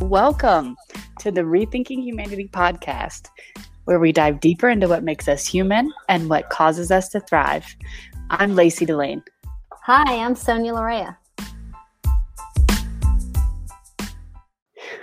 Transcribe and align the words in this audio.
Welcome 0.00 0.76
to 1.20 1.30
the 1.30 1.40
Rethinking 1.40 2.02
Humanity 2.02 2.48
podcast, 2.52 3.28
where 3.86 3.98
we 3.98 4.12
dive 4.12 4.40
deeper 4.40 4.68
into 4.68 4.88
what 4.88 5.02
makes 5.02 5.26
us 5.26 5.46
human 5.46 5.90
and 6.08 6.28
what 6.28 6.50
causes 6.50 6.90
us 6.90 7.08
to 7.08 7.20
thrive. 7.20 7.64
I'm 8.28 8.54
Lacey 8.54 8.84
Delane. 8.84 9.22
Hi, 9.84 10.16
I'm 10.22 10.34
Sonia 10.34 10.74
Lorea. 10.74 11.16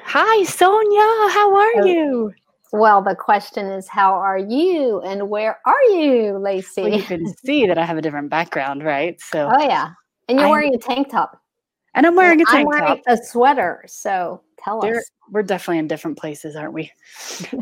Hi, 0.05 0.43
Sonia. 0.43 1.33
How 1.33 1.55
are 1.55 1.87
you? 1.87 2.31
Well, 2.71 3.01
the 3.01 3.15
question 3.15 3.65
is, 3.65 3.87
how 3.87 4.13
are 4.13 4.37
you 4.37 5.01
and 5.01 5.27
where 5.27 5.59
are 5.65 5.83
you, 5.89 6.37
Lacey? 6.37 6.83
Well, 6.83 6.93
you 6.93 7.03
can 7.03 7.33
see 7.45 7.65
that 7.65 7.79
I 7.79 7.85
have 7.85 7.97
a 7.97 8.01
different 8.01 8.29
background, 8.29 8.83
right? 8.83 9.19
So, 9.19 9.51
oh, 9.51 9.63
yeah. 9.63 9.89
And 10.29 10.37
you're 10.37 10.45
I'm, 10.47 10.51
wearing 10.51 10.75
a 10.75 10.77
tank 10.77 11.09
top. 11.09 11.39
And 11.95 12.05
I'm 12.05 12.15
wearing 12.15 12.41
a 12.41 12.45
tank 12.45 12.59
I'm 12.59 12.65
wearing 12.65 12.85
top. 12.85 13.01
a 13.07 13.17
sweater. 13.17 13.83
So, 13.87 14.41
Tell 14.63 14.85
us. 14.85 15.09
We're 15.29 15.43
definitely 15.43 15.79
in 15.79 15.87
different 15.87 16.17
places, 16.17 16.55
aren't 16.55 16.73
we? 16.73 16.91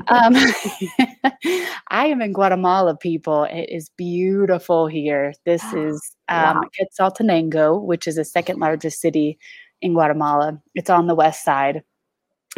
um, 0.07 0.35
I 1.89 2.07
am 2.07 2.21
in 2.21 2.33
Guatemala, 2.33 2.95
people. 2.95 3.45
It 3.45 3.69
is 3.69 3.89
beautiful 3.97 4.87
here. 4.87 5.33
This 5.45 5.63
is 5.73 6.15
um, 6.29 6.57
wow. 6.57 6.63
Quetzaltenango, 6.79 7.81
which 7.81 8.07
is 8.07 8.15
the 8.15 8.25
second 8.25 8.59
largest 8.59 9.01
city 9.01 9.39
in 9.81 9.93
Guatemala. 9.93 10.61
It's 10.75 10.89
on 10.89 11.07
the 11.07 11.15
west 11.15 11.43
side. 11.43 11.83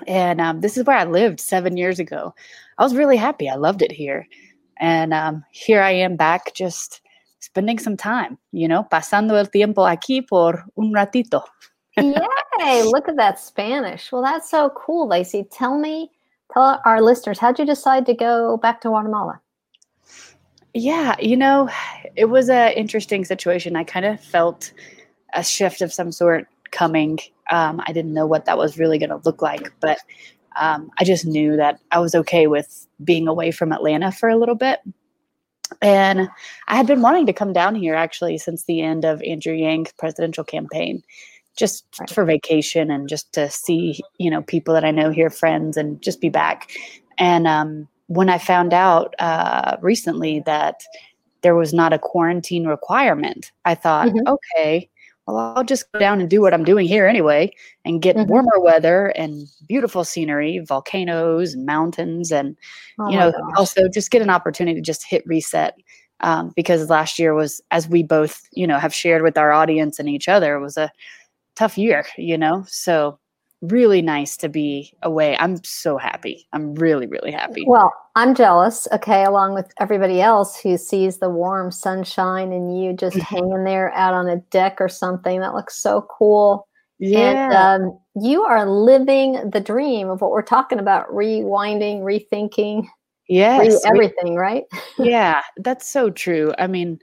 And 0.08 0.42
um, 0.42 0.62
this 0.62 0.78
is 0.78 0.86
where 0.86 0.98
I 0.98 1.04
lived 1.06 1.40
seven 1.40 1.78
years 1.78 2.00
ago. 2.00 2.34
I 2.78 2.84
was 2.84 2.96
really 2.96 3.18
happy. 3.18 3.50
I 3.50 3.56
loved 3.56 3.82
it 3.82 3.92
here. 3.92 4.28
And 4.80 5.14
um, 5.14 5.44
here 5.52 5.82
I 5.82 5.92
am 5.92 6.16
back 6.16 6.54
just 6.54 7.02
spending 7.40 7.78
some 7.78 7.96
time, 7.96 8.38
you 8.52 8.68
know, 8.68 8.84
pasando 8.92 9.38
el 9.38 9.46
tiempo 9.46 9.84
aquí 9.84 10.28
por 10.28 10.66
un 10.76 10.92
ratito. 10.94 11.44
Yay! 12.60 12.84
Look 12.84 13.08
at 13.08 13.16
that 13.18 13.40
Spanish. 13.40 14.12
Well, 14.12 14.22
that's 14.22 14.50
so 14.50 14.70
cool, 14.76 15.08
Lacey. 15.08 15.48
Tell 15.52 15.78
me, 15.78 16.12
tell 16.54 16.82
our 16.86 17.02
listeners, 17.02 17.40
how'd 17.40 17.60
you 17.60 17.66
decide 17.66 18.06
to 18.06 18.14
go 18.14 18.58
back 18.58 18.82
to 18.82 18.90
Guatemala? 18.90 19.42
Yeah, 20.74 21.16
you 21.20 21.38
know, 21.38 21.70
it 22.16 22.26
was 22.26 22.50
an 22.50 22.74
interesting 22.74 23.26
situation. 23.26 23.76
I 23.76 23.84
kind 23.84 24.06
of 24.06 24.20
felt 24.20 24.72
a 25.34 25.44
shift 25.44 25.82
of 25.82 25.94
some 25.94 26.12
sort 26.12 26.48
coming. 26.72 27.20
Um, 27.52 27.82
I 27.86 27.94
didn't 27.94 28.14
know 28.14 28.26
what 28.26 28.46
that 28.46 28.58
was 28.58 28.78
really 28.78 28.98
going 28.98 29.12
to 29.12 29.22
look 29.24 29.42
like, 29.42 29.72
but 29.80 30.00
um, 30.56 30.92
I 31.00 31.04
just 31.04 31.26
knew 31.26 31.56
that 31.58 31.80
I 31.92 32.00
was 32.00 32.16
okay 32.16 32.48
with 32.48 32.88
being 33.04 33.28
away 33.28 33.52
from 33.52 33.72
Atlanta 33.72 34.12
for 34.12 34.30
a 34.30 34.38
little 34.38 34.56
bit. 34.56 34.80
And 35.82 36.30
I 36.68 36.76
had 36.76 36.88
been 36.88 37.02
wanting 37.02 37.26
to 37.28 37.34
come 37.34 37.54
down 37.54 37.76
here 37.76 37.96
actually 37.96 38.38
since 38.38 38.66
the 38.66 38.82
end 38.82 39.06
of 39.06 39.22
Andrew 39.24 39.54
Yang's 39.54 39.92
presidential 39.94 40.44
campaign 40.44 41.04
just 41.58 41.86
right. 42.00 42.10
for 42.10 42.26
vacation 42.26 42.90
and 42.90 43.08
just 43.08 43.32
to 43.34 43.50
see 43.50 44.00
you 44.18 44.30
know 44.30 44.42
people 44.42 44.74
that 44.74 44.86
I 44.86 44.92
know 44.92 45.12
here, 45.12 45.30
friends, 45.30 45.78
and 45.78 46.02
just 46.02 46.22
be 46.22 46.30
back. 46.30 46.72
And 47.18 47.48
um, 47.48 47.88
when 48.08 48.30
I 48.30 48.38
found 48.38 48.74
out 48.74 49.14
uh, 49.20 49.78
recently 49.82 50.42
that 50.46 50.82
there 51.42 51.56
was 51.56 51.74
not 51.74 51.94
a 51.94 52.00
quarantine 52.00 52.66
requirement, 52.68 53.52
I 53.66 53.76
thought, 53.76 54.08
mm-hmm. 54.08 54.28
okay, 54.28 54.90
well, 55.28 55.54
I'll 55.56 55.64
just 55.64 55.90
go 55.92 56.00
down 56.00 56.20
and 56.20 56.30
do 56.30 56.42
what 56.42 56.54
I'm 56.54 56.66
doing 56.66 56.86
here 56.86 57.08
anyway 57.08 57.54
and 57.86 58.02
get 58.02 58.16
mm-hmm. 58.16 58.30
warmer 58.30 58.60
weather 58.60 59.08
and 59.16 59.48
beautiful 59.68 60.04
scenery, 60.04 60.60
volcanoes 60.60 61.54
and 61.54 61.66
mountains, 61.66 62.32
and 62.32 62.58
oh 63.00 63.10
you 63.10 63.18
know, 63.18 63.32
also 63.56 63.88
just 63.88 64.12
get 64.12 64.22
an 64.22 64.30
opportunity 64.30 64.76
to 64.76 64.82
just 64.82 65.06
hit 65.06 65.26
reset. 65.26 65.78
Um, 66.20 66.54
because 66.56 66.90
last 66.90 67.20
year 67.20 67.34
was, 67.34 67.62
as 67.72 67.90
we 67.90 68.02
both, 68.02 68.48
you 68.54 68.66
know, 68.66 68.80
have 68.80 68.94
shared 68.94 69.24
with 69.24 69.38
our 69.38 69.52
audience 69.52 70.00
and 70.00 70.08
each 70.08 70.30
other, 70.30 70.58
was 70.58 70.78
a 70.78 70.90
tough 71.56 71.78
year, 71.78 72.06
you 72.18 72.38
know? 72.38 72.66
So 72.68 73.20
really 73.64 74.02
nice 74.02 74.36
to 74.38 74.50
be 74.50 74.94
away. 75.04 75.38
I'm 75.40 75.64
so 75.64 75.98
happy. 75.98 76.48
I'm 76.52 76.76
really, 76.76 77.08
really 77.08 77.32
happy. 77.32 77.64
Well, 77.66 77.94
I'm 78.16 78.36
jealous, 78.36 78.88
okay, 78.92 79.24
along 79.24 79.54
with 79.54 79.72
everybody 79.80 80.22
else 80.22 80.60
who 80.60 80.78
sees 80.78 81.20
the 81.20 81.30
warm 81.30 81.72
sunshine 81.72 82.52
and 82.52 82.78
you 82.78 82.94
just 82.94 83.18
hanging 83.18 83.64
there 83.64 83.92
out 83.94 84.14
on 84.14 84.28
a 84.28 84.38
deck 84.52 84.78
or 84.80 84.90
something. 84.90 85.40
That 85.40 85.54
looks 85.54 85.82
so 85.82 86.06
cool. 86.18 86.68
Yeah. 87.00 87.76
And 87.76 87.84
um, 87.84 88.00
you 88.22 88.44
are 88.44 88.70
living 88.70 89.50
the 89.50 89.62
dream 89.62 90.10
of 90.10 90.22
what 90.22 90.32
we're 90.32 90.42
talking 90.42 90.80
about 90.80 91.10
rewinding, 91.10 92.02
rethinking. 92.02 92.86
Yes. 93.30 93.86
Re- 93.86 93.90
everything, 93.90 94.36
right? 94.36 94.64
yeah, 95.00 95.42
that's 95.58 95.90
so 95.90 96.10
true. 96.10 96.54
I 96.60 96.68
mean, 96.68 97.00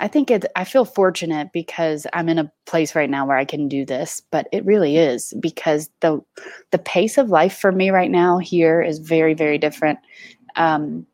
I 0.00 0.08
think 0.08 0.30
it 0.30 0.44
I 0.56 0.64
feel 0.64 0.84
fortunate 0.84 1.52
because 1.52 2.06
I'm 2.12 2.28
in 2.28 2.38
a 2.38 2.50
place 2.66 2.94
right 2.94 3.08
now 3.08 3.26
where 3.26 3.36
I 3.36 3.44
can 3.44 3.68
do 3.68 3.84
this, 3.84 4.20
but 4.30 4.48
it 4.50 4.64
really 4.64 4.96
is 4.96 5.32
because 5.38 5.88
the 6.00 6.20
the 6.72 6.78
pace 6.78 7.16
of 7.16 7.30
life 7.30 7.56
for 7.56 7.70
me 7.70 7.90
right 7.90 8.10
now 8.10 8.38
here 8.38 8.82
is 8.82 8.98
very 8.98 9.34
very 9.34 9.56
different. 9.56 9.98
Um, 10.56 11.06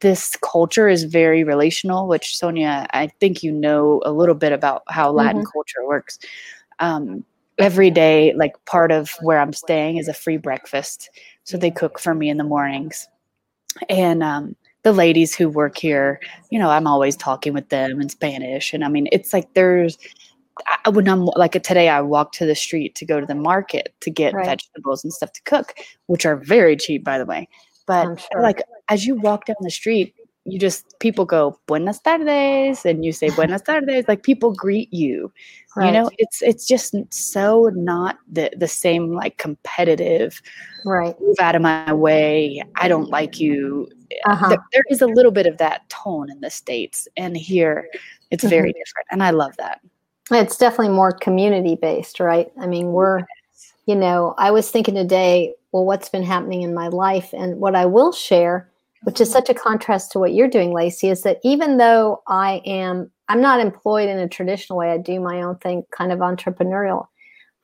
this 0.00 0.36
culture 0.42 0.88
is 0.88 1.04
very 1.04 1.44
relational, 1.44 2.08
which 2.08 2.36
Sonia, 2.36 2.86
I 2.92 3.06
think 3.06 3.42
you 3.42 3.52
know 3.52 4.02
a 4.04 4.12
little 4.12 4.34
bit 4.34 4.52
about 4.52 4.82
how 4.88 5.10
Latin 5.12 5.42
mm-hmm. 5.42 5.50
culture 5.52 5.86
works. 5.86 6.18
Um, 6.78 7.24
every 7.58 7.90
day, 7.90 8.34
like 8.36 8.62
part 8.66 8.92
of 8.92 9.12
where 9.22 9.38
I'm 9.38 9.52
staying 9.54 9.96
is 9.96 10.08
a 10.08 10.14
free 10.14 10.36
breakfast, 10.36 11.08
so 11.44 11.56
they 11.56 11.70
cook 11.70 11.98
for 11.98 12.14
me 12.14 12.28
in 12.28 12.36
the 12.36 12.44
mornings, 12.44 13.08
and 13.88 14.22
um, 14.22 14.56
the 14.86 14.92
ladies 14.92 15.34
who 15.34 15.48
work 15.48 15.76
here, 15.76 16.20
you 16.48 16.60
know, 16.60 16.70
I'm 16.70 16.86
always 16.86 17.16
talking 17.16 17.52
with 17.52 17.70
them 17.70 18.00
in 18.00 18.08
Spanish. 18.08 18.72
And 18.72 18.84
I 18.84 18.88
mean, 18.88 19.08
it's 19.10 19.32
like 19.32 19.52
there's, 19.54 19.98
I, 20.84 20.90
when 20.90 21.08
I'm 21.08 21.24
like 21.24 21.60
today, 21.60 21.88
I 21.88 22.00
walked 22.00 22.36
to 22.36 22.46
the 22.46 22.54
street 22.54 22.94
to 22.94 23.04
go 23.04 23.18
to 23.18 23.26
the 23.26 23.34
market 23.34 23.92
to 24.02 24.12
get 24.12 24.32
right. 24.32 24.46
vegetables 24.46 25.02
and 25.02 25.12
stuff 25.12 25.32
to 25.32 25.42
cook, 25.42 25.74
which 26.06 26.24
are 26.24 26.36
very 26.36 26.76
cheap, 26.76 27.02
by 27.02 27.18
the 27.18 27.24
way. 27.24 27.48
But 27.88 28.20
sure. 28.20 28.40
like 28.40 28.62
as 28.88 29.04
you 29.04 29.16
walk 29.16 29.46
down 29.46 29.56
the 29.60 29.72
street, 29.72 30.14
you 30.44 30.56
just 30.56 30.96
people 31.00 31.24
go 31.24 31.58
buenas 31.66 31.98
tardes 31.98 32.86
and 32.86 33.04
you 33.04 33.10
say 33.10 33.28
buenas 33.30 33.62
tardes 33.66 34.06
like 34.06 34.22
people 34.22 34.52
greet 34.52 34.92
you 34.92 35.32
right. 35.74 35.86
you 35.86 35.92
know 35.92 36.08
it's 36.18 36.40
it's 36.40 36.68
just 36.68 36.94
so 37.10 37.68
not 37.74 38.18
the 38.30 38.48
the 38.56 38.68
same 38.68 39.12
like 39.12 39.38
competitive 39.38 40.40
right 40.84 41.20
move 41.20 41.34
out 41.40 41.56
of 41.56 41.62
my 41.62 41.92
way 41.92 42.62
i 42.76 42.86
don't 42.86 43.10
like 43.10 43.40
you 43.40 43.88
uh-huh. 44.24 44.48
there, 44.48 44.64
there 44.72 44.84
is 44.90 45.02
a 45.02 45.06
little 45.06 45.32
bit 45.32 45.46
of 45.46 45.58
that 45.58 45.88
tone 45.88 46.30
in 46.30 46.40
the 46.40 46.50
states 46.50 47.08
and 47.16 47.36
here 47.36 47.88
it's 48.30 48.44
very 48.44 48.70
mm-hmm. 48.70 48.78
different 48.78 49.06
and 49.10 49.22
i 49.22 49.30
love 49.30 49.56
that. 49.58 49.80
It's 50.32 50.56
definitely 50.56 50.94
more 50.94 51.12
community 51.12 51.76
based 51.76 52.20
right? 52.20 52.50
I 52.60 52.66
mean 52.66 52.88
we're 52.88 53.20
you 53.86 53.94
know 53.94 54.34
i 54.38 54.50
was 54.50 54.70
thinking 54.70 54.94
today 54.94 55.54
well 55.72 55.84
what's 55.84 56.08
been 56.08 56.24
happening 56.24 56.62
in 56.62 56.74
my 56.74 56.88
life? 56.88 57.32
And 57.32 57.60
what 57.60 57.74
i 57.74 57.86
will 57.86 58.12
share 58.12 58.70
which 59.02 59.20
is 59.20 59.30
such 59.30 59.48
a 59.48 59.54
contrast 59.54 60.10
to 60.10 60.18
what 60.18 60.34
you're 60.34 60.48
doing 60.48 60.72
lacey 60.72 61.08
is 61.08 61.22
that 61.22 61.38
even 61.44 61.76
though 61.76 62.22
i 62.26 62.60
am 62.64 63.10
i'm 63.28 63.40
not 63.40 63.60
employed 63.60 64.08
in 64.08 64.18
a 64.18 64.28
traditional 64.28 64.78
way 64.78 64.90
i 64.90 64.98
do 64.98 65.20
my 65.20 65.42
own 65.42 65.56
thing 65.58 65.84
kind 65.92 66.10
of 66.10 66.18
entrepreneurial 66.20 67.06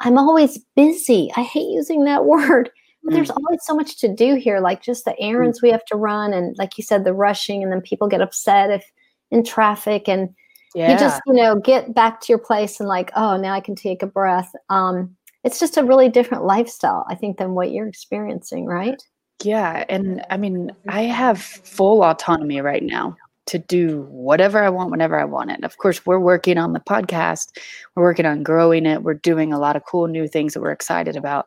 i'm 0.03 0.19
always 0.19 0.59
busy. 0.77 1.31
I 1.37 1.43
hate 1.43 1.71
using 1.71 2.05
that 2.05 2.25
word 2.35 2.71
there's 3.05 3.31
mm. 3.31 3.37
always 3.37 3.61
so 3.65 3.75
much 3.75 3.99
to 3.99 4.09
do 4.09 4.37
here, 4.37 4.61
like 4.61 4.83
just 4.83 5.05
the 5.05 5.19
errands 5.21 5.61
we 5.63 5.71
have 5.71 5.85
to 5.87 5.97
run, 5.97 6.33
and 6.33 6.57
like 6.59 6.79
you 6.79 6.85
said, 6.85 7.05
the 7.05 7.15
rushing, 7.15 7.63
and 7.63 7.73
then 7.73 7.81
people 7.81 8.09
get 8.09 8.21
upset 8.21 8.71
if 8.71 8.85
in 9.31 9.45
traffic, 9.45 10.09
and 10.09 10.31
yeah. 10.75 10.93
you 10.93 10.99
just 10.99 11.21
you 11.27 11.35
know 11.35 11.59
get 11.59 11.95
back 11.95 12.21
to 12.21 12.27
your 12.29 12.39
place 12.39 12.81
and 12.81 12.89
like, 12.89 13.11
oh, 13.17 13.37
now 13.37 13.53
I 13.53 13.61
can 13.61 13.75
take 13.75 14.03
a 14.03 14.07
breath. 14.07 14.55
Um, 14.69 15.17
it's 15.45 15.59
just 15.59 15.77
a 15.77 15.85
really 15.85 16.09
different 16.09 16.45
lifestyle, 16.45 17.05
I 17.09 17.15
think, 17.17 17.39
than 17.39 17.55
what 17.55 17.73
you're 17.73 17.89
experiencing, 17.89 18.67
right? 18.67 19.03
Yeah, 19.43 19.85
and 19.89 20.25
I 20.31 20.37
mean, 20.37 20.71
I 20.89 21.03
have 21.03 21.41
full 21.41 22.05
autonomy 22.05 22.61
right 22.61 22.83
now 22.83 23.17
to 23.47 23.59
do 23.59 24.03
whatever 24.09 24.63
I 24.63 24.69
want 24.69 24.91
whenever 24.91 25.19
I 25.19 25.25
want 25.25 25.51
it. 25.51 25.65
Of 25.65 25.79
course, 25.79 26.07
we're 26.07 26.21
working 26.21 26.59
on 26.59 26.73
the 26.73 26.81
podcast, 26.81 27.59
we're 27.95 28.05
working 28.05 28.27
on 28.27 28.43
growing 28.45 28.87
it, 28.87 29.03
we're 29.03 29.15
doing 29.15 29.53
a 29.53 29.59
lot 29.59 29.75
of 29.75 29.85
cool 29.85 30.07
new 30.07 30.29
things 30.29 30.55
that 30.55 30.61
we're 30.61 30.71
excited 30.71 31.17
about. 31.17 31.47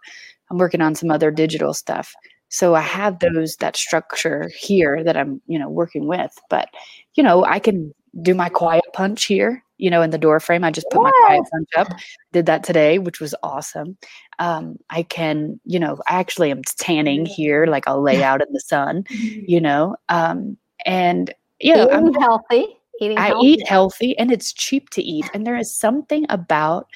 I'm 0.49 0.57
working 0.57 0.81
on 0.81 0.95
some 0.95 1.11
other 1.11 1.31
digital 1.31 1.73
stuff. 1.73 2.13
So 2.49 2.75
I 2.75 2.81
have 2.81 3.19
those 3.19 3.55
that 3.57 3.75
structure 3.75 4.49
here 4.57 5.03
that 5.03 5.17
I'm, 5.17 5.41
you 5.47 5.59
know, 5.59 5.69
working 5.69 6.07
with. 6.07 6.37
But, 6.49 6.69
you 7.15 7.23
know, 7.23 7.43
I 7.43 7.59
can 7.59 7.93
do 8.21 8.33
my 8.33 8.49
quiet 8.49 8.85
punch 8.93 9.25
here, 9.25 9.63
you 9.77 9.89
know, 9.89 10.01
in 10.01 10.11
the 10.11 10.17
door 10.17 10.39
frame. 10.39 10.63
I 10.63 10.71
just 10.71 10.87
put 10.91 11.01
my 11.01 11.11
quiet 11.25 11.43
punch 11.51 11.69
up. 11.75 11.99
Did 12.31 12.45
that 12.45 12.63
today, 12.63 12.99
which 12.99 13.19
was 13.19 13.35
awesome. 13.43 13.97
Um, 14.39 14.77
I 14.89 15.03
can, 15.03 15.59
you 15.65 15.79
know, 15.79 15.97
I 16.07 16.19
actually 16.19 16.51
am 16.51 16.61
tanning 16.77 17.25
here, 17.25 17.65
like 17.65 17.87
I'll 17.87 18.01
lay 18.01 18.23
out 18.23 18.41
in 18.41 18.53
the 18.53 18.61
sun, 18.61 19.05
you 19.09 19.59
know. 19.59 19.95
Um, 20.07 20.57
and 20.85 21.33
you 21.59 21.75
know, 21.75 21.89
I'm 21.89 22.13
healthy. 22.13 22.67
Eating 23.01 23.17
I 23.17 23.27
healthy. 23.27 23.47
eat 23.47 23.67
healthy 23.67 24.17
and 24.17 24.31
it's 24.31 24.53
cheap 24.53 24.89
to 24.91 25.01
eat. 25.01 25.29
And 25.33 25.45
there 25.45 25.57
is 25.57 25.73
something 25.73 26.25
about 26.29 26.87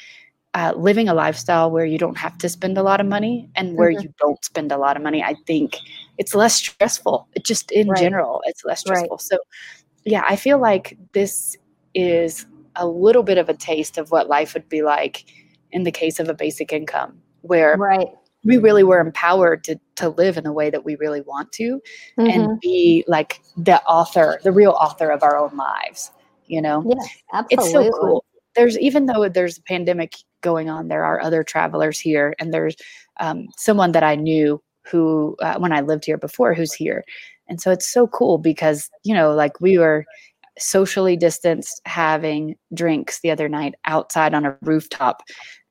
uh, 0.56 0.74
living 0.76 1.08
a 1.08 1.14
lifestyle 1.14 1.70
where 1.70 1.86
you 1.86 1.98
don't 1.98 2.18
have 2.18 2.38
to 2.40 2.50
spend 2.50 2.78
a 2.78 2.84
lot 2.84 3.00
of 3.00 3.06
money 3.06 3.50
and 3.56 3.78
where 3.78 3.92
mm-hmm. 3.92 4.02
you 4.02 4.14
don't 4.20 4.44
spend 4.44 4.72
a 4.72 4.78
lot 4.78 4.98
of 4.98 5.04
money, 5.04 5.24
I 5.24 5.36
think 5.46 5.78
it's 6.18 6.34
less 6.34 6.56
stressful. 6.56 7.28
It 7.36 7.44
just 7.46 7.72
in 7.72 7.90
right. 7.90 8.00
general, 8.00 8.42
it's 8.46 8.66
less 8.66 8.82
stressful. 8.82 9.18
Right. 9.18 9.22
So, 9.22 9.38
yeah, 10.06 10.24
I 10.28 10.36
feel 10.36 10.60
like 10.60 10.98
this 11.14 11.56
is 11.94 12.46
a 12.76 12.88
little 12.88 13.24
bit 13.24 13.38
of 13.38 13.50
a 13.50 13.54
taste 13.54 13.98
of 13.98 14.12
what 14.12 14.28
life 14.28 14.54
would 14.54 14.68
be 14.70 14.82
like 14.82 15.26
in 15.72 15.84
the 15.84 15.92
case 15.92 16.20
of 16.20 16.30
a 16.30 16.34
basic 16.34 16.74
income, 16.74 17.22
where 17.42 17.78
right. 17.78 18.08
we 18.44 18.58
really 18.58 18.84
were 18.84 19.00
empowered 19.00 19.64
to 19.66 19.80
to 19.96 20.10
live 20.10 20.38
in 20.38 20.46
the 20.46 20.52
way 20.54 20.72
that 20.72 20.84
we 20.84 20.96
really 20.96 21.22
want 21.22 21.52
to 21.52 21.80
Mhm. 22.18 22.30
and 22.30 22.60
be 22.60 23.04
like 23.08 23.42
the 23.58 23.84
author 23.84 24.40
the 24.44 24.52
real 24.52 24.72
author 24.72 25.12
of 25.12 25.22
our 25.24 25.38
own 25.38 25.56
lives 25.58 26.10
you 26.48 26.62
know 26.62 26.84
yeah, 26.88 27.06
absolutely. 27.34 27.88
it's 27.88 27.96
so 27.96 28.00
cool 28.00 28.26
there's 28.56 28.80
even 28.80 29.06
though 29.08 29.28
there's 29.28 29.58
a 29.58 29.62
pandemic 29.64 30.16
going 30.42 30.70
on. 30.70 30.88
There 30.88 31.06
are 31.06 31.22
other 31.22 31.44
travelers 31.44 32.00
here 32.00 32.36
and 32.40 32.54
there's 32.54 32.76
um, 33.20 33.48
someone 33.58 33.92
that 33.92 34.04
i 34.04 34.16
knew 34.16 34.62
who 34.86 35.36
uh, 35.42 35.58
when 35.60 35.74
i 35.74 35.82
lived 35.82 36.06
here 36.06 36.18
before 36.18 36.54
who's 36.54 36.74
here. 36.74 37.04
And 37.48 37.60
so 37.60 37.72
it's 37.72 37.92
so 37.92 38.08
cool 38.08 38.38
because 38.38 38.90
you 39.04 39.14
know 39.14 39.34
like 39.34 39.60
we 39.60 39.78
were 39.78 40.06
socially 40.60 41.16
distanced 41.16 41.82
having 41.86 42.56
drinks 42.74 43.22
the 43.22 43.32
other 43.32 43.50
night 43.50 43.76
outside 43.86 44.34
on 44.34 44.46
a 44.46 44.58
rooftop 44.62 45.24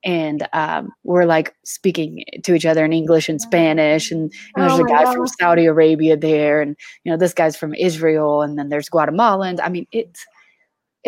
and 0.04 0.48
um, 0.52 0.90
we're 1.04 1.24
like 1.24 1.54
speaking 1.64 2.24
to 2.42 2.54
each 2.54 2.66
other 2.66 2.84
in 2.84 2.92
english 2.92 3.28
and 3.28 3.40
spanish 3.40 4.10
and, 4.10 4.32
and 4.54 4.62
there's 4.62 4.78
Oh 4.78 4.84
a 4.84 4.88
guy 4.88 5.12
from 5.12 5.26
saudi 5.26 5.66
arabia 5.66 6.16
there 6.16 6.60
and 6.60 6.76
you 7.04 7.12
know 7.12 7.18
this 7.18 7.34
guy's 7.34 7.56
from 7.56 7.74
israel 7.74 8.42
and 8.42 8.58
then 8.58 8.68
there's 8.68 8.88
guatemalans 8.88 9.58
i 9.62 9.68
mean 9.68 9.86
it's 9.92 10.24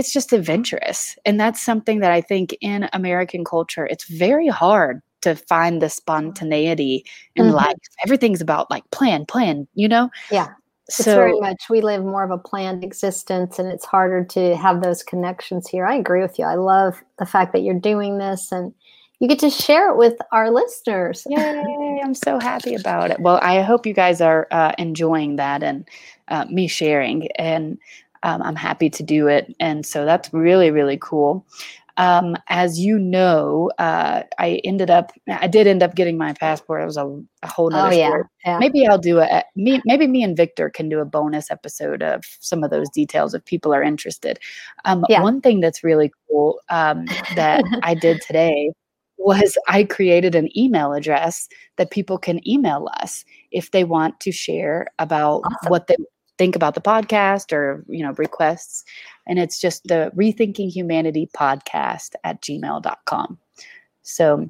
it's 0.00 0.12
just 0.12 0.32
adventurous 0.32 1.16
and 1.26 1.38
that's 1.38 1.60
something 1.60 2.00
that 2.00 2.10
i 2.10 2.20
think 2.20 2.56
in 2.60 2.88
american 2.92 3.44
culture 3.44 3.86
it's 3.86 4.08
very 4.08 4.48
hard 4.48 5.00
to 5.20 5.36
find 5.36 5.82
the 5.82 5.88
spontaneity 5.90 7.04
in 7.36 7.46
Mhm. 7.46 7.54
life 7.54 7.76
everything's 8.04 8.40
about 8.40 8.70
like 8.70 8.90
plan 8.90 9.24
plan 9.26 9.68
you 9.74 9.88
know 9.88 10.08
Yeah. 10.32 10.48
It's 10.88 11.04
so 11.04 11.14
very 11.14 11.38
much 11.38 11.68
we 11.70 11.82
live 11.82 12.02
more 12.04 12.24
of 12.24 12.32
a 12.32 12.38
planned 12.38 12.82
existence 12.82 13.60
and 13.60 13.68
it's 13.70 13.84
harder 13.84 14.24
to 14.24 14.56
have 14.56 14.82
those 14.82 15.04
connections 15.04 15.68
here. 15.68 15.86
I 15.86 15.94
agree 15.94 16.20
with 16.20 16.36
you. 16.36 16.44
I 16.44 16.56
love 16.56 17.00
the 17.20 17.26
fact 17.26 17.52
that 17.52 17.60
you're 17.60 17.78
doing 17.78 18.18
this 18.18 18.50
and 18.50 18.74
you 19.20 19.28
get 19.28 19.38
to 19.40 19.50
share 19.50 19.90
it 19.90 19.96
with 19.96 20.16
our 20.32 20.50
listeners. 20.50 21.24
Yay, 21.28 22.00
I'm 22.02 22.14
so 22.14 22.40
happy 22.40 22.74
about 22.74 23.12
it. 23.12 23.20
Well, 23.20 23.38
I 23.40 23.60
hope 23.62 23.86
you 23.86 23.92
guys 23.92 24.20
are 24.20 24.48
uh, 24.50 24.72
enjoying 24.78 25.36
that 25.36 25.62
and 25.62 25.86
uh, 26.26 26.46
me 26.46 26.66
sharing, 26.66 27.28
and 27.36 27.78
um, 28.22 28.42
I'm 28.42 28.56
happy 28.56 28.90
to 28.90 29.02
do 29.02 29.26
it. 29.28 29.54
And 29.60 29.84
so 29.84 30.04
that's 30.04 30.32
really, 30.32 30.70
really 30.70 30.98
cool. 31.00 31.46
Um, 31.96 32.36
as 32.48 32.78
you 32.78 32.98
know, 32.98 33.70
uh, 33.78 34.22
I 34.38 34.60
ended 34.64 34.88
up, 34.90 35.12
I 35.28 35.46
did 35.48 35.66
end 35.66 35.82
up 35.82 35.94
getting 35.94 36.16
my 36.16 36.32
passport. 36.32 36.80
It 36.82 36.86
was 36.86 36.96
a, 36.96 37.04
a 37.42 37.46
whole 37.46 37.74
Oh 37.74 37.90
yeah. 37.90 38.08
story. 38.08 38.24
yeah. 38.46 38.58
Maybe 38.58 38.86
I'll 38.86 38.96
do 38.96 39.18
a 39.20 39.44
me. 39.54 39.82
Maybe 39.84 40.06
me 40.06 40.22
and 40.22 40.34
Victor 40.36 40.70
can 40.70 40.88
do 40.88 41.00
a 41.00 41.04
bonus 41.04 41.50
episode 41.50 42.02
of 42.02 42.22
some 42.40 42.64
of 42.64 42.70
those 42.70 42.88
details 42.88 43.34
if 43.34 43.44
people 43.44 43.74
are 43.74 43.82
interested. 43.82 44.38
Um, 44.86 45.04
Yeah. 45.10 45.20
One 45.22 45.42
thing 45.42 45.60
that's 45.60 45.84
really 45.84 46.10
cool 46.30 46.60
um, 46.70 47.04
that 47.36 47.62
I 47.82 47.94
did 47.94 48.22
today 48.26 48.70
was 49.18 49.58
I 49.68 49.84
created 49.84 50.34
an 50.34 50.48
email 50.56 50.94
address 50.94 51.48
that 51.76 51.90
people 51.90 52.16
can 52.16 52.40
email 52.48 52.88
us 53.02 53.26
if 53.50 53.72
they 53.72 53.84
want 53.84 54.18
to 54.20 54.32
share 54.32 54.86
about 54.98 55.42
Awesome. 55.44 55.68
what 55.70 55.86
they 55.88 55.96
think 56.40 56.56
about 56.56 56.74
the 56.74 56.80
podcast 56.80 57.52
or 57.52 57.84
you 57.96 58.02
know 58.02 58.14
requests 58.16 58.82
and 59.28 59.38
it's 59.38 59.60
just 59.60 59.84
the 59.92 60.10
rethinking 60.16 60.70
humanity 60.72 61.28
podcast 61.36 62.14
at 62.24 62.40
gmail.com 62.40 63.36
so 64.02 64.48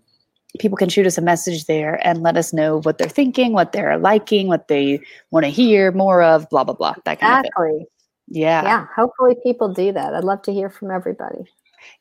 people 0.63 0.77
can 0.79 0.89
shoot 0.89 1.07
us 1.07 1.19
a 1.19 1.23
message 1.23 1.67
there 1.67 1.99
and 2.07 2.23
let 2.23 2.37
us 2.37 2.53
know 2.53 2.81
what 2.87 2.99
they're 2.99 3.09
thinking 3.19 3.53
what 3.53 3.73
they're 3.73 3.99
liking 3.99 4.47
what 4.47 4.69
they 4.69 5.01
want 5.33 5.45
to 5.45 5.51
hear 5.51 5.91
more 5.93 6.23
of 6.23 6.49
blah 6.51 6.63
blah 6.63 6.75
blah 6.75 6.95
that 7.05 7.19
kind 7.19 7.35
of 7.35 7.43
thing 7.43 7.51
Exactly. 7.51 7.87
yeah 8.29 8.63
Yeah. 8.63 8.87
Hopefully 8.95 9.35
people 9.43 9.69
do 9.75 9.91
that. 9.93 10.15
I'd 10.15 10.23
love 10.25 10.43
to 10.43 10.53
hear 10.53 10.71
from 10.71 10.91
everybody. 10.93 11.43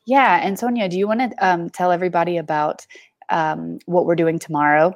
Yeah, 0.05 0.39
and 0.45 0.59
Sonia, 0.59 0.87
do 0.89 0.97
you 0.97 1.07
want 1.07 1.21
to 1.25 1.29
um, 1.41 1.69
tell 1.71 1.91
everybody 1.91 2.37
about 2.37 2.85
um, 3.29 3.79
what 3.85 4.05
we're 4.05 4.15
doing 4.23 4.37
tomorrow 4.37 4.93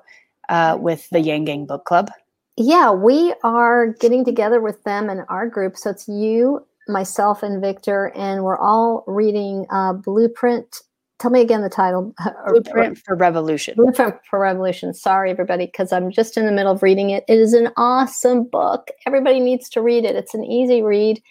uh, 0.49 0.77
with 0.79 1.09
the 1.09 1.19
Yang 1.19 1.45
Gang 1.45 1.65
Book 1.65 1.85
Club? 1.85 2.11
Yeah, 2.57 2.91
we 2.91 3.33
are 3.43 3.87
getting 3.99 4.23
together 4.23 4.61
with 4.61 4.83
them 4.83 5.09
in 5.09 5.21
our 5.21 5.47
group. 5.47 5.75
So 5.75 5.89
it's 5.89 6.07
you, 6.07 6.65
myself, 6.87 7.41
and 7.41 7.61
Victor, 7.61 8.11
and 8.15 8.43
we're 8.43 8.59
all 8.59 9.03
reading 9.07 9.65
uh, 9.71 9.93
Blueprint. 9.93 10.81
Tell 11.17 11.31
me 11.31 11.41
again 11.41 11.61
the 11.61 11.69
title. 11.69 12.13
Blueprint 12.47 12.99
for 12.99 13.15
Revolution. 13.15 13.75
Blueprint 13.75 14.15
for 14.29 14.39
Revolution. 14.39 14.93
Sorry, 14.93 15.31
everybody, 15.31 15.65
because 15.65 15.91
I'm 15.91 16.11
just 16.11 16.37
in 16.37 16.45
the 16.45 16.51
middle 16.51 16.71
of 16.71 16.83
reading 16.83 17.09
it. 17.09 17.23
It 17.27 17.39
is 17.39 17.53
an 17.53 17.69
awesome 17.75 18.43
book. 18.43 18.89
Everybody 19.07 19.39
needs 19.39 19.67
to 19.69 19.81
read 19.81 20.05
it. 20.05 20.15
It's 20.15 20.35
an 20.35 20.43
easy 20.43 20.83
read. 20.83 21.23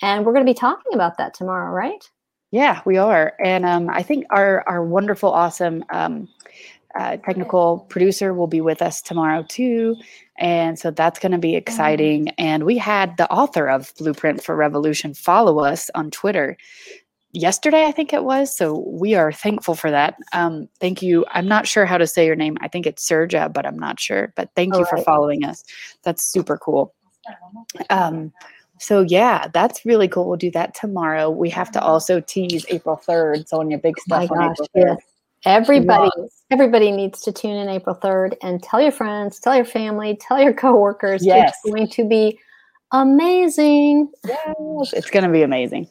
And 0.00 0.24
we're 0.24 0.32
going 0.32 0.46
to 0.46 0.50
be 0.50 0.58
talking 0.58 0.94
about 0.94 1.18
that 1.18 1.34
tomorrow, 1.34 1.72
right? 1.72 2.08
Yeah, 2.50 2.80
we 2.86 2.96
are, 2.96 3.34
and 3.44 3.66
um, 3.66 3.90
I 3.90 4.02
think 4.02 4.24
our 4.30 4.66
our 4.66 4.82
wonderful, 4.82 5.30
awesome 5.30 5.84
um, 5.90 6.28
uh, 6.94 7.16
technical 7.18 7.80
producer 7.88 8.32
will 8.32 8.46
be 8.46 8.60
with 8.60 8.82
us 8.82 9.02
tomorrow 9.02 9.44
too, 9.48 9.96
and 10.36 10.78
so 10.78 10.90
that's 10.90 11.18
going 11.18 11.32
to 11.32 11.38
be 11.38 11.54
exciting. 11.56 12.28
And 12.38 12.64
we 12.64 12.78
had 12.78 13.16
the 13.16 13.30
author 13.30 13.68
of 13.68 13.92
Blueprint 13.98 14.42
for 14.42 14.54
Revolution 14.56 15.14
follow 15.14 15.60
us 15.60 15.90
on 15.94 16.10
Twitter 16.10 16.56
yesterday, 17.32 17.84
I 17.84 17.92
think 17.92 18.12
it 18.12 18.24
was. 18.24 18.56
So 18.56 18.84
we 18.86 19.14
are 19.14 19.32
thankful 19.32 19.74
for 19.74 19.90
that. 19.90 20.16
Um, 20.32 20.68
thank 20.80 21.02
you. 21.02 21.24
I'm 21.30 21.46
not 21.46 21.66
sure 21.66 21.86
how 21.86 21.98
to 21.98 22.06
say 22.06 22.26
your 22.26 22.36
name. 22.36 22.56
I 22.60 22.68
think 22.68 22.86
it's 22.86 23.06
Serja, 23.06 23.52
but 23.52 23.66
I'm 23.66 23.78
not 23.78 24.00
sure. 24.00 24.32
But 24.36 24.50
thank 24.54 24.74
you 24.74 24.84
for 24.86 24.98
following 24.98 25.44
us. 25.44 25.64
That's 26.02 26.24
super 26.24 26.56
cool. 26.56 26.94
Um, 27.90 28.32
so 28.80 29.00
yeah, 29.00 29.48
that's 29.52 29.84
really 29.84 30.08
cool. 30.08 30.28
We'll 30.28 30.36
do 30.36 30.50
that 30.52 30.74
tomorrow. 30.74 31.30
We 31.30 31.50
have 31.50 31.70
to 31.72 31.82
also 31.82 32.20
tease 32.20 32.64
April 32.68 33.00
3rd. 33.06 33.48
Sonia, 33.48 33.78
big 33.78 33.96
My 34.06 34.24
stuff 34.26 34.38
on 34.38 34.48
gosh, 34.48 34.52
April 34.54 34.68
3rd. 34.76 34.96
yes. 34.96 34.98
Everybody, 35.48 36.10
Yes. 36.18 36.42
everybody 36.50 36.92
needs 36.92 37.22
to 37.22 37.32
tune 37.32 37.56
in 37.56 37.70
April 37.70 37.96
3rd 37.96 38.36
and 38.42 38.62
tell 38.62 38.82
your 38.82 38.92
friends, 38.92 39.40
tell 39.40 39.56
your 39.56 39.64
family, 39.64 40.14
tell 40.20 40.38
your 40.38 40.52
coworkers. 40.64 41.24
Yes. 41.24 41.56
It's 41.64 41.72
going 41.72 41.88
to 41.88 42.06
be 42.06 42.38
amazing. 42.92 44.12
Yes, 44.26 44.92
it's 44.92 45.08
going 45.08 45.24
to 45.24 45.30
be 45.30 45.40
amazing. 45.42 45.88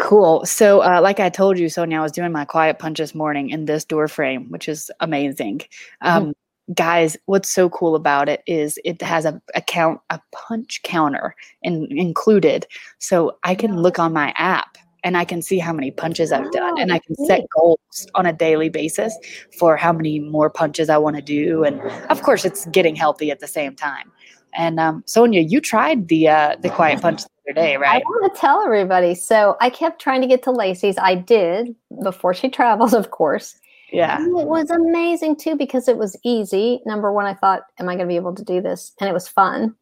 Cool. 0.00 0.44
So, 0.44 0.82
uh, 0.82 1.00
like 1.00 1.20
I 1.20 1.28
told 1.28 1.58
you, 1.60 1.68
Sonia, 1.68 1.98
I 1.98 2.02
was 2.02 2.10
doing 2.10 2.32
my 2.32 2.44
quiet 2.44 2.80
punch 2.80 2.98
this 2.98 3.14
morning 3.14 3.50
in 3.50 3.66
this 3.66 3.84
door 3.84 4.08
frame, 4.08 4.50
which 4.50 4.68
is 4.68 4.90
amazing. 5.00 5.62
Um, 6.00 6.34
Guys, 6.74 7.16
what's 7.24 7.48
so 7.48 7.70
cool 7.70 7.94
about 7.94 8.28
it 8.28 8.42
is 8.46 8.78
it 8.84 9.00
has 9.00 9.24
a, 9.24 9.40
a 9.54 9.62
count, 9.62 10.02
a 10.10 10.20
punch 10.32 10.82
counter 10.82 11.34
in, 11.62 11.86
included, 11.90 12.66
so 12.98 13.38
I 13.42 13.54
can 13.54 13.80
look 13.80 13.98
on 13.98 14.12
my 14.12 14.34
app 14.36 14.76
and 15.04 15.16
I 15.16 15.24
can 15.24 15.42
see 15.42 15.58
how 15.58 15.72
many 15.72 15.90
punches 15.90 16.32
I've 16.32 16.50
done, 16.52 16.78
and 16.78 16.92
I 16.92 16.98
can 16.98 17.14
set 17.26 17.46
goals 17.56 18.06
on 18.14 18.26
a 18.26 18.32
daily 18.32 18.68
basis 18.68 19.16
for 19.58 19.76
how 19.76 19.92
many 19.92 20.18
more 20.20 20.50
punches 20.50 20.88
I 20.88 20.98
want 20.98 21.16
to 21.16 21.22
do, 21.22 21.64
and 21.64 21.80
of 22.10 22.22
course, 22.22 22.44
it's 22.44 22.66
getting 22.66 22.96
healthy 22.96 23.30
at 23.30 23.40
the 23.40 23.48
same 23.48 23.74
time. 23.76 24.10
And 24.54 24.80
um, 24.80 25.02
Sonia, 25.06 25.40
you 25.40 25.60
tried 25.60 26.08
the 26.08 26.28
uh, 26.28 26.56
the 26.60 26.70
quiet 26.70 27.00
punch 27.00 27.22
the 27.22 27.28
other 27.50 27.54
day, 27.54 27.76
right? 27.76 28.02
I 28.02 28.04
want 28.04 28.34
to 28.34 28.40
tell 28.40 28.62
everybody. 28.62 29.14
So 29.14 29.56
I 29.60 29.70
kept 29.70 30.00
trying 30.00 30.20
to 30.22 30.26
get 30.26 30.42
to 30.44 30.50
Lacey's. 30.50 30.98
I 30.98 31.14
did 31.14 31.74
before 32.02 32.34
she 32.34 32.48
travels, 32.58 32.94
of 32.94 33.10
course. 33.10 33.58
Yeah. 33.92 34.18
And 34.18 34.38
It 34.38 34.46
was 34.46 34.70
amazing 34.70 35.36
too 35.36 35.56
because 35.56 35.88
it 35.88 35.96
was 35.96 36.16
easy. 36.24 36.80
Number 36.86 37.12
one, 37.12 37.26
I 37.26 37.34
thought, 37.34 37.62
am 37.78 37.88
I 37.88 37.94
going 37.94 38.06
to 38.06 38.12
be 38.12 38.16
able 38.16 38.34
to 38.34 38.44
do 38.44 38.60
this? 38.60 38.92
And 39.00 39.08
it 39.08 39.12
was 39.12 39.28
fun. 39.28 39.74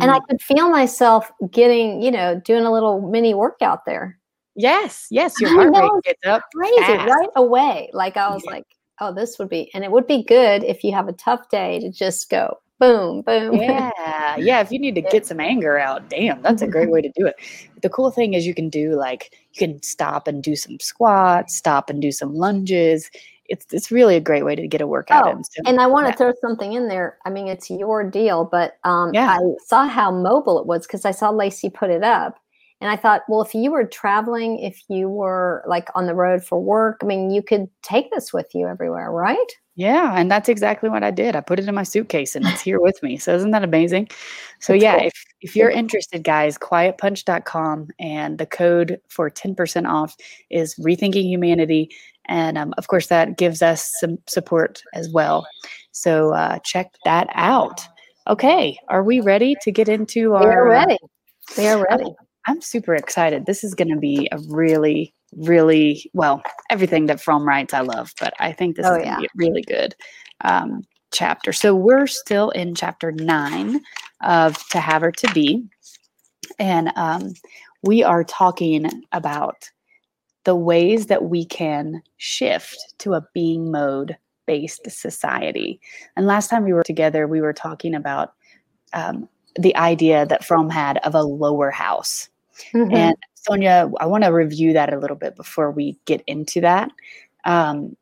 And 0.00 0.10
I 0.10 0.18
Hmm. 0.18 0.24
could 0.28 0.42
feel 0.42 0.68
myself 0.70 1.30
getting, 1.50 2.02
you 2.02 2.10
know, 2.10 2.40
doing 2.44 2.64
a 2.64 2.72
little 2.72 3.00
mini 3.00 3.34
workout 3.34 3.84
there. 3.86 4.18
Yes, 4.56 5.06
yes, 5.10 5.40
your 5.40 5.50
heart 5.50 5.72
rate 5.74 6.02
gets 6.04 6.24
up. 6.26 6.42
Crazy, 6.54 6.74
fast. 6.80 7.08
right 7.10 7.28
away. 7.36 7.90
Like 7.92 8.16
I 8.16 8.30
was 8.30 8.44
Yeah. 8.44 8.52
like, 8.52 8.64
oh, 9.00 9.12
this 9.12 9.38
would 9.38 9.48
be, 9.50 9.70
and 9.74 9.84
it 9.84 9.90
would 9.90 10.06
be 10.06 10.22
good 10.24 10.64
if 10.64 10.82
you 10.82 10.92
have 10.92 11.08
a 11.08 11.12
tough 11.12 11.48
day 11.50 11.78
to 11.80 11.90
just 11.90 12.30
go 12.30 12.58
boom, 12.78 13.22
boom. 13.22 13.54
Yeah, 13.62 14.36
yeah. 14.36 14.60
If 14.60 14.70
you 14.70 14.78
need 14.78 14.94
to 14.96 15.02
get 15.02 15.26
some 15.26 15.40
anger 15.40 15.78
out, 15.78 16.08
damn, 16.10 16.42
that's 16.42 16.62
a 16.62 16.66
great 16.66 16.90
way 16.90 17.00
to 17.02 17.10
do 17.16 17.26
it. 17.26 17.36
The 17.82 17.88
cool 17.88 18.10
thing 18.10 18.34
is 18.34 18.46
you 18.46 18.54
can 18.54 18.68
do 18.68 18.94
like 18.94 19.34
you 19.52 19.58
can 19.66 19.82
stop 19.82 20.26
and 20.28 20.42
do 20.42 20.56
some 20.56 20.78
squats, 20.80 21.56
stop 21.56 21.90
and 21.90 22.00
do 22.02 22.12
some 22.12 22.34
lunges. 22.34 23.10
It's 23.48 23.66
it's 23.72 23.90
really 23.92 24.16
a 24.16 24.20
great 24.20 24.44
way 24.44 24.56
to 24.56 24.66
get 24.66 24.80
a 24.80 24.86
workout 24.86 25.26
Oh, 25.26 25.30
in. 25.32 25.44
So, 25.44 25.62
And 25.66 25.80
I 25.80 25.86
want 25.86 26.06
to 26.06 26.12
Yeah. 26.12 26.16
throw 26.16 26.32
something 26.40 26.72
in 26.72 26.88
there. 26.88 27.18
I 27.24 27.30
mean, 27.30 27.46
it's 27.46 27.70
your 27.70 28.02
deal, 28.08 28.44
but 28.44 28.76
um, 28.84 29.12
Yeah. 29.14 29.28
I 29.30 29.38
saw 29.66 29.86
how 29.86 30.10
mobile 30.10 30.58
it 30.58 30.66
was 30.66 30.86
because 30.86 31.04
I 31.04 31.12
saw 31.12 31.30
Lacey 31.30 31.70
put 31.70 31.90
it 31.90 32.02
up. 32.02 32.38
And 32.80 32.90
I 32.90 32.96
thought, 32.96 33.22
well, 33.28 33.40
if 33.42 33.54
you 33.54 33.70
were 33.70 33.86
traveling, 33.86 34.58
if 34.58 34.82
you 34.88 35.08
were 35.08 35.64
like 35.66 35.88
on 35.94 36.06
the 36.06 36.14
road 36.14 36.44
for 36.44 36.60
work, 36.60 36.98
I 37.02 37.06
mean, 37.06 37.30
you 37.30 37.42
could 37.42 37.68
take 37.82 38.10
this 38.10 38.32
with 38.32 38.48
you 38.54 38.66
everywhere, 38.66 39.10
right? 39.10 39.50
yeah, 39.78 40.14
and 40.16 40.30
that's 40.30 40.48
exactly 40.48 40.88
what 40.88 41.04
I 41.04 41.10
did. 41.10 41.36
I 41.36 41.42
put 41.42 41.58
it 41.58 41.68
in 41.68 41.74
my 41.74 41.82
suitcase 41.82 42.34
and 42.34 42.46
it's 42.46 42.62
here 42.62 42.80
with 42.80 43.02
me. 43.02 43.18
So 43.18 43.34
isn't 43.34 43.50
that 43.50 43.62
amazing? 43.62 44.08
So 44.58 44.72
That's 44.72 44.82
yeah, 44.82 44.98
cool. 44.98 45.06
if 45.08 45.24
if 45.42 45.54
you're 45.54 45.70
interested, 45.70 46.24
guys, 46.24 46.56
quietpunch.com 46.56 47.88
and 48.00 48.38
the 48.38 48.46
code 48.46 48.98
for 49.08 49.30
10% 49.30 49.86
off 49.86 50.16
is 50.50 50.74
rethinking 50.76 51.24
humanity. 51.24 51.90
And 52.26 52.56
um, 52.56 52.72
of 52.78 52.88
course, 52.88 53.08
that 53.08 53.36
gives 53.36 53.60
us 53.60 53.92
some 54.00 54.16
support 54.26 54.82
as 54.94 55.10
well. 55.10 55.46
So 55.92 56.32
uh, 56.32 56.58
check 56.64 56.92
that 57.04 57.28
out. 57.34 57.80
Okay, 58.28 58.78
are 58.88 59.04
we 59.04 59.20
ready 59.20 59.56
to 59.60 59.70
get 59.70 59.88
into 59.90 60.30
We 60.30 60.36
our? 60.38 60.64
are 60.66 60.68
ready. 60.70 60.96
We 61.58 61.66
are 61.66 61.84
ready. 61.88 62.10
I'm 62.46 62.60
super 62.60 62.94
excited. 62.94 63.46
This 63.46 63.64
is 63.64 63.74
going 63.74 63.88
to 63.88 63.96
be 63.96 64.28
a 64.32 64.38
really, 64.48 65.14
really 65.36 66.08
well 66.14 66.42
everything 66.70 67.06
that 67.06 67.20
Fromm 67.20 67.46
writes 67.46 67.74
I 67.74 67.80
love, 67.80 68.12
but 68.20 68.34
I 68.38 68.52
think 68.52 68.76
this 68.76 68.86
Oh, 68.86 68.94
is 68.96 69.04
going 69.04 69.16
to 69.16 69.22
yeah. 69.22 69.28
be 69.34 69.46
really 69.46 69.62
good. 69.62 69.94
Um, 70.42 70.82
chapter. 71.12 71.52
So 71.52 71.74
we're 71.74 72.06
still 72.06 72.50
in 72.50 72.74
chapter 72.74 73.10
nine 73.12 73.80
of 74.22 74.56
To 74.68 74.80
Have 74.80 75.02
or 75.02 75.12
To 75.12 75.32
Be. 75.32 75.64
And 76.58 76.92
um, 76.96 77.32
we 77.82 78.02
are 78.02 78.24
talking 78.24 78.90
about 79.12 79.70
the 80.44 80.56
ways 80.56 81.06
that 81.06 81.24
we 81.24 81.44
can 81.44 82.02
shift 82.18 82.76
to 82.98 83.14
a 83.14 83.26
being 83.34 83.70
mode 83.70 84.16
based 84.46 84.88
society. 84.90 85.80
And 86.16 86.26
last 86.26 86.48
time 86.48 86.64
we 86.64 86.72
were 86.72 86.84
together, 86.84 87.26
we 87.26 87.40
were 87.40 87.52
talking 87.52 87.94
about 87.94 88.34
um, 88.92 89.28
the 89.58 89.74
idea 89.76 90.26
that 90.26 90.44
Fromm 90.44 90.70
had 90.70 90.98
of 90.98 91.14
a 91.14 91.22
lower 91.22 91.70
house. 91.70 92.28
Mm-hmm. 92.72 92.94
And 92.94 93.16
Sonia, 93.34 93.90
I 94.00 94.06
want 94.06 94.24
to 94.24 94.30
review 94.30 94.72
that 94.72 94.92
a 94.92 94.98
little 94.98 95.16
bit 95.16 95.36
before 95.36 95.70
we 95.70 95.98
get 96.04 96.22
into 96.26 96.60
that. 96.60 96.90
Um, 97.44 97.96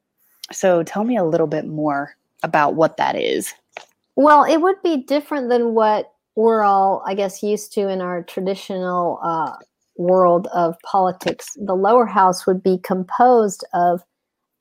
so 0.53 0.83
tell 0.83 1.05
me 1.05 1.17
a 1.17 1.25
little 1.25 1.47
bit 1.47 1.67
more 1.67 2.17
about 2.43 2.75
what 2.75 2.97
that 2.97 3.17
is. 3.17 3.53
Well, 4.17 4.45
it 4.45 4.61
would 4.61 4.81
be 4.83 4.99
different 4.99 5.49
than 5.49 5.75
what 5.75 6.13
we're 6.37 6.63
all, 6.63 7.03
I 7.07 7.15
guess, 7.15 7.43
used 7.43 7.73
to 7.75 7.89
in 7.89 8.01
our 8.01 8.23
traditional 8.23 9.19
uh, 9.23 9.57
world 9.97 10.49
of 10.55 10.77
politics. 10.85 11.57
The 11.57 11.75
lower 11.75 12.07
house 12.07 12.47
would 12.47 12.63
be 12.63 12.79
composed 12.79 13.65
of 13.73 14.03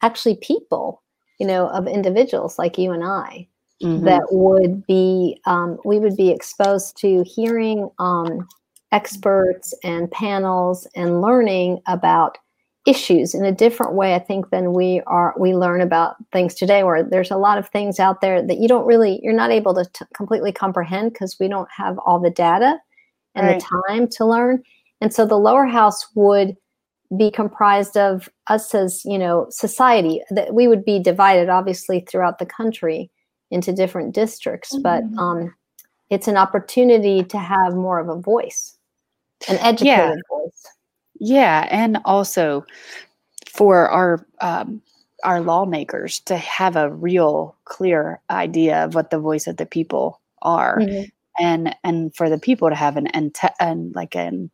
actually 0.01 0.35
people, 0.35 1.01
you 1.39 1.47
know, 1.47 1.67
of 1.67 1.87
individuals 1.87 2.59
like 2.59 2.77
you 2.77 2.91
and 2.91 3.03
I. 3.03 3.47
Mm-hmm. 3.81 4.05
That 4.05 4.27
would 4.31 4.85
be, 4.85 5.39
um, 5.45 5.77
we 5.83 5.99
would 5.99 6.15
be 6.15 6.29
exposed 6.29 6.95
to 6.97 7.23
hearing 7.23 7.89
um, 7.99 8.47
experts 8.93 9.73
and 9.83 10.09
panels 10.11 10.87
and 10.95 11.19
learning 11.19 11.81
about 11.87 12.37
issues 12.85 13.33
in 13.33 13.43
a 13.43 13.51
different 13.51 13.93
way 13.93 14.13
i 14.13 14.19
think 14.19 14.49
than 14.49 14.73
we 14.73 15.01
are 15.07 15.33
we 15.37 15.55
learn 15.55 15.81
about 15.81 16.15
things 16.31 16.53
today 16.53 16.83
where 16.83 17.01
there's 17.01 17.31
a 17.31 17.37
lot 17.37 17.57
of 17.57 17.67
things 17.69 17.99
out 17.99 18.21
there 18.21 18.45
that 18.45 18.59
you 18.59 18.67
don't 18.67 18.85
really 18.85 19.19
you're 19.23 19.33
not 19.33 19.51
able 19.51 19.73
to 19.73 19.85
t- 19.93 20.05
completely 20.13 20.51
comprehend 20.51 21.11
because 21.11 21.37
we 21.39 21.47
don't 21.47 21.69
have 21.75 21.97
all 22.05 22.19
the 22.19 22.29
data 22.29 22.77
and 23.35 23.47
right. 23.47 23.59
the 23.59 23.65
time 23.89 24.07
to 24.07 24.25
learn 24.25 24.61
and 25.01 25.13
so 25.13 25.25
the 25.25 25.37
lower 25.37 25.65
house 25.65 26.05
would 26.13 26.55
be 27.17 27.31
comprised 27.31 27.97
of 27.97 28.29
us 28.47 28.75
as 28.75 29.03
you 29.05 29.17
know 29.17 29.47
society 29.49 30.21
that 30.29 30.53
we 30.53 30.67
would 30.67 30.85
be 30.85 30.99
divided 30.99 31.49
obviously 31.49 32.01
throughout 32.01 32.37
the 32.37 32.45
country 32.45 33.09
into 33.49 33.71
different 33.71 34.13
districts 34.13 34.75
mm-hmm. 34.75 34.83
but 34.83 35.21
um, 35.21 35.53
it's 36.09 36.27
an 36.27 36.37
opportunity 36.37 37.23
to 37.23 37.39
have 37.39 37.73
more 37.73 37.99
of 37.99 38.09
a 38.09 38.21
voice 38.21 38.77
an 39.47 39.57
educated 39.57 39.85
yeah. 39.85 40.15
voice 40.29 40.67
yeah, 41.23 41.69
and 41.71 41.99
also 42.03 42.65
for 43.47 43.89
our 43.89 44.25
um, 44.41 44.81
our 45.23 45.39
lawmakers 45.39 46.19
to 46.21 46.35
have 46.35 46.75
a 46.75 46.91
real 46.91 47.55
clear 47.63 48.19
idea 48.29 48.83
of 48.83 48.93
what 48.93 49.09
the 49.09 49.19
voice 49.19 49.47
of 49.47 49.55
the 49.55 49.65
people 49.65 50.19
are, 50.41 50.79
mm-hmm. 50.79 51.03
and 51.39 51.73
and 51.85 52.13
for 52.13 52.29
the 52.29 52.37
people 52.37 52.69
to 52.69 52.75
have 52.75 52.97
an 52.97 53.07
and, 53.07 53.33
te- 53.33 53.47
and 53.61 53.95
like 53.95 54.15
an 54.15 54.51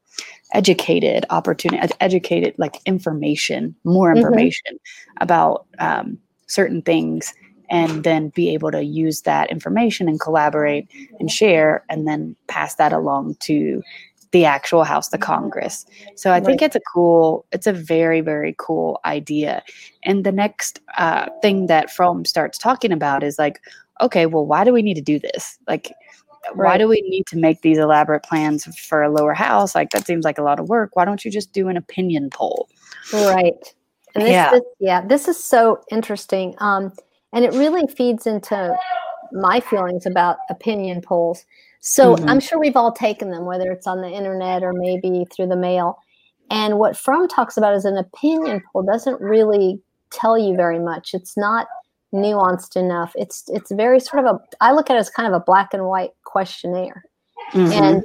educated 0.54 1.26
opportunity, 1.32 1.92
educated 2.02 2.54
like 2.60 2.82
information, 2.86 3.76
more 3.84 4.10
mm-hmm. 4.10 4.20
information 4.20 4.76
mm-hmm. 4.76 5.24
about 5.24 5.66
um, 5.80 6.20
certain 6.46 6.84
things 6.84 7.34
and 7.72 8.04
then 8.04 8.30
be 8.30 8.50
able 8.54 8.72
to 8.72 8.84
use 8.84 9.22
that 9.22 9.52
information 9.52 10.08
and 10.08 10.20
collaborate 10.20 10.88
and 11.20 11.32
share 11.32 11.84
and 11.90 12.08
then 12.08 12.36
pass 12.48 12.76
that 12.76 12.94
along 12.94 13.36
to 13.36 13.82
the 14.32 14.46
actual 14.46 14.84
house, 14.84 15.10
the 15.10 15.18
Congress. 15.18 15.86
So 16.16 16.30
I 16.30 16.34
right. 16.34 16.46
think 16.46 16.62
it's 16.62 16.76
a 16.76 16.82
cool, 16.94 17.46
it's 17.52 17.68
a 17.68 17.74
very, 17.74 18.22
very 18.22 18.56
cool 18.58 19.00
idea. 19.06 19.64
And 20.04 20.24
the 20.24 20.32
next 20.32 20.80
uh, 20.98 21.28
thing 21.42 21.68
that 21.68 21.90
Fromm 21.90 22.26
starts 22.26 22.58
talking 22.58 22.92
about 22.92 23.24
is 23.24 23.40
like, 23.40 23.60
okay, 24.02 24.28
well, 24.28 24.46
why 24.46 24.64
do 24.64 24.72
we 24.72 24.82
need 24.82 24.94
to 24.96 25.02
do 25.02 25.20
this? 25.20 25.58
Like, 25.68 25.92
right. 26.56 26.66
why 26.66 26.78
do 26.78 26.88
we 26.88 27.02
need 27.02 27.26
to 27.28 27.38
make 27.38 27.62
these 27.62 27.78
elaborate 27.78 28.24
plans 28.24 28.66
for 28.78 29.02
a 29.02 29.10
lower 29.10 29.34
house? 29.34 29.74
Like, 29.74 29.90
that 29.92 30.06
seems 30.06 30.24
like 30.24 30.38
a 30.38 30.44
lot 30.44 30.60
of 30.60 30.70
work. 30.70 30.96
Why 30.96 31.06
don't 31.06 31.26
you 31.26 31.32
just 31.32 31.52
do 31.52 31.68
an 31.68 31.76
opinion 31.76 32.30
poll? 32.30 32.70
Right. 33.12 33.76
And 34.16 34.24
this, 34.24 34.32
yeah. 34.32 34.52
This, 34.52 34.62
yeah, 34.80 35.06
this 35.06 35.28
is 35.28 35.44
so 35.44 35.82
interesting. 35.92 36.56
Um, 36.60 36.94
and 37.34 37.44
it 37.46 37.54
really 37.54 37.88
feeds 37.88 38.26
into 38.28 38.76
my 39.32 39.60
feelings 39.60 40.06
about 40.06 40.38
opinion 40.50 41.02
polls 41.02 41.46
so 41.80 42.16
mm-hmm. 42.16 42.30
I'm 42.30 42.40
sure 42.40 42.60
we've 42.60 42.76
all 42.76 42.92
taken 42.92 43.32
them, 43.32 43.46
whether 43.46 43.72
it's 43.72 43.88
on 43.88 44.02
the 44.02 44.10
internet 44.10 44.64
or 44.64 44.74
maybe 44.74 45.26
through 45.32 45.48
the 45.48 45.56
mail. 45.56 45.98
And 46.52 46.78
what 46.78 46.98
Fromm 46.98 47.28
talks 47.28 47.58
about 47.58 47.74
as 47.74 47.86
an 47.86 47.98
opinion 47.98 48.62
poll 48.72 48.84
doesn't 48.84 49.22
really 49.22 49.82
tell 50.12 50.38
you 50.38 50.56
very 50.56 50.80
much. 50.80 51.14
It's 51.14 51.38
not 51.38 51.68
nuanced 52.14 52.76
enough. 52.76 53.14
It's 53.16 53.44
it's 53.50 53.72
very 53.72 54.00
sort 54.00 54.26
of 54.26 54.36
a 54.36 54.40
I 54.62 54.72
look 54.72 54.90
at 54.90 54.96
it 54.96 55.00
as 55.00 55.10
kind 55.10 55.28
of 55.28 55.40
a 55.40 55.44
black 55.44 55.74
and 55.74 55.86
white 55.86 56.12
questionnaire. 56.24 57.04
Mm-hmm. 57.54 57.72
And 57.72 58.04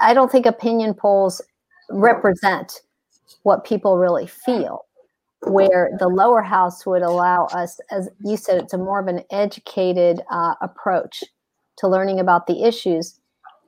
I 0.00 0.14
don't 0.14 0.30
think 0.30 0.46
opinion 0.46 0.94
polls 0.94 1.40
represent 1.90 2.80
what 3.44 3.64
people 3.64 3.98
really 3.98 4.26
feel. 4.26 4.82
Where 5.42 5.90
the 5.98 6.08
lower 6.08 6.42
house 6.42 6.84
would 6.86 7.02
allow 7.02 7.44
us, 7.52 7.78
as 7.90 8.08
you 8.24 8.36
said, 8.36 8.58
it's 8.58 8.72
a 8.72 8.78
more 8.78 8.98
of 8.98 9.06
an 9.06 9.22
educated 9.30 10.20
uh, 10.30 10.54
approach 10.60 11.22
to 11.78 11.88
learning 11.88 12.20
about 12.20 12.46
the 12.46 12.64
issues. 12.64 13.18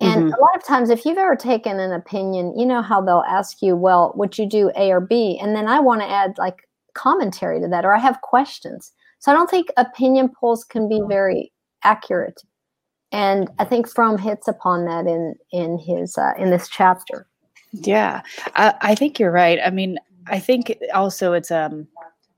And 0.00 0.24
mm-hmm. 0.24 0.32
a 0.32 0.40
lot 0.40 0.56
of 0.56 0.64
times, 0.64 0.90
if 0.90 1.04
you've 1.04 1.18
ever 1.18 1.34
taken 1.34 1.80
an 1.80 1.92
opinion, 1.92 2.56
you 2.56 2.64
know 2.64 2.82
how 2.82 3.00
they'll 3.00 3.24
ask 3.28 3.60
you, 3.60 3.74
well, 3.74 4.12
would 4.14 4.38
you 4.38 4.48
do 4.48 4.70
A 4.76 4.90
or 4.90 5.00
B? 5.00 5.38
And 5.42 5.56
then 5.56 5.66
I 5.66 5.80
want 5.80 6.02
to 6.02 6.10
add 6.10 6.38
like 6.38 6.68
commentary 6.94 7.60
to 7.60 7.68
that, 7.68 7.84
or 7.84 7.94
I 7.94 7.98
have 7.98 8.20
questions. 8.20 8.92
So 9.18 9.32
I 9.32 9.34
don't 9.34 9.50
think 9.50 9.68
opinion 9.76 10.28
polls 10.28 10.64
can 10.64 10.88
be 10.88 11.00
very 11.08 11.52
accurate. 11.82 12.42
And 13.10 13.50
I 13.58 13.64
think 13.64 13.88
Fromm 13.88 14.18
hits 14.18 14.46
upon 14.46 14.84
that 14.84 15.06
in 15.06 15.34
in 15.50 15.78
his 15.78 16.16
uh, 16.16 16.32
in 16.38 16.50
this 16.50 16.68
chapter. 16.68 17.26
Yeah, 17.72 18.22
I, 18.54 18.74
I 18.80 18.94
think 18.94 19.18
you're 19.18 19.32
right. 19.32 19.58
I 19.64 19.70
mean, 19.70 19.98
I 20.26 20.38
think 20.38 20.76
also 20.94 21.32
it's 21.32 21.50
um 21.50 21.88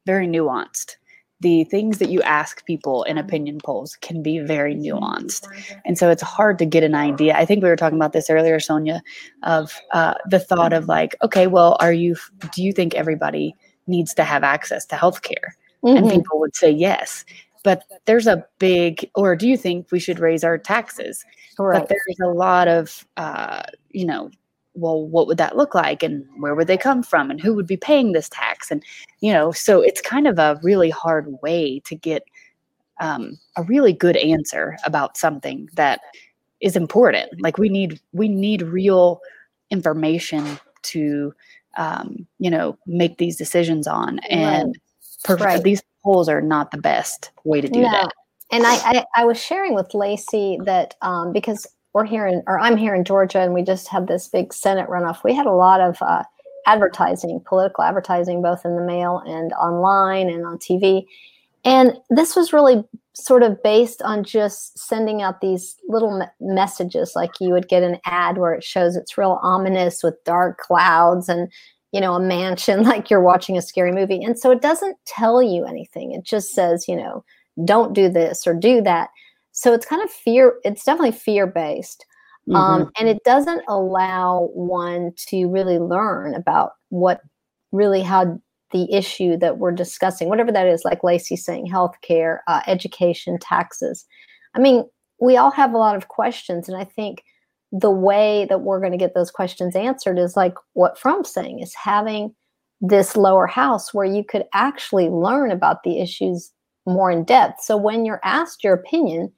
very 0.07 0.27
nuanced 0.27 0.97
the 1.41 1.65
things 1.65 1.99
that 1.99 2.11
you 2.11 2.21
ask 2.23 2.65
people 2.67 3.03
in 3.05 3.17
opinion 3.17 3.59
polls 3.65 3.97
can 3.97 4.23
be 4.23 4.39
very 4.39 4.75
nuanced. 4.75 5.49
And 5.87 5.97
so 5.97 6.11
it's 6.11 6.23
hard 6.23 6.59
to 6.59 6.67
get 6.67 6.83
an 6.83 6.95
idea. 6.95 7.35
I 7.35 7.47
think 7.47 7.63
we 7.63 7.69
were 7.69 7.77
talking 7.77 7.97
about 7.97 8.13
this 8.13 8.29
earlier, 8.29 8.61
Sonia, 8.61 9.03
of 9.43 9.75
uh, 9.93 10.15
the 10.29 10.39
thought 10.39 10.73
of 10.73 10.87
like, 10.87 11.17
okay, 11.23 11.47
well, 11.47 11.77
are 11.81 11.93
you, 11.93 12.17
do 12.53 12.63
you 12.63 12.73
think 12.73 12.95
everybody 12.95 13.57
needs 13.87 14.13
to 14.15 14.25
have 14.25 14.45
access 14.45 14.85
to 14.87 14.97
healthcare? 14.97 15.53
Mm-hmm. 15.83 15.97
And 15.97 16.11
people 16.11 16.39
would 16.41 16.55
say 16.55 16.71
yes. 16.71 17.25
But 17.65 17.85
there's 18.05 18.27
a 18.27 18.45
big, 18.59 19.11
or 19.15 19.37
do 19.37 19.49
you 19.49 19.57
think 19.57 19.91
we 19.91 19.99
should 19.99 20.19
raise 20.19 20.45
our 20.45 20.59
taxes? 20.59 21.25
Right. 21.59 21.79
But 21.79 21.89
there's 21.89 22.21
a 22.23 22.33
lot 22.33 22.69
of, 22.69 23.07
uh, 23.17 23.63
you 23.91 24.07
know, 24.07 24.31
well, 24.75 25.07
what 25.07 25.27
would 25.27 25.39
that 25.39 25.57
look 25.57 25.75
like? 25.75 26.03
And 26.03 26.25
where 26.39 26.55
would 26.55 26.67
they 26.67 26.77
come 26.77 27.03
from? 27.03 27.31
And 27.31 27.41
who 27.41 27.55
would 27.55 27.67
be 27.67 27.77
paying 27.77 28.13
this 28.13 28.29
tax? 28.29 28.71
And, 28.71 28.83
you 29.21 29.33
know, 29.33 29.53
so 29.53 29.81
it's 29.81 30.01
kind 30.01 30.27
of 30.27 30.39
a 30.39 30.61
really 30.63 30.91
hard 30.91 31.27
way 31.43 31.81
to 31.87 31.95
get 31.95 32.23
um, 33.01 33.39
a 33.57 33.63
really 33.65 33.93
good 33.93 34.17
answer 34.17 34.77
about 34.85 35.17
something 35.17 35.69
that 35.75 36.01
is 36.61 36.77
important. 36.77 37.41
Like 37.41 37.59
we 37.59 37.69
need, 37.69 38.01
we 38.13 38.29
need 38.29 38.63
real 38.63 39.21
information 39.71 40.59
to, 40.83 41.35
um, 41.77 42.27
you 42.39 42.51
know, 42.51 42.79
make 42.87 43.19
these 43.19 43.37
decisions 43.37 43.87
on. 43.87 44.19
And 44.31 44.69
right. 45.29 45.39
Per- 45.39 45.45
right. 45.45 45.63
these 45.63 45.83
polls 46.03 46.29
are 46.29 46.43
not 46.43 46.71
the 46.71 46.79
best 46.79 47.31
way 47.45 47.61
to 47.61 47.69
do 47.69 47.81
no. 47.81 47.91
that. 47.91 48.13
And 48.53 48.67
I, 48.67 48.75
I, 48.75 49.05
I 49.17 49.25
was 49.25 49.41
sharing 49.41 49.75
with 49.75 49.95
Lacey 49.95 50.59
that 50.65 50.97
um, 51.03 51.33
because 51.33 51.67
we're 51.93 52.05
here 52.05 52.27
in, 52.27 52.43
or 52.47 52.59
I'm 52.59 52.77
here 52.77 52.95
in 52.95 53.05
Georgia, 53.05 53.41
and 53.41 53.55
we 53.55 53.63
just 53.63 53.89
had 53.89 54.07
this 54.07 54.29
big 54.29 54.53
Senate 54.53 54.89
runoff. 54.89 55.25
We 55.25 55.35
had 55.35 55.47
a 55.47 55.53
lot 55.53 55.81
of 55.81 56.01
uh, 56.01 56.25
advertising, 56.67 57.43
political 57.45 57.85
advertising, 57.85 58.43
both 58.43 58.65
in 58.65 58.77
the 58.77 58.83
mail 58.83 59.23
and 59.27 59.53
online 59.55 60.29
and 60.29 60.45
on 60.47 60.59
TV. 60.59 61.07
And 61.65 61.99
this 62.09 62.37
was 62.37 62.53
really 62.53 62.85
sort 63.13 63.43
of 63.43 63.63
based 63.63 64.01
on 64.03 64.25
just 64.25 64.79
sending 64.79 65.21
out 65.21 65.41
these 65.41 65.77
little 65.89 66.19
me- 66.19 66.27
messages, 66.41 67.13
like 67.15 67.33
you 67.41 67.51
would 67.51 67.69
get 67.69 67.83
an 67.83 67.99
ad 68.07 68.39
where 68.39 68.55
it 68.55 68.65
shows 68.65 68.97
it's 68.97 69.19
real 69.19 69.39
ominous 69.43 70.03
with 70.03 70.23
dark 70.25 70.59
clouds 70.59 71.29
and 71.29 71.51
you 71.93 72.01
know 72.01 72.15
a 72.15 72.21
mansion, 72.21 72.83
like 72.85 73.11
you're 73.11 73.21
watching 73.21 73.59
a 73.59 73.63
scary 73.63 73.93
movie. 73.93 74.23
And 74.23 74.39
so 74.39 74.51
it 74.51 74.63
doesn't 74.63 74.97
tell 75.07 75.43
you 75.43 75.65
anything. 75.65 76.13
It 76.13 76.25
just 76.25 76.55
says, 76.55 76.87
you 76.89 76.97
know, 76.97 77.25
don't 77.65 77.93
do 77.95 78.09
this 78.09 78.47
or 78.47 78.55
do 78.55 78.81
that. 78.83 79.11
So 79.53 79.73
it's 79.73 79.87
kind 79.87 80.03
of 80.03 80.11
fear, 80.11 80.55
it's 80.65 80.85
definitely 80.85 81.13
fear 81.13 81.47
based. 81.47 82.05
Um, 82.49 82.55
mm-hmm. 82.55 82.83
Um, 82.83 82.91
and 82.99 83.09
it 83.09 83.23
doesn't 83.25 83.63
allow 83.69 84.51
one 84.55 85.13
to 85.29 85.49
really 85.49 85.79
learn 85.79 86.35
about 86.35 86.73
what 86.89 87.21
really 87.73 88.03
how 88.03 88.41
the 88.73 88.93
issue 88.93 89.37
that 89.37 89.59
we're 89.59 89.73
discussing, 89.73 90.29
whatever 90.29 90.53
that 90.53 90.67
is, 90.67 90.85
like 90.85 91.05
Lacey 91.05 91.37
saying, 91.37 91.67
healthcare, 91.67 92.39
uh, 92.47 92.61
education, 92.67 93.39
taxes. 93.41 94.07
I 94.55 94.61
mean, 94.61 94.85
we 95.21 95.37
all 95.37 95.51
have 95.51 95.75
a 95.75 95.79
lot 95.79 95.97
of 95.97 96.09
questions, 96.09 96.69
and 96.69 96.77
I 96.77 96.85
think 96.85 97.25
the 97.73 97.91
way 97.91 98.47
that 98.49 98.63
we're 98.63 98.81
going 98.81 98.93
to 98.93 98.99
get 98.99 99.15
those 99.15 99.31
questions 99.31 99.77
answered 99.77 100.19
is 100.19 100.37
like 100.37 100.55
what 100.73 100.99
Fromm's 100.99 101.33
saying 101.33 101.61
is 101.61 101.75
having 101.75 102.35
this 102.81 103.17
lower 103.17 103.47
house 103.47 103.93
where 103.93 104.07
you 104.07 104.25
could 104.25 104.45
actually 104.55 105.09
learn 105.09 105.51
about 105.51 105.83
the 105.83 106.01
issues 106.01 106.51
more 106.87 107.11
in 107.11 107.25
depth. 107.25 107.61
So 107.63 107.77
when 107.77 108.05
you're 108.05 108.21
asked 108.25 108.65
your 108.65 108.75
opinion, 108.75 109.33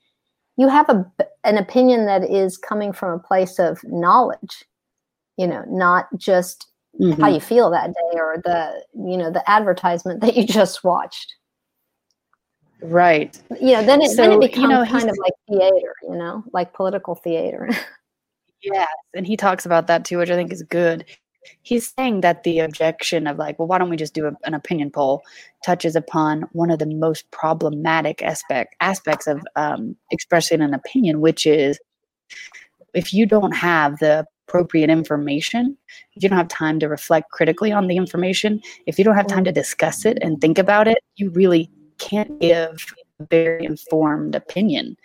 you 0.57 0.69
have 0.69 0.89
a, 0.89 1.11
an 1.45 1.59
opinion 1.59 2.07
that 2.07 2.29
is 2.29 2.59
coming 2.59 2.93
from 2.93 3.13
a 3.13 3.19
place 3.19 3.59
of 3.59 3.81
knowledge, 3.85 4.65
you 5.37 5.47
know, 5.47 5.65
not 5.69 6.07
just 6.17 6.67
mm-hmm. 7.01 7.21
how 7.21 7.29
you 7.29 7.41
feel 7.41 7.71
that 7.71 7.89
day 7.89 8.19
or 8.19 8.37
the, 8.45 8.85
you 8.95 9.17
know, 9.17 9.31
the 9.31 9.49
advertisement 9.51 10.21
that 10.21 10.37
you 10.37 10.47
just 10.47 10.85
watched. 10.85 11.35
Right. 12.83 13.41
You 13.61 13.75
know, 13.75 13.85
then 13.85 14.03
it, 14.03 14.11
so, 14.11 14.17
then 14.17 14.33
it 14.33 14.41
becomes 14.41 14.63
you 14.63 14.69
know, 14.69 14.85
kind 14.85 15.09
of 15.09 15.17
like 15.19 15.33
theater, 15.49 15.95
you 16.03 16.17
know, 16.17 16.43
like 16.53 16.73
political 16.75 17.15
theater. 17.15 17.71
yes. 18.63 18.89
And 19.15 19.27
he 19.27 19.37
talks 19.37 19.65
about 19.65 19.87
that 19.87 20.05
too, 20.05 20.19
which 20.19 20.31
I 20.31 20.35
think 20.35 20.53
is 20.53 20.63
good 20.63 21.05
he's 21.63 21.93
saying 21.97 22.21
that 22.21 22.43
the 22.45 22.61
objection 22.61 23.27
of 23.27 23.39
like 23.39 23.59
well 23.59 23.69
why 23.69 23.79
don't 23.79 23.91
we 23.91 23.97
just 23.97 24.15
do 24.15 24.27
a, 24.27 24.33
an 24.45 24.55
opinion 24.55 24.91
poll 24.91 25.23
touches 25.65 25.97
upon 25.97 26.43
one 26.53 26.71
of 26.71 26.79
the 26.79 26.87
most 26.87 27.31
problematic 27.31 28.23
aspect 28.23 28.75
aspects 28.81 29.27
of 29.27 29.41
um, 29.57 29.97
expressing 30.11 30.61
an 30.61 30.75
opinion 30.75 31.21
which 31.21 31.47
is 31.47 31.79
if 32.95 33.13
you 33.13 33.27
don't 33.27 33.53
have 33.53 33.99
the 33.99 34.27
appropriate 34.49 34.91
information 34.91 35.77
if 36.15 36.23
you 36.23 36.29
don't 36.29 36.39
have 36.39 36.49
time 36.49 36.79
to 36.79 36.89
reflect 36.89 37.31
critically 37.31 37.73
on 37.73 37.87
the 37.87 37.97
information 37.97 38.61
if 38.87 38.99
you 38.99 39.05
don't 39.05 39.17
have 39.17 39.27
time 39.27 39.45
to 39.45 39.53
discuss 39.53 40.05
it 40.05 40.19
and 40.21 40.41
think 40.41 40.59
about 40.59 40.87
it 40.87 40.99
you 41.17 41.31
really 41.31 41.71
can't 41.99 42.41
give 42.41 42.95
very 43.31 43.65
informed 43.65 44.35
opinion 44.35 44.97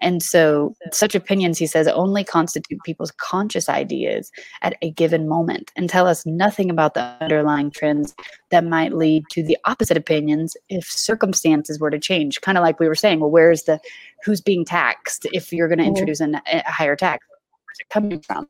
and 0.00 0.22
so, 0.22 0.74
such 0.92 1.14
opinions, 1.14 1.58
he 1.58 1.66
says, 1.66 1.86
only 1.88 2.24
constitute 2.24 2.82
people's 2.84 3.12
conscious 3.12 3.68
ideas 3.68 4.32
at 4.62 4.74
a 4.80 4.90
given 4.92 5.28
moment 5.28 5.70
and 5.76 5.90
tell 5.90 6.06
us 6.06 6.24
nothing 6.24 6.70
about 6.70 6.94
the 6.94 7.02
underlying 7.20 7.70
trends 7.70 8.14
that 8.50 8.64
might 8.64 8.94
lead 8.94 9.24
to 9.32 9.42
the 9.42 9.58
opposite 9.66 9.96
opinions 9.96 10.56
if 10.68 10.86
circumstances 10.86 11.78
were 11.78 11.90
to 11.90 11.98
change. 11.98 12.40
Kind 12.40 12.56
of 12.56 12.62
like 12.62 12.80
we 12.80 12.88
were 12.88 12.94
saying, 12.94 13.20
well, 13.20 13.30
where's 13.30 13.64
the 13.64 13.78
who's 14.24 14.40
being 14.40 14.64
taxed 14.64 15.26
if 15.32 15.52
you're 15.52 15.68
going 15.68 15.78
to 15.78 15.84
mm-hmm. 15.84 15.90
introduce 15.90 16.20
an, 16.20 16.40
a 16.50 16.70
higher 16.70 16.96
tax? 16.96 17.26
Where's 17.28 17.80
it 17.80 17.88
coming 17.90 18.20
from? 18.20 18.48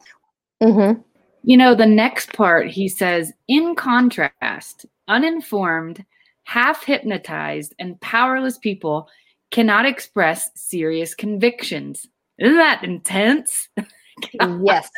Mm-hmm. 0.62 1.00
You 1.42 1.56
know, 1.56 1.74
the 1.74 1.86
next 1.86 2.32
part, 2.34 2.68
he 2.68 2.88
says, 2.88 3.32
in 3.48 3.74
contrast, 3.74 4.86
uninformed, 5.08 6.04
half 6.44 6.84
hypnotized, 6.84 7.74
and 7.78 8.00
powerless 8.00 8.58
people 8.58 9.08
cannot 9.50 9.86
express 9.86 10.50
serious 10.54 11.14
convictions. 11.14 12.06
Isn't 12.38 12.56
that 12.56 12.84
intense? 12.84 13.68
yes. 14.62 14.90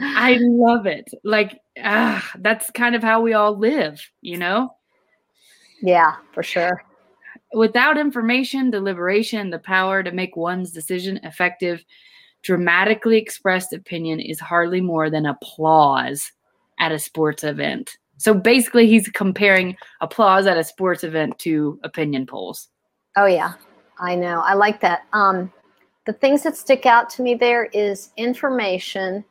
I 0.00 0.38
love 0.40 0.86
it. 0.86 1.10
Like, 1.24 1.60
ah, 1.82 2.28
that's 2.38 2.70
kind 2.70 2.94
of 2.94 3.02
how 3.02 3.20
we 3.20 3.32
all 3.32 3.56
live, 3.56 4.00
you 4.20 4.38
know? 4.38 4.74
Yeah, 5.82 6.16
for 6.32 6.42
sure. 6.42 6.82
Without 7.54 7.98
information, 7.98 8.70
deliberation, 8.70 9.50
the 9.50 9.58
power 9.58 10.02
to 10.02 10.12
make 10.12 10.36
one's 10.36 10.70
decision 10.70 11.18
effective, 11.22 11.84
dramatically 12.42 13.16
expressed 13.16 13.72
opinion 13.72 14.20
is 14.20 14.38
hardly 14.38 14.80
more 14.80 15.10
than 15.10 15.26
applause 15.26 16.32
at 16.78 16.92
a 16.92 16.98
sports 16.98 17.44
event. 17.44 17.96
So 18.18 18.34
basically, 18.34 18.86
he's 18.86 19.08
comparing 19.08 19.76
applause 20.00 20.46
at 20.46 20.58
a 20.58 20.64
sports 20.64 21.04
event 21.04 21.38
to 21.40 21.78
opinion 21.84 22.26
polls. 22.26 22.68
Oh 23.16 23.26
yeah, 23.26 23.54
I 23.98 24.14
know. 24.14 24.40
I 24.40 24.54
like 24.54 24.80
that. 24.80 25.06
Um, 25.12 25.52
the 26.04 26.12
things 26.12 26.42
that 26.42 26.56
stick 26.56 26.84
out 26.84 27.08
to 27.10 27.22
me 27.22 27.34
there 27.34 27.66
is 27.66 28.10
information, 28.16 29.24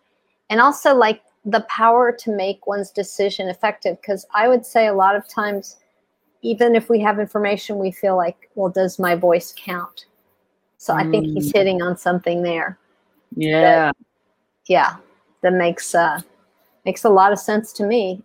and 0.49 0.59
also 0.61 0.95
like 0.95 1.21
the 1.45 1.61
power 1.69 2.11
to 2.11 2.31
make 2.31 2.65
one's 2.65 2.91
decision 2.91 3.49
effective. 3.49 3.99
Because 4.01 4.25
I 4.33 4.47
would 4.47 4.65
say 4.65 4.87
a 4.87 4.93
lot 4.93 5.15
of 5.15 5.27
times, 5.27 5.77
even 6.41 6.75
if 6.75 6.89
we 6.89 6.99
have 7.01 7.19
information, 7.19 7.79
we 7.79 7.91
feel 7.91 8.15
like, 8.15 8.49
well, 8.55 8.69
does 8.69 8.99
my 8.99 9.15
voice 9.15 9.53
count? 9.57 10.05
So 10.77 10.93
mm. 10.93 11.05
I 11.05 11.11
think 11.11 11.25
he's 11.27 11.51
mm. 11.51 11.57
hitting 11.57 11.81
on 11.81 11.97
something 11.97 12.41
there. 12.41 12.77
Yeah. 13.35 13.61
That, 13.61 13.97
yeah, 14.67 14.95
that 15.41 15.53
makes 15.53 15.93
uh, 15.93 16.21
makes 16.87 17.03
a 17.03 17.09
lot 17.09 17.31
of 17.31 17.37
sense 17.37 17.71
to 17.73 17.85
me. 17.85 18.23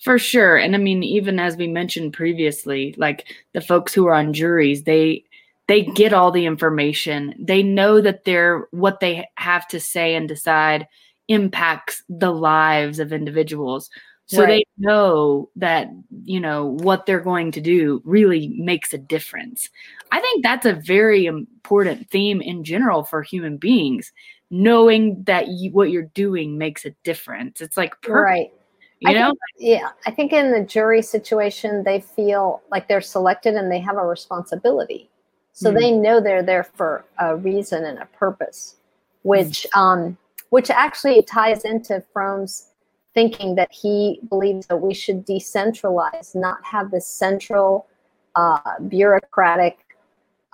For 0.00 0.16
sure. 0.16 0.56
And 0.56 0.74
I 0.76 0.78
mean, 0.78 1.02
even 1.02 1.40
as 1.40 1.56
we 1.56 1.66
mentioned 1.66 2.12
previously, 2.12 2.94
like 2.96 3.26
the 3.52 3.60
folks 3.60 3.92
who 3.92 4.06
are 4.06 4.14
on 4.14 4.32
juries, 4.32 4.84
they 4.84 5.24
they 5.66 5.82
get 5.82 6.12
all 6.12 6.30
the 6.30 6.46
information. 6.46 7.34
They 7.38 7.64
know 7.64 8.00
that 8.00 8.24
they're 8.24 8.68
what 8.70 9.00
they 9.00 9.28
have 9.34 9.66
to 9.68 9.80
say 9.80 10.14
and 10.14 10.28
decide 10.28 10.86
impacts 11.26 12.04
the 12.08 12.30
lives 12.30 13.00
of 13.00 13.12
individuals. 13.12 13.90
So 14.26 14.42
right. 14.42 14.48
they 14.48 14.64
know 14.78 15.50
that, 15.56 15.88
you 16.24 16.40
know, 16.40 16.66
what 16.66 17.06
they're 17.06 17.20
going 17.20 17.52
to 17.52 17.60
do 17.60 18.02
really 18.04 18.48
makes 18.56 18.92
a 18.92 18.98
difference. 18.98 19.68
I 20.12 20.20
think 20.20 20.42
that's 20.42 20.66
a 20.66 20.74
very 20.74 21.26
important 21.26 22.10
theme 22.10 22.40
in 22.40 22.64
general 22.64 23.04
for 23.04 23.22
human 23.22 23.56
beings, 23.56 24.12
knowing 24.50 25.22
that 25.24 25.48
you, 25.48 25.70
what 25.72 25.90
you're 25.90 26.10
doing 26.14 26.56
makes 26.56 26.84
a 26.84 26.90
difference. 27.04 27.60
It's 27.60 27.76
like 27.76 28.00
perfect. 28.02 28.14
right 28.14 28.52
you 29.00 29.10
I 29.10 29.14
know? 29.14 29.26
Think, 29.26 29.38
yeah. 29.58 29.90
I 30.06 30.10
think 30.10 30.32
in 30.32 30.50
the 30.50 30.64
jury 30.64 31.02
situation, 31.02 31.82
they 31.84 32.00
feel 32.00 32.62
like 32.70 32.88
they're 32.88 33.00
selected 33.00 33.54
and 33.54 33.70
they 33.70 33.78
have 33.80 33.96
a 33.96 34.06
responsibility. 34.06 35.10
So 35.52 35.70
mm. 35.70 35.78
they 35.78 35.92
know 35.92 36.20
they're 36.20 36.42
there 36.42 36.64
for 36.64 37.04
a 37.18 37.36
reason 37.36 37.84
and 37.84 37.98
a 37.98 38.06
purpose, 38.06 38.76
which 39.22 39.66
mm. 39.74 39.80
um, 39.80 40.18
which 40.50 40.70
actually 40.70 41.22
ties 41.22 41.64
into 41.64 42.02
Fromm's 42.12 42.68
thinking 43.12 43.54
that 43.56 43.72
he 43.72 44.20
believes 44.28 44.66
that 44.66 44.76
we 44.76 44.94
should 44.94 45.26
decentralize, 45.26 46.34
not 46.34 46.58
have 46.64 46.90
this 46.90 47.06
central 47.06 47.86
uh, 48.34 48.78
bureaucratic 48.88 49.78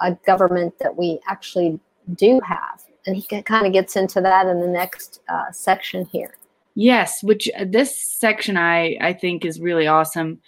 uh, 0.01 0.15
government 0.25 0.79
that 0.79 0.97
we 0.97 1.21
actually 1.29 1.79
do 2.15 2.41
have. 2.45 2.85
And 3.07 3.17
he 3.17 3.43
kind 3.43 3.67
of 3.67 3.73
gets 3.73 3.97
into 3.97 4.21
that 4.21 4.47
in 4.47 4.61
the 4.61 4.69
next 4.69 5.21
uh, 5.29 5.51
section 5.51 6.05
here. 6.05 6.37
Yes, 6.75 7.23
which 7.23 7.51
uh, 7.59 7.65
this 7.69 7.99
section 7.99 8.57
I 8.57 8.97
I 9.01 9.13
think 9.13 9.45
is 9.45 9.61
really 9.61 9.87
awesome. 9.87 10.41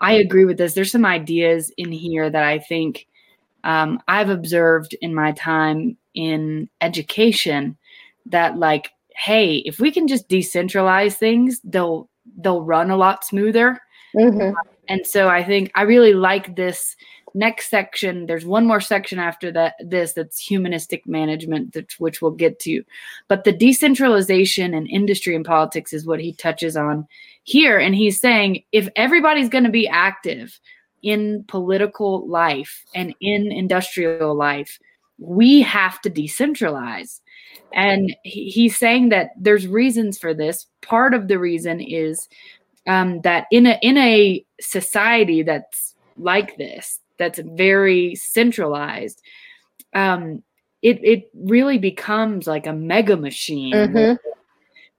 I 0.00 0.12
agree 0.12 0.44
with 0.44 0.58
this. 0.58 0.74
There's 0.74 0.92
some 0.92 1.06
ideas 1.06 1.72
in 1.76 1.92
here 1.92 2.28
that 2.28 2.44
I 2.44 2.58
think 2.58 3.06
um, 3.64 4.00
I've 4.08 4.28
observed 4.28 4.96
in 5.00 5.14
my 5.14 5.32
time 5.32 5.96
in 6.14 6.68
education 6.80 7.76
that 8.26 8.58
like, 8.58 8.90
hey, 9.14 9.56
if 9.58 9.78
we 9.78 9.90
can 9.90 10.08
just 10.08 10.28
decentralize 10.28 11.14
things, 11.14 11.60
they'll 11.64 12.08
they'll 12.38 12.62
run 12.62 12.90
a 12.90 12.96
lot 12.96 13.24
smoother. 13.24 13.78
Mm-hmm. 14.16 14.54
And 14.88 15.06
so 15.06 15.28
I 15.28 15.42
think 15.44 15.70
I 15.74 15.82
really 15.82 16.14
like 16.14 16.56
this 16.56 16.96
next 17.34 17.70
section 17.70 18.26
there's 18.26 18.44
one 18.44 18.66
more 18.66 18.80
section 18.80 19.18
after 19.18 19.50
that 19.50 19.74
this 19.80 20.12
that's 20.12 20.38
humanistic 20.38 21.06
management 21.06 21.76
which 21.98 22.20
we'll 22.20 22.30
get 22.30 22.58
to. 22.60 22.82
But 23.28 23.44
the 23.44 23.52
decentralization 23.52 24.74
and 24.74 24.88
industry 24.88 25.34
and 25.34 25.44
politics 25.44 25.92
is 25.92 26.06
what 26.06 26.20
he 26.20 26.32
touches 26.32 26.76
on 26.76 27.06
here. 27.44 27.78
And 27.78 27.94
he's 27.94 28.20
saying 28.20 28.62
if 28.72 28.88
everybody's 28.96 29.48
going 29.48 29.64
to 29.64 29.70
be 29.70 29.88
active 29.88 30.58
in 31.02 31.44
political 31.48 32.26
life 32.28 32.84
and 32.94 33.14
in 33.20 33.50
industrial 33.50 34.34
life 34.34 34.78
we 35.18 35.62
have 35.62 36.00
to 36.02 36.10
decentralize. 36.10 37.20
And 37.72 38.14
he's 38.24 38.76
saying 38.76 39.10
that 39.10 39.30
there's 39.38 39.66
reasons 39.66 40.18
for 40.18 40.34
this. 40.34 40.66
Part 40.80 41.14
of 41.14 41.28
the 41.28 41.38
reason 41.38 41.80
is 41.80 42.28
um, 42.86 43.20
that 43.22 43.46
in 43.50 43.66
a 43.66 43.78
in 43.82 43.96
a 43.98 44.44
society 44.60 45.42
that's 45.42 45.94
like 46.16 46.56
this 46.56 47.00
that's 47.22 47.38
very 47.38 48.16
centralized, 48.16 49.22
um, 49.94 50.42
it 50.82 50.98
it 51.04 51.30
really 51.34 51.78
becomes 51.78 52.48
like 52.48 52.66
a 52.66 52.72
mega 52.72 53.16
machine. 53.16 53.72
Mm-hmm. 53.72 54.14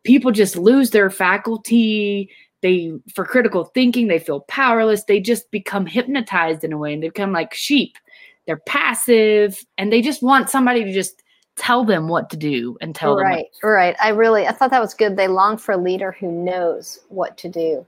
People 0.03 0.31
just 0.31 0.55
lose 0.55 0.91
their 0.91 1.09
faculty. 1.09 2.29
They 2.61 2.93
for 3.13 3.25
critical 3.25 3.65
thinking, 3.65 4.07
they 4.07 4.19
feel 4.19 4.41
powerless. 4.41 5.03
They 5.03 5.19
just 5.19 5.51
become 5.51 5.85
hypnotized 5.85 6.63
in 6.63 6.71
a 6.71 6.77
way, 6.77 6.93
and 6.93 7.03
they 7.03 7.09
become 7.09 7.33
like 7.33 7.53
sheep. 7.53 7.97
They're 8.45 8.61
passive, 8.65 9.61
and 9.77 9.91
they 9.91 10.01
just 10.01 10.23
want 10.23 10.49
somebody 10.49 10.85
to 10.85 10.93
just 10.93 11.21
tell 11.55 11.83
them 11.83 12.07
what 12.07 12.29
to 12.31 12.37
do 12.37 12.77
and 12.81 12.95
tell 12.95 13.15
right, 13.15 13.45
them. 13.61 13.69
Right, 13.69 13.87
right. 13.87 13.95
I 14.01 14.09
really, 14.09 14.47
I 14.47 14.51
thought 14.53 14.71
that 14.71 14.81
was 14.81 14.93
good. 14.93 15.15
They 15.15 15.27
long 15.27 15.57
for 15.57 15.73
a 15.73 15.77
leader 15.77 16.11
who 16.11 16.31
knows 16.31 16.99
what 17.09 17.37
to 17.39 17.49
do. 17.49 17.85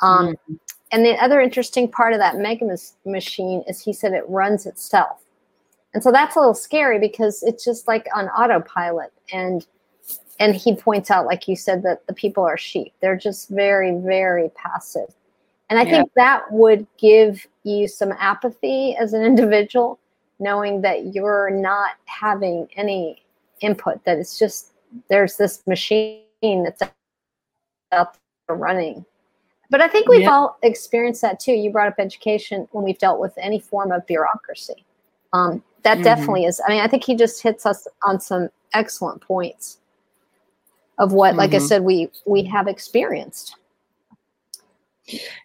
Um, 0.00 0.28
mm-hmm 0.28 0.54
and 0.92 1.04
the 1.04 1.16
other 1.22 1.40
interesting 1.40 1.90
part 1.90 2.12
of 2.12 2.18
that 2.18 2.36
mega 2.36 2.76
machine 3.04 3.62
is 3.68 3.80
he 3.80 3.92
said 3.92 4.12
it 4.12 4.28
runs 4.28 4.66
itself. 4.66 5.22
And 5.94 6.02
so 6.02 6.12
that's 6.12 6.36
a 6.36 6.38
little 6.38 6.54
scary 6.54 6.98
because 6.98 7.42
it's 7.42 7.64
just 7.64 7.88
like 7.88 8.06
on 8.14 8.28
autopilot. 8.28 9.12
And 9.32 9.66
and 10.38 10.56
he 10.56 10.74
points 10.74 11.10
out, 11.10 11.26
like 11.26 11.46
you 11.48 11.54
said, 11.54 11.82
that 11.82 12.06
the 12.06 12.14
people 12.14 12.44
are 12.44 12.56
sheep. 12.56 12.94
They're 13.00 13.16
just 13.16 13.50
very, 13.50 13.94
very 13.94 14.50
passive. 14.56 15.14
And 15.68 15.78
I 15.78 15.82
yeah. 15.82 15.90
think 15.90 16.12
that 16.16 16.50
would 16.50 16.86
give 16.96 17.46
you 17.62 17.86
some 17.86 18.12
apathy 18.18 18.96
as 18.96 19.12
an 19.12 19.22
individual, 19.24 20.00
knowing 20.38 20.80
that 20.80 21.14
you're 21.14 21.50
not 21.50 21.90
having 22.06 22.68
any 22.74 23.22
input, 23.60 24.02
that 24.04 24.18
it's 24.18 24.38
just 24.38 24.72
there's 25.08 25.36
this 25.36 25.64
machine 25.66 26.22
that's 26.42 26.82
out 27.92 28.16
there 28.48 28.56
running 28.56 29.04
But 29.70 29.80
I 29.80 29.88
think 29.88 30.08
we've 30.08 30.22
Yeah. 30.22 30.32
all 30.32 30.58
experienced 30.62 31.22
that 31.22 31.38
too. 31.40 31.52
You 31.52 31.70
brought 31.70 31.88
up 31.88 31.94
education 31.98 32.68
when 32.72 32.84
we've 32.84 32.98
dealt 32.98 33.20
with 33.20 33.32
any 33.38 33.60
form 33.60 33.92
of 33.92 34.04
bureaucracy. 34.06 34.84
Um, 35.32 35.62
that 35.82 35.98
Mhm. 35.98 36.04
definitely 36.04 36.44
is. 36.44 36.60
I 36.66 36.70
mean, 36.70 36.80
I 36.80 36.88
think 36.88 37.04
he 37.04 37.14
just 37.14 37.42
hits 37.42 37.64
us 37.64 37.86
on 38.04 38.20
some 38.20 38.48
excellent 38.74 39.22
points 39.22 39.78
of 40.98 41.12
what, 41.12 41.36
like 41.36 41.54
I 41.54 41.58
Mhm. 41.58 41.68
said, 41.68 41.82
we 41.82 42.10
we 42.26 42.42
have 42.44 42.68
experienced. 42.68 43.56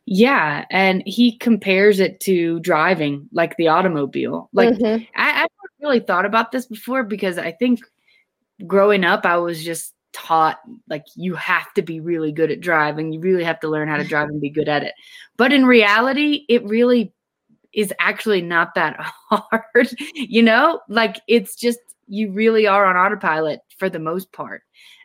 Yeah, 0.06 0.66
and 0.70 1.02
he 1.06 1.38
compares 1.38 2.00
it 2.00 2.20
to 2.22 2.60
driving, 2.60 3.30
like 3.32 3.56
the 3.58 3.68
automobile. 3.70 4.50
Like 4.54 4.70
Mhm. 4.70 5.08
I, 5.16 5.24
I 5.24 5.32
haven't 5.34 5.52
really 5.82 6.00
thought 6.02 6.26
about 6.26 6.52
this 6.52 6.68
before 6.68 7.04
because 7.04 7.38
I 7.38 7.52
think 7.52 7.80
growing 8.68 9.04
up, 9.04 9.26
I 9.26 9.38
was 9.38 9.64
just 9.64 9.95
taught 10.16 10.60
like 10.90 11.06
you 11.16 11.36
have 11.36 11.72
to 11.74 11.82
be 11.82 12.00
really 12.00 12.32
good 12.32 12.50
at 12.50 12.62
driving. 12.62 13.12
You 13.12 13.20
really 13.20 13.44
have 13.44 13.60
to 13.60 13.68
learn 13.68 13.90
how 13.90 13.98
to 13.98 14.04
drive 14.04 14.30
and 14.30 14.40
be 14.40 14.50
good 14.50 14.70
at 14.70 14.82
it. 14.82 14.94
But 15.36 15.52
in 15.52 15.66
reality, 15.66 16.46
it 16.48 16.64
really 16.64 17.14
is 17.74 17.94
actually 18.00 18.42
not 18.42 18.74
that 18.76 18.96
hard. 19.30 19.90
you 20.16 20.42
know, 20.42 20.80
like 20.88 21.18
it's 21.28 21.56
just 21.56 21.80
you 22.08 22.32
really 22.32 22.66
are 22.66 22.86
on 22.86 22.96
autopilot 22.96 23.60
for 23.78 23.90
the 23.90 24.00
most 24.00 24.32
part. 24.32 24.64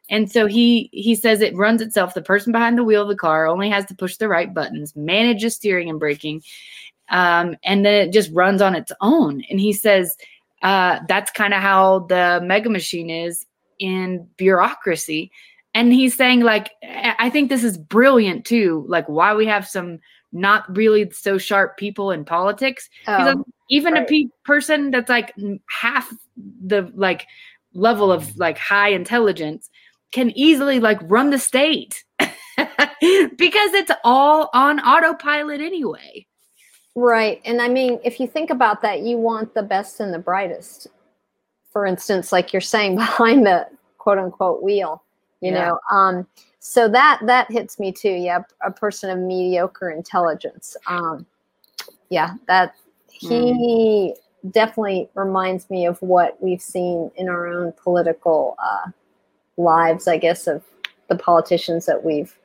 And 0.09 0.31
so 0.31 0.47
he 0.47 0.89
he 0.93 1.15
says 1.15 1.41
it 1.41 1.57
runs 1.57 1.83
itself. 1.83 2.15
The 2.15 2.23
person 2.23 2.53
behind 2.53 2.79
the 2.79 2.85
wheel 2.85 3.03
of 3.03 3.09
the 3.09 3.17
car 3.17 3.47
only 3.47 3.69
has 3.71 3.85
to 3.87 3.95
push 3.95 4.17
the 4.17 4.29
right 4.29 4.53
buttons, 4.53 4.95
manages 4.95 5.57
steering 5.57 5.91
and 5.91 6.01
braking, 6.01 6.43
um, 7.09 7.57
and 7.65 7.85
then 7.85 8.09
it 8.09 8.13
just 8.13 8.31
runs 8.33 8.63
on 8.63 8.75
its 8.75 8.93
own. 9.01 9.43
And 9.51 9.61
he 9.61 9.73
says 9.73 10.17
uh, 10.63 11.01
that's 11.09 11.31
kind 11.31 11.55
of 11.55 11.61
how 11.61 12.01
the 12.01 12.41
mega 12.43 12.71
machine 12.71 13.11
is 13.11 13.47
in 13.81 14.29
bureaucracy. 14.37 15.33
And 15.75 15.93
he's 15.93 16.15
saying 16.15 16.41
like 16.41 16.71
I 16.83 17.31
think 17.31 17.49
this 17.49 17.65
is 17.65 17.79
brilliant 17.79 18.45
too. 18.45 18.85
Like 18.89 19.09
why 19.09 19.35
we 19.35 19.47
have 19.47 19.67
some 19.67 19.99
not 20.33 20.77
really 20.77 21.11
so 21.11 21.39
sharp 21.39 21.77
people 21.77 22.13
in 22.13 22.25
politics. 22.25 22.89
He's 23.05 23.27
like, 23.27 23.37
Oh, 23.37 23.45
even 23.69 23.97
a 23.97 24.05
pe- 24.05 24.27
person 24.45 24.91
that's 24.91 25.09
like 25.09 25.35
half 25.69 26.13
the 26.65 26.91
like 26.95 27.27
level 27.73 28.13
of 28.13 28.37
like 28.37 28.59
high 28.59 28.89
intelligence 28.89 29.71
can 30.13 30.31
easily 30.37 30.81
like 30.81 30.99
run 31.03 31.31
the 31.31 31.39
state 31.39 32.05
because 32.19 32.29
it's 33.01 33.93
all 34.05 34.51
on 34.53 34.81
autopilot 34.81 35.61
anyway. 35.61 36.27
right. 36.97 37.41
And 37.45 37.63
I 37.63 37.69
mean, 37.69 38.01
if 38.05 38.19
you 38.19 38.27
think 38.27 38.51
about 38.51 38.83
that, 38.83 39.01
you 39.03 39.17
want 39.17 39.55
the 39.55 39.63
best 39.63 40.01
and 40.01 40.13
the 40.13 40.19
brightest. 40.19 40.89
For 41.71 41.87
instance, 41.87 42.33
like 42.33 42.53
you're 42.53 42.61
saying, 42.61 42.97
behind 42.97 43.47
the 43.47 43.67
quote 43.99 44.19
unquote 44.19 44.63
wheel, 44.63 45.03
you 45.41 45.51
Yeah. 45.53 45.71
know. 45.71 45.97
Um, 45.97 46.27
so 46.59 46.89
that 46.89 47.21
that 47.25 47.51
hits 47.51 47.79
me 47.79 47.91
too. 47.93 48.11
Yeah, 48.11 48.43
a 48.65 48.71
person 48.71 49.11
of 49.11 49.19
mediocre 49.19 49.91
intelligence. 49.91 50.77
Um, 50.87 51.27
yeah, 52.11 52.35
that 52.49 52.75
he 53.09 54.15
definitely 54.51 55.09
reminds 55.15 55.69
me 55.71 55.87
of 55.87 56.01
what 56.03 56.43
we've 56.43 56.61
seen 56.63 57.11
in 57.17 57.29
our 57.29 57.47
own 57.47 57.73
political 57.83 58.57
uh, 58.59 58.91
lives. 59.57 60.09
I 60.09 60.17
guess 60.19 60.47
of 60.47 60.63
the 61.09 61.17
politicians 61.17 61.87
that 61.87 62.05
we've 62.05 62.37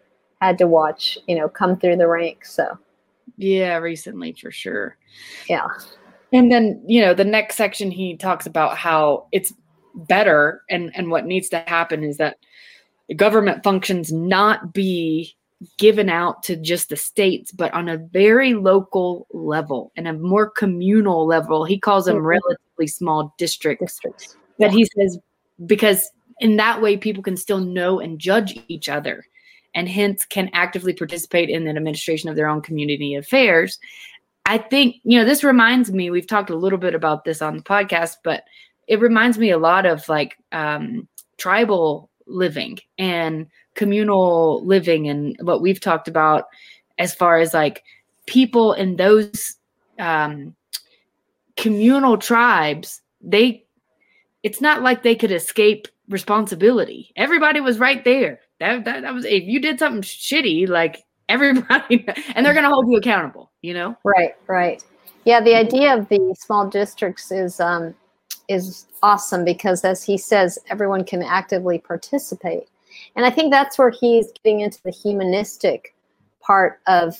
had 0.42 0.58
to 0.58 0.68
watch, 0.68 1.18
you 1.28 1.36
know, 1.36 1.48
come 1.50 1.78
through 1.78 1.96
the 1.98 2.08
ranks. 2.08 2.54
So 2.54 2.78
Yeah, 3.38 3.78
recently 3.78 4.34
for 4.34 4.52
sure. 4.52 4.98
yeah, 5.50 5.68
And 6.36 6.52
then, 6.52 6.84
you 6.86 7.02
know, 7.02 7.14
the 7.14 7.24
next 7.24 7.56
section 7.56 7.90
he 7.92 8.18
talks 8.18 8.46
about 8.46 8.78
how 8.78 9.28
it's 9.32 9.54
better 9.96 10.64
and 10.70 10.92
and 10.94 11.10
what 11.10 11.26
needs 11.26 11.48
to 11.50 11.60
happen 11.60 12.04
is 12.04 12.18
that 12.18 12.36
government 13.16 13.64
functions 13.64 14.12
not 14.12 14.74
be 14.74 15.34
given 15.78 16.10
out 16.10 16.44
to 16.44 16.58
just 16.58 16.90
the 16.90 16.98
states 16.98 17.54
but 17.54 17.74
on 17.74 17.88
a 17.88 17.96
very 17.98 18.54
local 18.56 19.26
level 19.32 19.94
and 19.96 20.10
a 20.10 20.14
more 20.14 20.50
communal 20.50 21.26
level. 21.26 21.64
He 21.64 21.80
calls 21.80 22.06
them 22.06 22.18
Mhm. 22.18 22.26
relatively 22.26 22.88
small 22.88 23.34
districts 23.38 23.94
districts. 23.94 24.36
that 24.60 24.72
he 24.74 24.84
says 24.98 25.18
because 25.66 26.12
in 26.42 26.58
that 26.58 26.82
way 26.82 26.98
people 26.98 27.24
can 27.24 27.38
still 27.38 27.60
know 27.62 28.02
and 28.02 28.20
judge 28.20 28.60
each 28.68 28.90
other 28.90 29.24
and 29.74 29.88
hence 29.88 30.26
can 30.26 30.50
actively 30.52 30.92
participate 30.94 31.50
in 31.50 31.64
the 31.64 31.70
administration 31.70 32.30
of 32.30 32.36
their 32.36 32.48
own 32.48 32.62
community 32.62 33.16
affairs 33.16 33.80
i 34.46 34.58
think 34.58 34.98
you 35.04 35.18
know 35.18 35.26
this 35.26 35.44
reminds 35.44 35.92
me 35.92 36.10
we've 36.10 36.28
talked 36.28 36.50
a 36.50 36.56
little 36.56 36.80
bit 36.80 36.96
about 36.96 37.24
this 37.24 37.42
on 37.42 37.58
the 37.58 37.64
podcast 37.64 38.18
but 38.24 38.44
it 38.88 39.00
reminds 39.00 39.38
me 39.38 39.50
a 39.50 39.58
lot 39.58 39.86
of 39.86 40.08
like 40.08 40.38
um, 40.52 41.08
tribal 41.38 42.10
living 42.28 42.78
and 42.98 43.48
communal 43.74 44.64
living 44.66 45.08
and 45.08 45.36
what 45.42 45.62
we've 45.62 45.80
talked 45.80 46.08
about 46.08 46.46
as 47.00 47.14
far 47.14 47.40
as 47.40 47.54
like 47.54 47.84
people 48.28 48.74
in 48.74 48.96
those 48.96 49.56
um, 50.00 50.56
communal 51.58 52.18
tribes 52.18 53.02
they 53.22 53.66
it's 54.44 54.62
not 54.62 54.84
like 54.84 55.02
they 55.02 55.16
could 55.16 55.32
escape 55.32 55.88
responsibility. 56.08 57.12
Everybody 57.16 57.62
was 57.62 57.80
right 57.80 58.04
there. 58.04 58.40
That, 58.60 58.86
that, 58.86 59.02
that 59.02 59.14
was 59.14 59.26
if 59.26 59.44
you 59.44 59.60
did 59.60 59.80
something 59.80 60.04
shitty, 60.04 60.68
like 60.70 61.04
everybody, 61.28 62.06
and 62.36 62.46
they're 62.46 62.54
gonna 62.54 62.70
hold 62.70 62.90
you 62.90 62.98
accountable. 62.98 63.52
You 63.66 63.74
know? 63.74 63.98
Right, 64.04 64.36
right. 64.46 64.84
Yeah, 65.24 65.42
the 65.42 65.56
idea 65.56 65.98
of 65.98 66.08
the 66.10 66.36
small 66.38 66.70
districts 66.70 67.32
is 67.32 67.60
um, 67.60 67.96
is 68.48 68.86
awesome 69.02 69.44
because, 69.44 69.84
as 69.84 70.04
he 70.04 70.20
says, 70.20 70.60
everyone 70.70 71.04
can 71.04 71.24
actively 71.24 71.80
participate, 71.80 72.68
and 73.16 73.26
I 73.26 73.32
think 73.32 73.52
that's 73.52 73.80
where 73.80 73.90
he's 73.90 74.32
getting 74.44 74.62
into 74.62 74.78
the 74.84 74.92
humanistic 74.92 75.96
part 76.42 76.80
of 76.86 77.16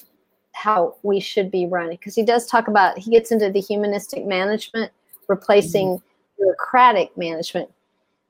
how 0.52 0.96
we 1.02 1.20
should 1.20 1.50
be 1.50 1.66
running 1.66 1.98
because 1.98 2.14
he 2.14 2.24
does 2.24 2.46
talk 2.46 2.68
about 2.68 2.98
he 2.98 3.10
gets 3.10 3.32
into 3.32 3.50
the 3.50 3.60
humanistic 3.60 4.26
management 4.26 4.92
replacing 5.28 6.02
bureaucratic 6.38 7.16
management 7.18 7.70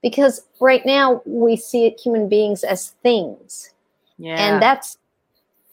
because 0.02 0.48
right 0.60 0.84
now 0.86 1.22
we 1.26 1.56
see 1.56 1.90
human 2.04 2.28
beings 2.28 2.64
as 2.64 2.96
things 3.04 3.74
Yeah. 4.18 4.38
and 4.38 4.62
that's 4.62 4.98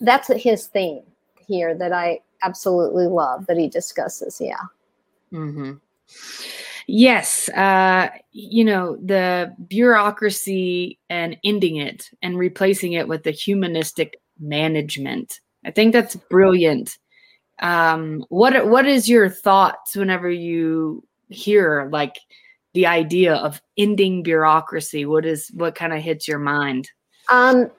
that's 0.00 0.28
his 0.28 0.66
theme 0.66 1.04
here 1.48 1.74
that 1.74 1.92
i 1.92 2.20
absolutely 2.42 3.06
love 3.06 3.46
that 3.46 3.56
he 3.56 3.68
discusses 3.68 4.40
yeah 4.40 4.60
hmm 5.30 5.72
Yes, 6.88 7.48
uh, 7.50 8.08
you 8.32 8.64
know 8.64 8.96
the 8.96 9.54
bureaucracy 9.68 10.98
and 11.08 11.38
ending 11.44 11.76
it 11.76 12.10
and 12.20 12.36
replacing 12.36 12.92
it 12.92 13.06
with 13.08 13.22
the 13.22 13.30
humanistic 13.30 14.20
management. 14.40 15.40
I 15.64 15.70
think 15.70 15.92
that's 15.92 16.16
brilliant. 16.16 16.98
Um, 17.60 18.24
what 18.28 18.66
what 18.68 18.86
is 18.86 19.08
your 19.08 19.28
thoughts 19.30 19.94
whenever 19.94 20.28
you 20.28 21.06
hear 21.28 21.88
like 21.92 22.18
the 22.74 22.88
idea 22.88 23.36
of 23.36 23.62
ending 23.78 24.22
bureaucracy? 24.22 25.06
What 25.06 25.24
is 25.24 25.50
what 25.54 25.76
kind 25.76 25.92
of 25.92 26.02
hits 26.02 26.26
your 26.26 26.40
mind? 26.40 26.90
um 27.30 27.70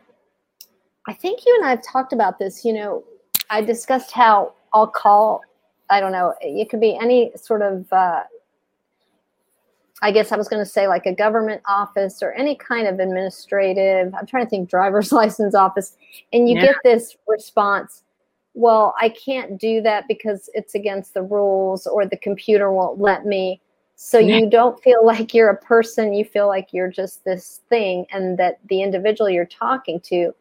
i 1.07 1.13
think 1.13 1.45
you 1.45 1.55
and 1.57 1.65
i 1.65 1.71
have 1.71 1.83
talked 1.83 2.13
about 2.13 2.39
this 2.39 2.63
you 2.63 2.73
know 2.73 3.03
i 3.53 3.61
discussed 3.61 4.11
how 4.11 4.53
i'll 4.73 4.87
call 4.87 5.41
i 5.89 5.99
don't 5.99 6.11
know 6.11 6.33
it 6.41 6.69
could 6.69 6.81
be 6.81 6.97
any 6.99 7.31
sort 7.35 7.61
of 7.61 7.91
uh 7.93 8.23
I 10.03 10.11
guess 10.11 10.33
I 10.33 10.35
was 10.35 10.49
going 10.49 10.61
to 10.61 10.69
say 10.69 10.89
like 10.89 11.05
a 11.05 11.15
government 11.15 11.61
office 11.65 12.21
or 12.21 12.33
any 12.33 12.55
kind 12.55 12.87
of 12.87 12.99
administrative, 12.99 14.13
I'm 14.13 14.25
trying 14.25 14.45
to 14.45 14.49
think 14.49 14.69
driver's 14.69 15.11
license 15.21 15.55
office, 15.55 15.95
and 16.33 16.49
you 16.49 16.57
Yeah. 16.57 16.63
get 16.63 16.75
this 16.83 17.15
response, 17.25 18.03
well, 18.53 18.93
I 18.99 19.09
can't 19.09 19.57
do 19.57 19.81
that 19.83 20.09
because 20.09 20.49
it's 20.53 20.75
against 20.75 21.13
the 21.13 21.23
rules 21.23 21.87
or 21.87 22.05
the 22.05 22.17
computer 22.17 22.71
won't 22.71 22.99
let 22.99 23.25
me. 23.25 23.61
So 23.95 24.19
Yeah. 24.19 24.39
you 24.39 24.49
don't 24.49 24.81
feel 24.83 25.05
like 25.05 25.33
you're 25.33 25.49
a 25.51 25.57
person, 25.57 26.13
you 26.13 26.25
feel 26.25 26.47
like 26.47 26.73
you're 26.73 26.91
just 26.91 27.23
this 27.23 27.61
thing, 27.69 28.05
and 28.11 28.37
that 28.37 28.59
the 28.67 28.81
individual 28.81 29.29
you're 29.29 29.45
talking 29.45 30.01
to 30.01 30.35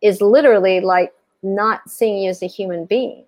is 0.00 0.20
literally 0.20 0.78
like 0.80 1.12
not 1.42 1.88
seeing 1.90 2.18
you 2.18 2.30
as 2.30 2.42
a 2.42 2.46
human 2.46 2.84
being. 2.84 3.24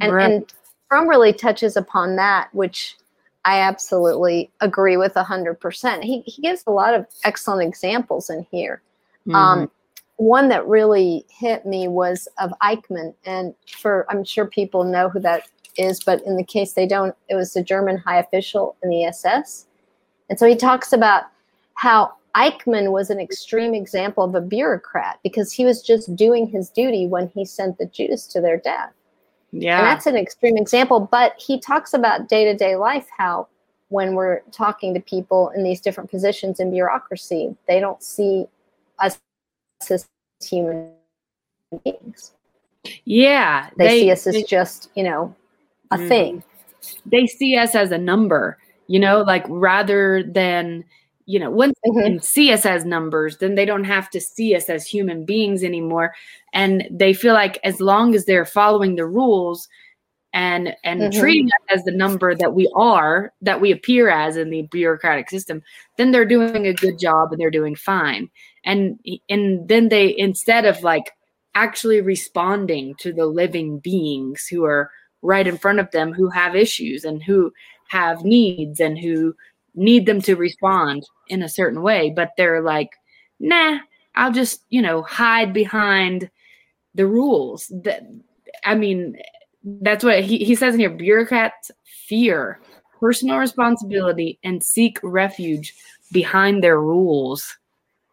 And, 0.00 0.12
Right. 0.12 0.30
and 0.30 0.54
Fromm 0.88 1.08
really 1.08 1.32
touches 1.32 1.76
upon 1.76 2.16
that, 2.16 2.48
which 2.54 2.96
I 3.44 3.60
absolutely 3.60 4.50
agree 4.60 4.96
with 4.96 5.14
100%. 5.14 6.02
He, 6.02 6.20
he 6.22 6.42
gives 6.42 6.64
a 6.66 6.70
lot 6.70 6.94
of 6.94 7.06
excellent 7.24 7.66
examples 7.68 8.30
in 8.30 8.46
here. 8.50 8.82
Mhm. 9.26 9.34
Um, 9.34 9.70
one 10.16 10.48
that 10.48 10.66
really 10.66 11.24
hit 11.30 11.64
me 11.64 11.86
was 11.88 12.26
of 12.38 12.52
Eichmann, 12.62 13.14
and 13.24 13.54
for 13.68 14.04
I'm 14.10 14.24
sure 14.24 14.46
people 14.46 14.82
know 14.84 15.08
who 15.08 15.20
that 15.20 15.48
is, 15.76 16.02
but 16.02 16.20
in 16.22 16.36
the 16.36 16.44
case 16.44 16.72
they 16.72 16.86
don't, 16.86 17.14
it 17.28 17.36
was 17.36 17.54
a 17.54 17.62
German 17.62 17.96
high 17.98 18.18
official 18.18 18.74
in 18.82 18.90
the 18.90 19.04
SS, 19.04 19.66
and 20.28 20.38
so 20.38 20.46
he 20.46 20.56
talks 20.56 20.92
about 20.92 21.24
how 21.74 22.14
Eichmann 22.38 22.92
was 22.92 23.10
an 23.10 23.18
extreme 23.18 23.74
example 23.74 24.22
of 24.22 24.34
a 24.36 24.40
bureaucrat 24.40 25.18
because 25.24 25.52
he 25.52 25.64
was 25.64 25.82
just 25.82 26.14
doing 26.14 26.46
his 26.46 26.70
duty 26.70 27.06
when 27.08 27.28
he 27.28 27.44
sent 27.44 27.78
the 27.78 27.86
Jews 27.86 28.28
to 28.28 28.40
their 28.40 28.58
death. 28.58 28.92
yeah, 29.50 29.78
And 29.78 29.86
that's 29.88 30.06
an 30.06 30.16
extreme 30.16 30.56
example, 30.56 31.00
but 31.00 31.34
he 31.36 31.58
talks 31.58 31.94
about 31.94 32.28
day 32.28 32.44
to 32.44 32.54
day 32.54 32.76
life 32.76 33.08
how 33.16 33.48
when 33.88 34.14
we're 34.14 34.40
talking 34.52 34.94
to 34.94 35.00
people 35.00 35.48
in 35.50 35.64
these 35.64 35.80
different 35.80 36.10
positions 36.10 36.60
in 36.60 36.70
bureaucracy, 36.70 37.56
they 37.66 37.80
don't 37.80 38.02
see 38.02 38.46
us 39.00 39.18
as 39.90 40.06
human 40.40 40.92
beings. 41.84 42.34
Yeah. 43.04 43.70
They, 43.76 43.86
they 43.86 44.00
see 44.00 44.10
us 44.12 44.26
as 44.28 44.34
they, 44.34 44.42
just, 44.44 44.90
you 44.94 45.02
know, 45.02 45.34
a 45.90 45.96
mm, 45.96 46.08
thing. 46.08 46.44
They 47.04 47.26
see 47.26 47.56
us 47.56 47.74
as 47.74 47.90
a 47.90 47.98
number, 47.98 48.58
you 48.86 49.00
know, 49.00 49.22
like 49.22 49.44
rather 49.48 50.22
than, 50.22 50.84
you 51.28 51.38
know, 51.38 51.50
once 51.50 51.74
mm-hmm. 51.86 51.98
they 51.98 52.04
can 52.04 52.20
see 52.20 52.52
us 52.52 52.64
as 52.64 52.86
numbers, 52.86 53.36
then 53.36 53.54
they 53.54 53.66
don't 53.66 53.84
have 53.84 54.08
to 54.10 54.20
see 54.20 54.56
us 54.56 54.70
as 54.70 54.86
human 54.86 55.26
beings 55.26 55.62
anymore. 55.62 56.14
And 56.54 56.88
they 56.90 57.12
feel 57.12 57.34
like 57.34 57.60
as 57.62 57.80
long 57.80 58.14
as 58.14 58.24
they're 58.24 58.46
following 58.46 58.96
the 58.96 59.06
rules, 59.06 59.68
and 60.32 60.74
and 60.84 61.00
mm-hmm. 61.00 61.20
treating 61.20 61.46
us 61.46 61.78
as 61.78 61.84
the 61.84 61.92
number 61.92 62.34
that 62.34 62.52
we 62.52 62.70
are 62.74 63.32
that 63.40 63.62
we 63.62 63.72
appear 63.72 64.10
as 64.10 64.36
in 64.36 64.50
the 64.50 64.60
bureaucratic 64.70 65.30
system 65.30 65.62
then 65.96 66.10
they're 66.10 66.26
doing 66.26 66.66
a 66.66 66.74
good 66.74 66.98
job 66.98 67.32
and 67.32 67.40
they're 67.40 67.50
doing 67.50 67.74
fine 67.74 68.28
and 68.62 69.00
and 69.30 69.66
then 69.68 69.88
they 69.88 70.14
instead 70.18 70.66
of 70.66 70.82
like 70.82 71.12
actually 71.54 72.02
responding 72.02 72.94
to 72.98 73.10
the 73.10 73.24
living 73.24 73.78
beings 73.78 74.46
who 74.46 74.64
are 74.66 74.90
right 75.22 75.46
in 75.46 75.56
front 75.56 75.80
of 75.80 75.90
them 75.92 76.12
who 76.12 76.28
have 76.28 76.54
issues 76.54 77.04
and 77.04 77.22
who 77.22 77.50
have 77.88 78.22
needs 78.22 78.80
and 78.80 78.98
who 78.98 79.34
need 79.78 80.06
them 80.06 80.20
to 80.20 80.36
respond 80.36 81.06
in 81.28 81.42
a 81.42 81.48
certain 81.48 81.82
way 81.82 82.10
but 82.10 82.32
they're 82.36 82.60
like 82.60 82.90
nah 83.40 83.78
i'll 84.16 84.32
just 84.32 84.64
you 84.68 84.82
know 84.82 85.02
hide 85.02 85.52
behind 85.52 86.30
the 86.98 87.06
rules. 87.06 87.72
That 87.84 88.02
i 88.64 88.74
mean 88.74 89.16
that's 89.64 90.04
what 90.04 90.22
he, 90.22 90.38
he 90.44 90.54
says 90.54 90.74
in 90.74 90.80
here 90.80 90.90
bureaucrats 90.90 91.70
fear 92.06 92.60
personal 93.00 93.38
responsibility 93.38 94.38
and 94.42 94.62
seek 94.62 94.98
refuge 95.02 95.74
behind 96.10 96.64
their 96.64 96.80
rules. 96.80 97.56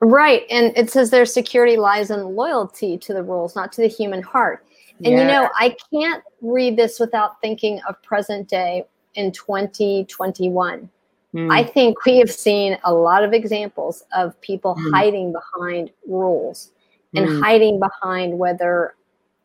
Right 0.02 0.44
and 0.50 0.78
it 0.78 0.92
says 0.92 1.10
their 1.10 1.26
security 1.26 1.78
lies 1.78 2.12
in 2.12 2.36
loyalty 2.36 2.98
to 3.00 3.14
the 3.14 3.24
rules 3.24 3.56
not 3.56 3.72
to 3.74 3.82
the 3.82 3.88
human 3.88 4.22
heart. 4.22 4.66
And 5.04 5.14
yeah. 5.14 5.22
you 5.22 5.28
know 5.28 5.50
i 5.58 5.76
can't 5.92 6.24
read 6.42 6.78
this 6.78 7.00
without 7.00 7.42
thinking 7.42 7.82
of 7.90 8.02
present 8.04 8.48
day 8.48 8.86
in 9.16 9.32
2021 9.32 10.90
mm. 11.36 11.52
i 11.52 11.64
think 11.64 12.04
we 12.06 12.18
have 12.18 12.32
seen 12.32 12.78
a 12.86 12.94
lot 12.94 13.24
of 13.24 13.34
examples 13.34 14.04
of 14.16 14.40
people 14.42 14.76
mm. 14.76 14.92
hiding 14.92 15.34
behind 15.34 15.92
rules 16.08 16.72
and 17.16 17.28
mm. 17.28 17.42
hiding 17.42 17.80
behind 17.80 18.38
whether 18.38 18.96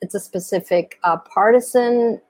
it's 0.00 0.14
a 0.14 0.20
specific 0.20 0.98
uh, 1.04 1.16
partisan 1.16 2.20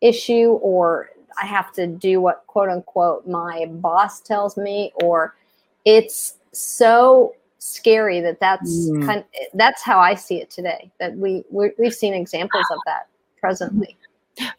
issue 0.00 0.58
or 0.62 1.10
I 1.40 1.46
have 1.46 1.72
to 1.72 1.86
do 1.86 2.20
what 2.20 2.44
quote 2.46 2.68
unquote 2.68 3.26
my 3.26 3.66
boss 3.66 4.20
tells 4.20 4.56
me 4.56 4.92
or 5.02 5.36
it's 5.84 6.38
so 6.52 7.34
scary 7.58 8.20
that 8.20 8.40
that's 8.40 8.90
mm. 8.90 9.04
kind 9.04 9.20
of, 9.20 9.26
that's 9.54 9.82
how 9.82 10.00
I 10.00 10.14
see 10.14 10.36
it 10.36 10.50
today 10.50 10.90
that 10.98 11.16
we 11.16 11.44
we 11.50 11.70
have 11.82 11.94
seen 11.94 12.14
examples 12.14 12.64
of 12.72 12.78
that 12.86 13.06
presently 13.38 13.96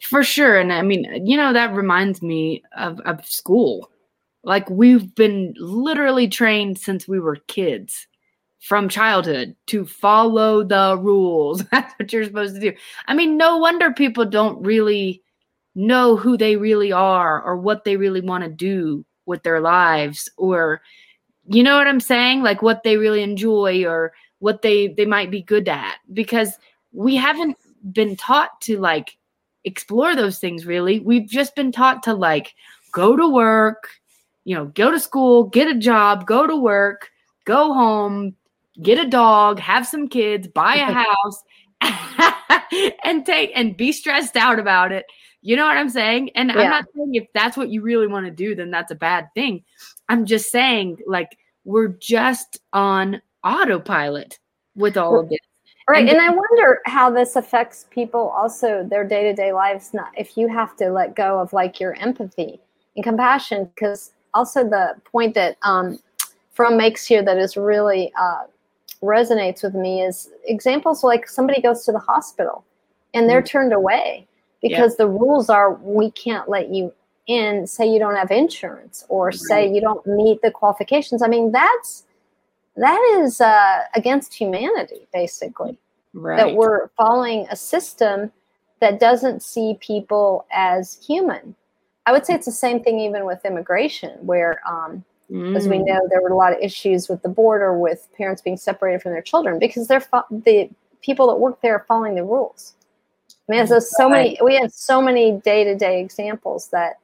for 0.00 0.22
sure 0.22 0.58
and 0.58 0.72
I 0.72 0.82
mean 0.82 1.26
you 1.26 1.36
know 1.36 1.52
that 1.52 1.74
reminds 1.74 2.22
me 2.22 2.62
of, 2.76 3.00
of 3.00 3.24
school 3.26 3.90
like 4.44 4.68
we've 4.68 5.14
been 5.14 5.54
literally 5.58 6.28
trained 6.28 6.78
since 6.78 7.06
we 7.06 7.20
were 7.20 7.36
kids 7.46 8.06
from 8.60 8.88
childhood 8.88 9.56
to 9.66 9.84
follow 9.84 10.62
the 10.62 10.96
rules. 11.00 11.64
That's 11.72 11.92
what 11.98 12.12
you're 12.12 12.24
supposed 12.24 12.54
to 12.54 12.60
do. 12.60 12.72
I 13.06 13.14
mean, 13.14 13.36
no 13.36 13.58
wonder 13.58 13.92
people 13.92 14.24
don't 14.24 14.64
really 14.64 15.22
know 15.74 16.16
who 16.16 16.36
they 16.36 16.56
really 16.56 16.92
are 16.92 17.42
or 17.42 17.56
what 17.56 17.84
they 17.84 17.96
really 17.96 18.20
want 18.20 18.44
to 18.44 18.50
do 18.50 19.04
with 19.26 19.42
their 19.42 19.60
lives 19.60 20.30
or 20.36 20.82
you 21.46 21.62
know 21.62 21.76
what 21.76 21.88
I'm 21.88 22.00
saying? 22.00 22.42
Like 22.42 22.62
what 22.62 22.82
they 22.84 22.96
really 22.96 23.22
enjoy 23.22 23.84
or 23.84 24.12
what 24.38 24.62
they 24.62 24.88
they 24.88 25.06
might 25.06 25.30
be 25.30 25.42
good 25.42 25.68
at 25.68 25.96
because 26.12 26.56
we 26.92 27.16
haven't 27.16 27.56
been 27.92 28.16
taught 28.16 28.60
to 28.62 28.78
like 28.78 29.16
explore 29.64 30.14
those 30.14 30.38
things 30.38 30.66
really. 30.66 31.00
We've 31.00 31.28
just 31.28 31.56
been 31.56 31.72
taught 31.72 32.04
to 32.04 32.14
like 32.14 32.54
go 32.92 33.16
to 33.16 33.28
work, 33.28 33.88
you 34.44 34.54
know, 34.56 34.66
go 34.66 34.90
to 34.90 35.00
school, 35.00 35.44
get 35.44 35.68
a 35.68 35.78
job, 35.78 36.26
go 36.26 36.46
to 36.46 36.56
work, 36.56 37.10
go 37.44 37.72
home, 37.72 38.34
get 38.80 39.04
a 39.04 39.08
dog, 39.08 39.58
have 39.60 39.86
some 39.86 40.08
kids, 40.08 40.48
buy 40.48 40.76
a 40.76 40.92
house, 40.92 41.42
and 43.04 43.26
take 43.26 43.50
and 43.54 43.76
be 43.76 43.92
stressed 43.92 44.36
out 44.36 44.58
about 44.58 44.92
it. 44.92 45.06
You 45.42 45.56
know 45.56 45.66
what 45.66 45.76
I'm 45.76 45.90
saying? 45.90 46.30
And 46.36 46.50
yeah. 46.50 46.60
I'm 46.60 46.70
not 46.70 46.84
saying 46.94 47.14
if 47.14 47.26
that's 47.34 47.56
what 47.56 47.68
you 47.68 47.82
really 47.82 48.06
want 48.06 48.26
to 48.26 48.32
do, 48.32 48.54
then 48.54 48.70
that's 48.70 48.92
a 48.92 48.96
bad 48.96 49.28
thing. 49.34 49.64
I'm 50.08 50.24
just 50.24 50.50
saying, 50.50 50.98
like, 51.06 51.36
we're 51.64 51.88
just 51.88 52.60
on 52.72 53.20
autopilot 53.44 54.38
with 54.76 54.96
all 54.96 55.18
of 55.18 55.28
this. 55.28 55.38
Right. 55.88 56.08
And, 56.08 56.10
and 56.10 56.20
I 56.20 56.30
wonder 56.30 56.80
how 56.86 57.10
this 57.10 57.34
affects 57.34 57.86
people 57.90 58.28
also 58.36 58.86
their 58.88 59.04
day 59.06 59.24
to 59.24 59.34
day 59.34 59.52
lives. 59.52 59.92
Not 59.92 60.12
if 60.16 60.36
you 60.36 60.46
have 60.48 60.76
to 60.76 60.90
let 60.90 61.16
go 61.16 61.40
of 61.40 61.52
like 61.52 61.80
your 61.80 61.94
empathy 61.94 62.60
and 62.94 63.04
compassion, 63.04 63.64
because 63.74 64.12
also 64.34 64.64
the 64.64 64.94
point 65.04 65.34
that 65.34 65.56
um, 65.62 65.98
Fromm 66.52 66.76
makes 66.76 67.06
here 67.06 67.22
that 67.22 67.38
is 67.38 67.56
really 67.56 68.12
uh, 68.20 68.44
resonates 69.02 69.62
with 69.62 69.74
me 69.74 70.02
is 70.02 70.30
examples 70.46 71.02
like 71.02 71.28
somebody 71.28 71.60
goes 71.60 71.84
to 71.84 71.92
the 71.92 71.98
hospital 71.98 72.64
and 73.14 73.28
they're 73.28 73.42
mm. 73.42 73.46
turned 73.46 73.72
away 73.72 74.26
because 74.62 74.96
the 74.96 75.08
rules 75.08 75.50
are 75.50 75.74
we 75.74 76.10
can't 76.12 76.48
let 76.48 76.70
you 76.70 76.92
in 77.26 77.66
say 77.66 77.86
you 77.86 77.98
don't 77.98 78.16
have 78.16 78.30
insurance 78.30 79.04
or 79.08 79.26
right. 79.26 79.34
say 79.34 79.72
you 79.72 79.80
don't 79.80 80.04
meet 80.06 80.40
the 80.42 80.50
qualifications 80.50 81.22
i 81.22 81.28
mean 81.28 81.52
that's 81.52 82.04
that 82.76 83.00
is 83.20 83.40
uh, 83.40 83.80
against 83.94 84.32
humanity 84.32 85.06
basically 85.12 85.76
right. 86.14 86.36
that 86.36 86.54
we're 86.54 86.88
following 86.96 87.46
a 87.50 87.56
system 87.56 88.32
that 88.80 88.98
doesn't 88.98 89.42
see 89.42 89.76
people 89.80 90.46
as 90.52 90.98
human 91.06 91.54
i 92.06 92.12
would 92.12 92.24
say 92.26 92.34
it's 92.34 92.46
the 92.46 92.52
same 92.52 92.82
thing 92.82 92.98
even 92.98 93.24
with 93.24 93.44
immigration 93.44 94.10
where 94.24 94.60
um, 94.68 95.04
Mm. 95.32 95.56
As 95.56 95.66
we 95.66 95.78
mm. 95.78 95.86
know, 95.86 96.00
there 96.10 96.20
were 96.20 96.28
a 96.28 96.36
lot 96.36 96.52
of 96.52 96.58
issues 96.60 97.08
with 97.08 97.22
the 97.22 97.28
border 97.28 97.78
with 97.78 98.06
parents 98.16 98.42
being 98.42 98.58
separated 98.58 99.00
from 99.00 99.12
their 99.12 99.22
children 99.22 99.58
because 99.58 99.88
they're 99.88 100.00
fo- 100.00 100.24
the 100.30 100.68
people 101.00 101.26
that 101.28 101.36
work 101.36 101.60
there 101.62 101.74
are 101.74 101.84
following 101.88 102.14
the 102.14 102.24
rules. 102.24 102.74
I 103.48 103.52
mean, 103.52 103.66
there's 103.66 103.96
so 103.96 104.08
many. 104.08 104.38
We 104.42 104.56
had 104.56 104.72
so 104.72 105.00
many 105.00 105.32
day 105.32 105.64
to 105.64 105.74
day 105.74 106.00
examples 106.00 106.68
that 106.68 106.98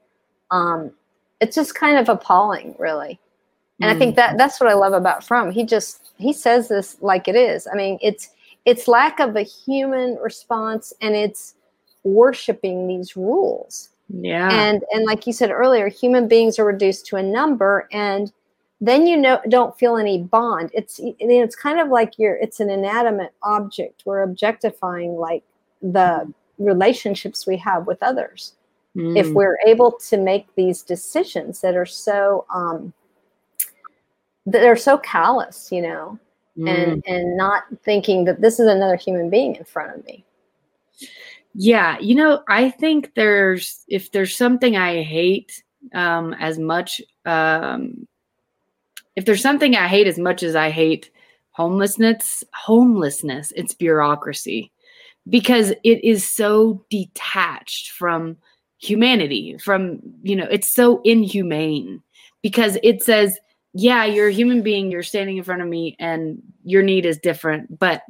um, 0.50 0.92
it's 1.40 1.56
just 1.56 1.74
kind 1.74 1.96
of 1.98 2.08
appalling, 2.08 2.74
really. 2.78 3.18
And 3.80 3.90
mm. 3.90 3.94
I 3.94 3.98
think 3.98 4.16
that 4.16 4.34
mm. 4.34 4.38
that's 4.38 4.60
what 4.60 4.68
I 4.68 4.74
love 4.74 4.92
about 4.92 5.24
Fromm. 5.24 5.50
He 5.50 5.64
just 5.64 6.10
he 6.18 6.32
says 6.32 6.68
this 6.68 6.98
like 7.00 7.28
it 7.28 7.36
is. 7.36 7.66
I 7.66 7.76
mean, 7.76 7.98
it's 8.02 8.30
it's 8.66 8.88
lack 8.88 9.20
of 9.20 9.36
a 9.36 9.42
human 9.42 10.16
response, 10.16 10.92
and 11.00 11.14
it's 11.14 11.54
worshiping 12.04 12.86
these 12.86 13.16
rules. 13.16 13.88
Yeah. 14.08 14.50
And 14.50 14.82
and 14.92 15.04
like 15.04 15.26
you 15.26 15.32
said 15.32 15.50
earlier, 15.50 15.88
human 15.88 16.28
beings 16.28 16.58
are 16.58 16.64
reduced 16.64 17.06
to 17.06 17.16
a 17.16 17.22
number 17.22 17.88
and 17.92 18.32
then 18.80 19.06
you 19.06 19.16
know 19.16 19.40
don't 19.48 19.76
feel 19.78 19.96
any 19.96 20.22
bond. 20.22 20.70
It's 20.72 21.00
it's 21.02 21.56
kind 21.56 21.80
of 21.80 21.88
like 21.88 22.18
you're 22.18 22.36
it's 22.36 22.60
an 22.60 22.70
inanimate 22.70 23.34
object. 23.42 24.02
We're 24.06 24.22
objectifying 24.22 25.16
like 25.16 25.42
the 25.82 26.32
relationships 26.58 27.46
we 27.46 27.56
have 27.58 27.86
with 27.86 28.02
others. 28.02 28.54
Mm. 28.96 29.16
If 29.16 29.28
we're 29.30 29.58
able 29.66 29.92
to 30.08 30.16
make 30.16 30.46
these 30.54 30.82
decisions 30.82 31.60
that 31.60 31.76
are 31.76 31.86
so 31.86 32.46
um 32.52 32.92
that 34.46 34.64
are 34.64 34.76
so 34.76 34.96
callous, 34.96 35.70
you 35.70 35.82
know, 35.82 36.18
mm. 36.56 36.68
and 36.68 37.04
and 37.06 37.36
not 37.36 37.64
thinking 37.82 38.24
that 38.24 38.40
this 38.40 38.60
is 38.60 38.68
another 38.68 38.96
human 38.96 39.28
being 39.28 39.56
in 39.56 39.64
front 39.64 39.98
of 39.98 40.04
me. 40.06 40.24
Yeah, 41.60 41.98
you 41.98 42.14
know, 42.14 42.44
I 42.48 42.70
think 42.70 43.14
there's 43.16 43.82
if 43.88 44.12
there's 44.12 44.36
something 44.36 44.76
I 44.76 45.02
hate 45.02 45.60
um, 45.92 46.32
as 46.34 46.56
much, 46.56 47.00
um, 47.26 48.06
if 49.16 49.24
there's 49.24 49.42
something 49.42 49.74
I 49.74 49.88
hate 49.88 50.06
as 50.06 50.20
much 50.20 50.44
as 50.44 50.54
I 50.54 50.70
hate 50.70 51.10
homelessness, 51.50 52.44
homelessness, 52.54 53.52
it's 53.56 53.74
bureaucracy. 53.74 54.70
Because 55.28 55.70
it 55.82 56.04
is 56.04 56.30
so 56.30 56.84
detached 56.90 57.90
from 57.90 58.36
humanity, 58.78 59.58
from, 59.58 59.98
you 60.22 60.36
know, 60.36 60.46
it's 60.48 60.72
so 60.72 61.00
inhumane. 61.02 62.00
Because 62.40 62.78
it 62.84 63.02
says, 63.02 63.36
yeah, 63.74 64.04
you're 64.04 64.28
a 64.28 64.32
human 64.32 64.62
being, 64.62 64.92
you're 64.92 65.02
standing 65.02 65.38
in 65.38 65.42
front 65.42 65.62
of 65.62 65.66
me, 65.66 65.96
and 65.98 66.40
your 66.62 66.84
need 66.84 67.04
is 67.04 67.18
different, 67.18 67.80
but 67.80 68.02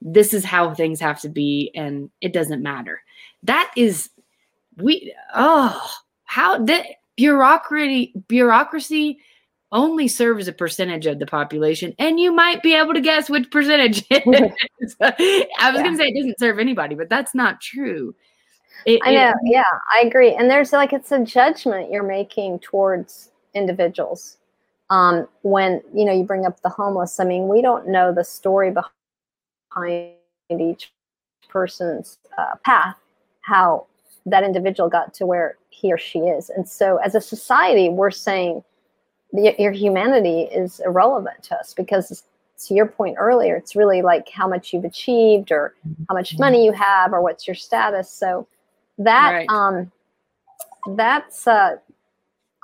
this 0.00 0.32
is 0.32 0.44
how 0.44 0.74
things 0.74 1.00
have 1.00 1.20
to 1.20 1.28
be 1.28 1.70
and 1.74 2.10
it 2.20 2.32
doesn't 2.32 2.62
matter. 2.62 3.02
That 3.42 3.70
is 3.76 4.10
we 4.76 5.14
oh 5.34 5.80
how 6.24 6.64
that 6.64 6.86
bureaucracy 7.16 8.12
bureaucracy 8.28 9.18
only 9.70 10.08
serves 10.08 10.48
a 10.48 10.52
percentage 10.52 11.06
of 11.06 11.18
the 11.18 11.26
population 11.26 11.94
and 11.98 12.18
you 12.18 12.32
might 12.32 12.62
be 12.62 12.74
able 12.74 12.94
to 12.94 13.00
guess 13.00 13.28
which 13.28 13.50
percentage 13.50 14.04
i 14.10 14.52
was 14.80 14.96
yeah. 15.00 15.72
going 15.72 15.92
to 15.92 15.96
say 15.96 16.06
it 16.06 16.16
doesn't 16.16 16.38
serve 16.38 16.58
anybody 16.58 16.94
but 16.94 17.10
that's 17.10 17.34
not 17.34 17.60
true. 17.60 18.14
It, 18.86 19.00
i 19.04 19.12
know 19.12 19.28
it, 19.30 19.34
yeah 19.42 19.64
i 19.92 20.00
agree 20.06 20.32
and 20.34 20.48
there's 20.48 20.72
like 20.72 20.92
it's 20.92 21.12
a 21.12 21.22
judgment 21.22 21.90
you're 21.90 22.04
making 22.04 22.60
towards 22.60 23.30
individuals 23.52 24.38
um, 24.90 25.28
when 25.42 25.82
you 25.94 26.04
know 26.04 26.12
you 26.12 26.24
bring 26.24 26.46
up 26.46 26.60
the 26.62 26.68
homeless. 26.68 27.20
I 27.20 27.24
mean 27.24 27.48
we 27.48 27.62
don't 27.62 27.88
know 27.88 28.12
the 28.12 28.24
story 28.24 28.70
behind 28.70 28.92
behind 29.82 30.60
each 30.60 30.92
person's 31.48 32.18
uh, 32.36 32.56
path, 32.64 32.96
how 33.40 33.86
that 34.26 34.44
individual 34.44 34.88
got 34.88 35.14
to 35.14 35.26
where 35.26 35.56
he 35.70 35.92
or 35.92 35.98
she 35.98 36.18
is. 36.20 36.50
And 36.50 36.68
so, 36.68 36.96
as 36.98 37.14
a 37.14 37.20
society, 37.20 37.88
we're 37.88 38.10
saying 38.10 38.62
the, 39.32 39.54
your 39.58 39.72
humanity 39.72 40.42
is 40.42 40.80
irrelevant 40.84 41.42
to 41.44 41.56
us 41.56 41.74
because, 41.74 42.24
to 42.66 42.74
your 42.74 42.86
point 42.86 43.16
earlier, 43.18 43.56
it's 43.56 43.76
really 43.76 44.02
like 44.02 44.28
how 44.28 44.48
much 44.48 44.72
you've 44.72 44.84
achieved 44.84 45.52
or 45.52 45.74
how 46.08 46.14
much 46.14 46.32
Mm-hmm. 46.34 46.42
money 46.42 46.64
you 46.64 46.72
have 46.72 47.12
or 47.12 47.22
what's 47.22 47.46
your 47.46 47.54
status. 47.54 48.10
So, 48.10 48.46
that 48.98 49.30
Right. 49.32 49.48
um, 49.48 49.92
that's 50.96 51.46
uh, 51.46 51.76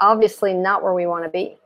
obviously 0.01 0.53
not 0.55 0.83
where 0.83 0.95
we 0.95 1.07
want 1.07 1.25
to 1.25 1.31
be. 1.31 1.57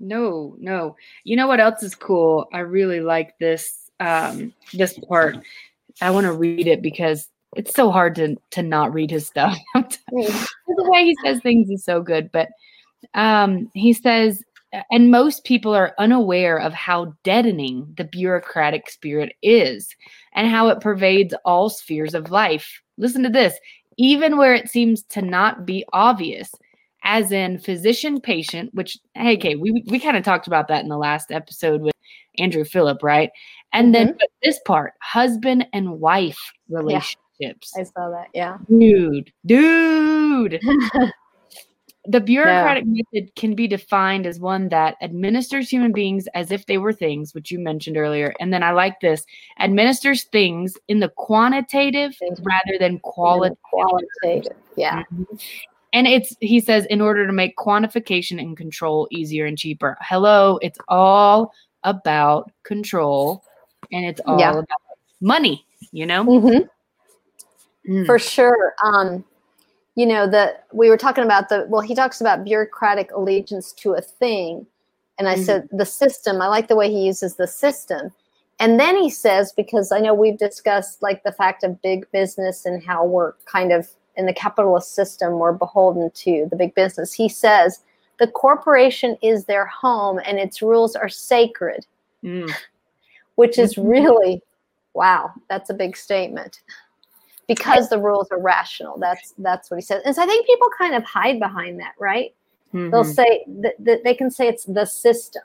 No, 0.00 0.56
no. 0.58 0.96
You 1.24 1.36
know 1.36 1.46
what 1.46 1.60
else 1.60 1.82
is 1.82 1.94
cool? 1.94 2.48
I 2.52 2.58
really 2.60 3.00
like 3.00 3.38
this 3.38 3.81
um 4.02 4.52
this 4.72 4.98
part. 5.08 5.36
I 6.00 6.10
want 6.10 6.24
to 6.24 6.32
read 6.32 6.66
it 6.66 6.82
because 6.82 7.28
it's 7.56 7.74
so 7.74 7.90
hard 7.90 8.14
to 8.16 8.36
to 8.50 8.62
not 8.62 8.92
read 8.92 9.10
his 9.10 9.26
stuff. 9.26 9.56
the 9.74 10.46
way 10.66 11.04
he 11.04 11.16
says 11.24 11.40
things 11.40 11.70
is 11.70 11.84
so 11.84 12.02
good, 12.02 12.30
but 12.32 12.48
um 13.14 13.70
he 13.74 13.92
says 13.92 14.42
and 14.90 15.10
most 15.10 15.44
people 15.44 15.74
are 15.74 15.94
unaware 15.98 16.58
of 16.58 16.72
how 16.72 17.14
deadening 17.24 17.92
the 17.96 18.04
bureaucratic 18.04 18.88
spirit 18.88 19.34
is 19.42 19.94
and 20.34 20.48
how 20.48 20.68
it 20.68 20.80
pervades 20.80 21.34
all 21.44 21.68
spheres 21.68 22.14
of 22.14 22.30
life. 22.30 22.80
Listen 22.96 23.22
to 23.22 23.28
this. 23.28 23.54
Even 23.98 24.38
where 24.38 24.54
it 24.54 24.70
seems 24.70 25.02
to 25.04 25.20
not 25.20 25.66
be 25.66 25.84
obvious, 25.92 26.50
as 27.04 27.32
in 27.32 27.58
physician 27.58 28.20
patient, 28.20 28.72
which 28.72 28.96
hey, 29.14 29.36
okay, 29.36 29.56
we 29.56 29.84
we 29.88 30.00
kind 30.00 30.16
of 30.16 30.24
talked 30.24 30.46
about 30.46 30.68
that 30.68 30.82
in 30.82 30.88
the 30.88 30.96
last 30.96 31.30
episode 31.30 31.82
with 31.82 31.91
Andrew 32.38 32.64
Phillip, 32.64 33.02
right? 33.02 33.30
And 33.72 33.94
then 33.94 34.08
mm-hmm. 34.08 34.16
but 34.18 34.28
this 34.42 34.58
part, 34.66 34.94
husband 35.00 35.66
and 35.72 36.00
wife 36.00 36.52
relationships. 36.68 37.72
I 37.76 37.84
saw 37.84 38.10
that. 38.10 38.28
Yeah. 38.34 38.58
Dude, 38.68 39.32
dude. 39.46 40.60
the 42.04 42.20
bureaucratic 42.20 42.84
method 42.86 43.34
can 43.36 43.54
be 43.54 43.68
defined 43.68 44.26
as 44.26 44.40
one 44.40 44.68
that 44.70 44.96
administers 45.02 45.68
human 45.68 45.92
beings 45.92 46.26
as 46.34 46.50
if 46.50 46.66
they 46.66 46.78
were 46.78 46.92
things, 46.92 47.32
which 47.32 47.50
you 47.50 47.60
mentioned 47.60 47.96
earlier. 47.96 48.34
And 48.40 48.52
then 48.52 48.62
I 48.62 48.72
like 48.72 49.00
this 49.00 49.24
administers 49.60 50.24
things 50.24 50.76
in 50.88 50.98
the 50.98 51.10
quantitative 51.10 52.16
Things. 52.16 52.40
rather 52.40 52.78
than 52.78 52.98
qualitative. 53.00 53.58
Qualitative. 53.70 54.56
Yeah. 54.76 55.02
Mm-hmm. 55.12 55.36
And 55.94 56.06
it's, 56.06 56.34
he 56.40 56.58
says, 56.58 56.86
in 56.86 57.00
order 57.00 57.26
to 57.26 57.32
make 57.32 57.56
quantification 57.56 58.40
and 58.40 58.56
control 58.56 59.06
easier 59.10 59.44
and 59.46 59.58
cheaper. 59.58 59.98
Hello, 60.00 60.58
it's 60.62 60.78
all 60.88 61.52
about 61.84 62.50
control 62.62 63.42
and 63.92 64.04
it's 64.04 64.20
all 64.26 64.38
Yeah. 64.38 64.50
about 64.52 64.80
money, 65.20 65.66
you 65.92 66.06
know? 66.06 66.24
Mhm. 66.24 66.68
Mm. 67.88 68.06
For 68.06 68.18
sure. 68.18 68.74
Um, 68.82 69.24
you 69.94 70.06
know, 70.06 70.26
the 70.26 70.56
we 70.72 70.88
were 70.88 70.96
talking 70.96 71.24
about 71.24 71.48
the 71.48 71.66
well, 71.68 71.82
he 71.82 71.94
talks 71.94 72.20
about 72.20 72.44
bureaucratic 72.44 73.10
allegiance 73.12 73.72
to 73.74 73.92
a 73.94 74.00
thing. 74.00 74.66
And 75.18 75.28
I 75.28 75.34
Mhm. 75.34 75.44
said 75.44 75.68
the 75.70 75.84
system, 75.84 76.40
I 76.40 76.46
like 76.46 76.68
the 76.68 76.76
way 76.76 76.90
he 76.90 77.04
uses 77.04 77.36
the 77.36 77.46
system. 77.46 78.12
And 78.58 78.78
then 78.80 78.96
he 78.96 79.10
says, 79.10 79.52
because 79.52 79.92
I 79.92 79.98
know 80.00 80.14
we've 80.14 80.38
discussed 80.38 81.02
like 81.02 81.22
the 81.22 81.32
fact 81.32 81.64
of 81.64 81.82
big 81.82 82.10
business 82.12 82.64
and 82.64 82.82
how 82.82 83.04
we're 83.04 83.32
kind 83.44 83.72
of 83.72 83.90
in 84.16 84.26
the 84.26 84.32
capitalist 84.32 84.94
system, 84.94 85.38
we're 85.38 85.52
beholden 85.52 86.10
to 86.10 86.46
the 86.50 86.56
big 86.56 86.74
business. 86.74 87.12
He 87.12 87.28
says 87.28 87.80
the 88.22 88.28
corporation 88.28 89.18
is 89.20 89.46
their 89.46 89.66
home 89.66 90.20
and 90.24 90.38
its 90.38 90.62
rules 90.62 90.94
are 90.94 91.08
sacred, 91.08 91.84
Mm. 92.22 92.48
which 93.34 93.58
is 93.58 93.74
Mhm. 93.74 93.90
really 93.90 94.42
wow, 94.94 95.32
that's 95.48 95.70
a 95.70 95.74
big 95.74 95.96
statement. 95.96 96.60
Because 97.48 97.88
the 97.88 97.98
rules 97.98 98.30
are 98.30 98.38
rational. 98.38 98.96
That's 98.98 99.34
that's 99.38 99.70
what 99.70 99.78
he 99.78 99.82
says. 99.82 100.02
And 100.04 100.14
so 100.14 100.22
I 100.22 100.26
think 100.26 100.46
people 100.46 100.68
kind 100.78 100.94
of 100.94 101.02
hide 101.02 101.40
behind 101.40 101.80
that, 101.80 101.94
right? 101.98 102.32
They'll 102.72 103.02
Mhm. 103.02 103.14
say 103.14 103.44
that, 103.62 103.74
that 103.80 104.04
they 104.04 104.14
can 104.14 104.30
say 104.30 104.46
it's 104.46 104.66
the 104.66 104.84
system, 104.84 105.42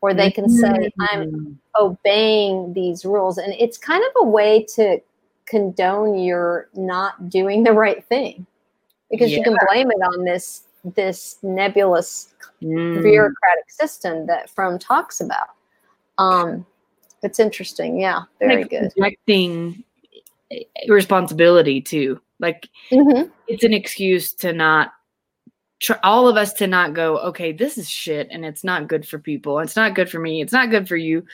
or 0.00 0.12
they 0.12 0.32
can 0.32 0.48
say 0.48 0.90
I'm 0.98 1.30
Mhm. 1.30 1.56
obeying 1.78 2.72
these 2.72 3.04
rules, 3.04 3.38
and 3.38 3.54
it's 3.54 3.78
kind 3.78 4.02
of 4.02 4.12
a 4.16 4.24
way 4.26 4.64
to 4.74 5.00
condone 5.46 6.18
your 6.18 6.68
not 6.74 7.28
doing 7.28 7.62
the 7.62 7.72
right 7.72 8.04
thing, 8.04 8.46
because 9.10 9.30
you 9.30 9.44
can 9.44 9.56
blame 9.68 9.92
it 9.92 10.02
on 10.02 10.24
this 10.24 10.64
this 10.84 11.38
nebulous 11.42 12.34
Mm. 12.62 13.02
bureaucratic 13.02 13.70
system 13.70 14.26
that 14.26 14.50
Fromm 14.50 14.78
talks 14.78 15.22
about. 15.22 15.48
Um, 16.18 16.66
it's 17.22 17.40
interesting, 17.40 17.98
yeah, 17.98 18.22
very 18.38 18.56
like 18.64 18.70
good. 18.70 18.92
projecting 18.98 19.82
responsibility 20.88 21.80
too. 21.80 22.20
Like 22.38 22.68
Mhm. 22.90 23.30
it's 23.46 23.64
an 23.64 23.72
excuse 23.72 24.32
to 24.34 24.52
not 24.52 24.92
tr- 25.78 25.94
all 26.02 26.28
of 26.28 26.36
us 26.36 26.52
to 26.54 26.66
not 26.66 26.92
go, 26.92 27.18
okay, 27.18 27.52
this 27.52 27.78
is 27.78 27.88
shit 27.88 28.28
and 28.30 28.44
it's 28.44 28.62
not 28.64 28.88
good 28.88 29.06
for 29.08 29.18
people. 29.18 29.58
It's 29.60 29.76
not 29.76 29.94
good 29.94 30.10
for 30.10 30.18
me. 30.18 30.42
It's 30.42 30.52
not 30.52 30.70
good 30.70 30.86
for 30.86 30.96
you. 30.96 31.24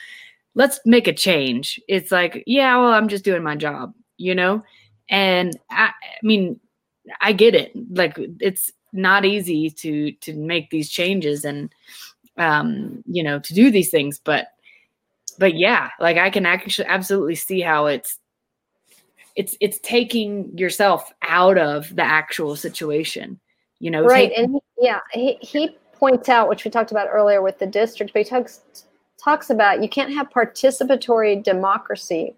Let's 0.55 0.79
make 0.85 1.07
a 1.07 1.13
change. 1.13 1.79
It's 1.89 2.11
like, 2.11 2.43
yeah, 2.47 2.77
well, 2.77 2.93
I'm 2.93 3.09
just 3.09 3.25
doing 3.25 3.43
my 3.43 3.55
job, 3.55 3.93
you 4.17 4.33
know? 4.35 4.63
And 5.09 5.57
I, 5.69 5.87
I 5.87 5.93
mean, 6.23 6.59
I 7.21 7.33
get 7.33 7.55
it. 7.55 7.71
Like 7.91 8.17
it's 8.39 8.71
not 8.93 9.25
easy 9.25 9.69
to 9.69 10.11
to 10.11 10.33
make 10.33 10.69
these 10.69 10.89
changes 10.89 11.45
and 11.45 11.73
um, 12.37 13.03
you 13.07 13.23
know, 13.23 13.39
to 13.39 13.53
do 13.53 13.71
these 13.71 13.89
things, 13.89 14.19
but 14.19 14.47
but 15.39 15.55
yeah, 15.55 15.89
like 15.99 16.17
I 16.17 16.29
can 16.29 16.45
actually 16.45 16.87
absolutely 16.87 17.35
see 17.35 17.61
how 17.61 17.87
it's 17.87 18.19
it's 19.35 19.55
it's 19.59 19.79
taking 19.79 20.57
yourself 20.57 21.11
out 21.21 21.57
of 21.57 21.95
the 21.95 22.03
actual 22.03 22.55
situation 22.55 23.39
you 23.79 23.91
know 23.91 24.01
right 24.01 24.29
take- 24.29 24.37
and 24.39 24.53
he, 24.53 24.59
yeah 24.79 24.99
he, 25.11 25.37
he 25.41 25.77
points 25.93 26.27
out 26.27 26.49
which 26.49 26.65
we 26.65 26.71
talked 26.71 26.89
about 26.89 27.07
earlier 27.11 27.43
with 27.43 27.59
the 27.59 27.67
district 27.67 28.11
but 28.11 28.23
he 28.23 28.27
talks 28.27 28.61
talks 29.23 29.49
about 29.49 29.81
you 29.83 29.89
can't 29.89 30.11
have 30.11 30.29
participatory 30.29 31.43
democracy 31.43 32.33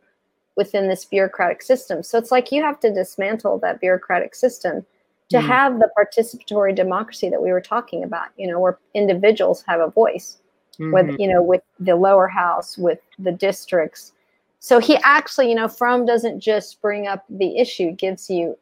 within 0.56 0.90
this 0.90 1.06
bureaucratic 1.06 1.62
system. 1.62 2.04
So 2.04 2.18
it's 2.18 2.32
like 2.32 2.52
you 2.52 2.62
have 2.62 2.80
to 2.82 2.94
dismantle 2.94 3.60
that 3.60 3.80
bureaucratic 3.80 4.36
system 4.36 4.86
to 5.30 5.38
Mhm. 5.38 5.42
have 5.46 5.80
the 5.80 5.90
participatory 5.98 6.76
democracy 6.76 7.30
that 7.30 7.42
we 7.42 7.52
were 7.52 7.62
talking 7.62 8.04
about 8.04 8.30
you 8.38 8.48
know 8.48 8.60
where 8.60 8.78
individuals 8.94 9.64
have 9.68 9.80
a 9.80 9.90
voice 9.90 10.38
with 10.80 11.06
Mhm. 11.08 11.20
you 11.20 11.28
know 11.28 11.42
with 11.42 11.62
the 11.80 11.96
lower 11.96 12.28
house 12.28 12.78
with 12.78 13.00
the 13.20 13.32
districts 13.32 14.14
so 14.60 14.80
he 14.80 14.98
actually 15.04 15.50
you 15.50 15.56
know 15.56 15.68
Fromm 15.68 16.06
doesn't 16.06 16.40
just 16.40 16.82
bring 16.82 17.08
up 17.08 17.24
the 17.30 17.58
issue 17.58 17.92
gives 17.92 18.30
you 18.30 18.58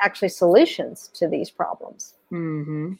actually 0.00 0.30
solutions 0.30 1.08
to 1.14 1.28
these 1.28 1.50
problems 1.50 2.14
Mhm. 2.32 2.98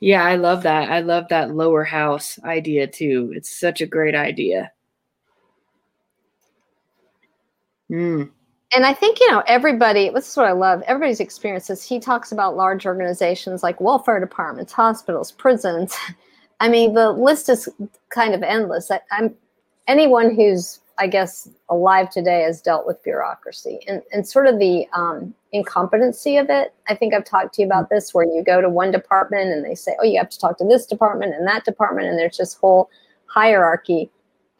yeah 0.00 0.24
i 0.24 0.34
love 0.36 0.62
that 0.64 0.90
i 0.90 1.00
love 1.00 1.28
that 1.28 1.54
lower 1.54 1.84
house 1.84 2.38
idea 2.44 2.86
too 2.86 3.32
it's 3.36 3.50
such 3.60 3.80
a 3.80 3.86
great 3.86 4.14
idea 4.16 4.72
mm. 7.90 8.30
And 8.72 8.86
i 8.86 8.92
think 8.94 9.20
you 9.20 9.30
know 9.30 9.42
everybody 9.46 10.10
this 10.10 10.30
is 10.30 10.36
what 10.36 10.46
i 10.46 10.52
love 10.52 10.82
everybody's 10.86 11.20
experiences 11.20 11.82
he 11.82 11.98
talks 11.98 12.32
about 12.32 12.56
large 12.56 12.86
organizations 12.86 13.62
like 13.62 13.80
welfare 13.80 14.20
departments 14.20 14.72
hospitals 14.72 15.32
prisons. 15.32 15.94
I 16.60 16.68
mean 16.68 16.94
the 16.94 17.10
list 17.10 17.48
is 17.48 17.68
kind 18.10 18.32
of 18.34 18.42
endless. 18.42 18.90
I, 18.90 19.00
i'm 19.10 19.34
anyone 19.88 20.34
who's 20.34 20.80
i 20.98 21.06
guess 21.06 21.48
alive 21.68 22.08
today 22.10 22.42
has 22.42 22.62
dealt 22.62 22.86
with 22.86 23.02
bureaucracy 23.02 23.80
and, 23.88 24.02
and 24.12 24.26
sort 24.26 24.46
of 24.46 24.58
the 24.60 24.86
um, 24.92 25.34
incompetency 25.52 26.36
of 26.36 26.48
it. 26.50 26.72
I 26.88 26.94
think 26.94 27.12
i've 27.12 27.24
talked 27.24 27.54
to 27.54 27.62
you 27.62 27.66
about 27.66 27.90
this 27.90 28.14
where 28.14 28.24
you 28.24 28.42
go 28.42 28.60
to 28.60 28.68
one 28.68 28.92
department 28.92 29.50
and 29.50 29.64
they 29.64 29.74
say 29.74 29.96
oh 30.00 30.04
you 30.04 30.16
have 30.18 30.30
to 30.30 30.38
talk 30.38 30.56
to 30.58 30.64
this 30.64 30.86
department 30.86 31.34
and 31.34 31.46
that 31.46 31.64
department 31.64 32.08
and 32.08 32.18
there's 32.18 32.38
this 32.38 32.54
whole 32.54 32.88
hierarchy 33.26 34.10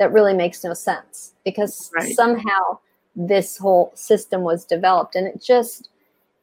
that 0.01 0.13
really 0.13 0.35
makes 0.35 0.65
no 0.65 0.75
sense 0.75 1.35
because 1.45 1.91
Right. 1.95 2.13
somehow 2.15 2.79
this 3.17 3.57
whole 3.57 3.93
system 3.95 4.43
was 4.43 4.65
developed. 4.65 5.15
And 5.15 5.27
it 5.27 5.43
just 5.43 5.91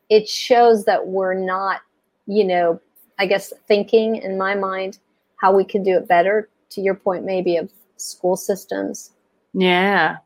it 0.10 0.28
shows 0.28 0.86
that 0.86 1.08
we're 1.08 1.34
not 1.34 1.82
you 2.28 2.44
know 2.44 2.80
i 3.18 3.26
guess 3.26 3.52
thinking 3.68 4.18
in 4.18 4.38
my 4.38 4.54
mind 4.54 5.00
how 5.38 5.56
we 5.56 5.64
can 5.64 5.82
do 5.82 5.96
it 5.96 6.08
better 6.08 6.50
to 6.70 6.82
your 6.82 6.94
point 6.94 7.26
maybe 7.26 7.58
of 7.58 7.72
school 7.98 8.36
systems. 8.36 9.12
Yeah. 9.54 10.18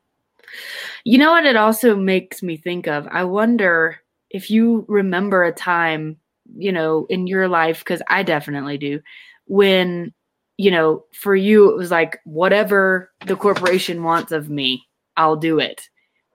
You 1.04 1.18
know 1.18 1.32
what 1.32 1.46
it 1.46 1.56
also 1.56 1.96
makes 1.96 2.42
me 2.42 2.58
think 2.58 2.88
of? 2.88 3.08
I 3.08 3.24
wonder 3.24 4.00
if 4.30 4.50
you 4.50 4.86
remember 4.88 5.44
a 5.44 5.52
time 5.52 6.18
you 6.56 6.72
know 6.72 7.06
in 7.10 7.28
your 7.28 7.48
life 7.48 7.80
because 7.80 8.02
i 8.08 8.22
definitely 8.22 8.78
do 8.78 9.02
when 9.46 10.14
you 10.58 10.70
know 10.70 11.04
for 11.14 11.36
you 11.36 11.70
it 11.72 11.76
was 11.76 11.92
like 11.92 12.20
whatever 12.24 13.12
the 13.26 13.36
corporation 13.36 14.04
wants 14.04 14.32
of 14.32 14.50
me 14.50 14.84
i'll 15.18 15.36
do 15.36 15.60
it 15.60 15.90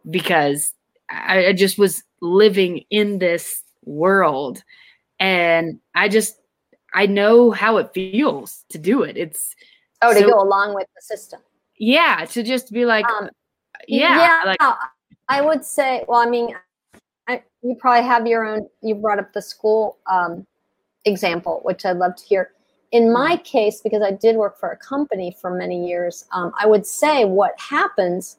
because 0.09 0.73
I, 1.11 1.47
I 1.49 1.53
just 1.53 1.79
was 1.79 2.03
living 2.23 2.85
in 2.91 3.19
this 3.19 3.63
world 3.85 4.63
and 5.19 5.81
i 5.95 6.09
just 6.09 6.37
i 6.95 7.07
know 7.07 7.51
how 7.51 7.77
it 7.79 7.91
feels 7.95 8.65
to 8.71 8.79
do 8.79 9.03
it 9.03 9.17
it's 9.17 9.55
oh 10.03 10.13
to 10.13 10.21
So- 10.21 10.31
go 10.31 10.41
along 10.41 10.75
with 10.75 10.87
the 10.95 11.03
system 11.03 11.41
yeah 11.79 12.25
to 12.31 12.43
just 12.43 12.73
be 12.73 12.85
like 12.85 13.07
Um, 13.11 13.29
yeah, 13.89 14.43
like 14.45 14.59
I 15.29 15.41
would 15.41 15.65
say, 15.65 16.05
well, 16.07 16.21
I 16.21 16.27
mean, 16.29 16.55
I, 17.29 17.43
you 17.63 17.75
probably 17.77 18.07
have 18.07 18.27
your 18.27 18.45
own. 18.45 18.69
You 18.83 18.95
brought 18.95 19.19
up 19.19 19.33
the 19.33 19.41
school 19.41 19.99
um, 20.11 20.45
example, 21.05 21.61
which 21.63 21.85
I'd 21.87 21.97
love 21.97 22.17
to 22.17 22.25
hear. 22.25 22.51
In 22.93 23.13
my 23.13 23.37
Mm-hmm. 23.37 23.43
case, 23.45 23.81
because 23.81 24.03
I 24.03 24.11
did 24.11 24.37
work 24.37 24.59
for 24.59 24.71
a 24.73 24.77
company 24.77 25.35
for 25.41 25.51
many 25.57 25.87
years, 25.89 26.27
um, 26.33 26.53
I 26.61 26.67
would 26.67 26.85
say 26.85 27.25
what 27.25 27.59
happens 27.59 28.37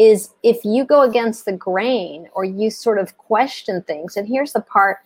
is 0.00 0.30
if 0.42 0.64
you 0.64 0.82
go 0.82 1.02
against 1.02 1.44
the 1.44 1.52
grain 1.52 2.26
or 2.32 2.42
you 2.42 2.70
sort 2.70 2.98
of 2.98 3.18
question 3.18 3.82
things, 3.82 4.16
and 4.16 4.26
here's 4.26 4.54
the 4.54 4.62
part 4.62 5.00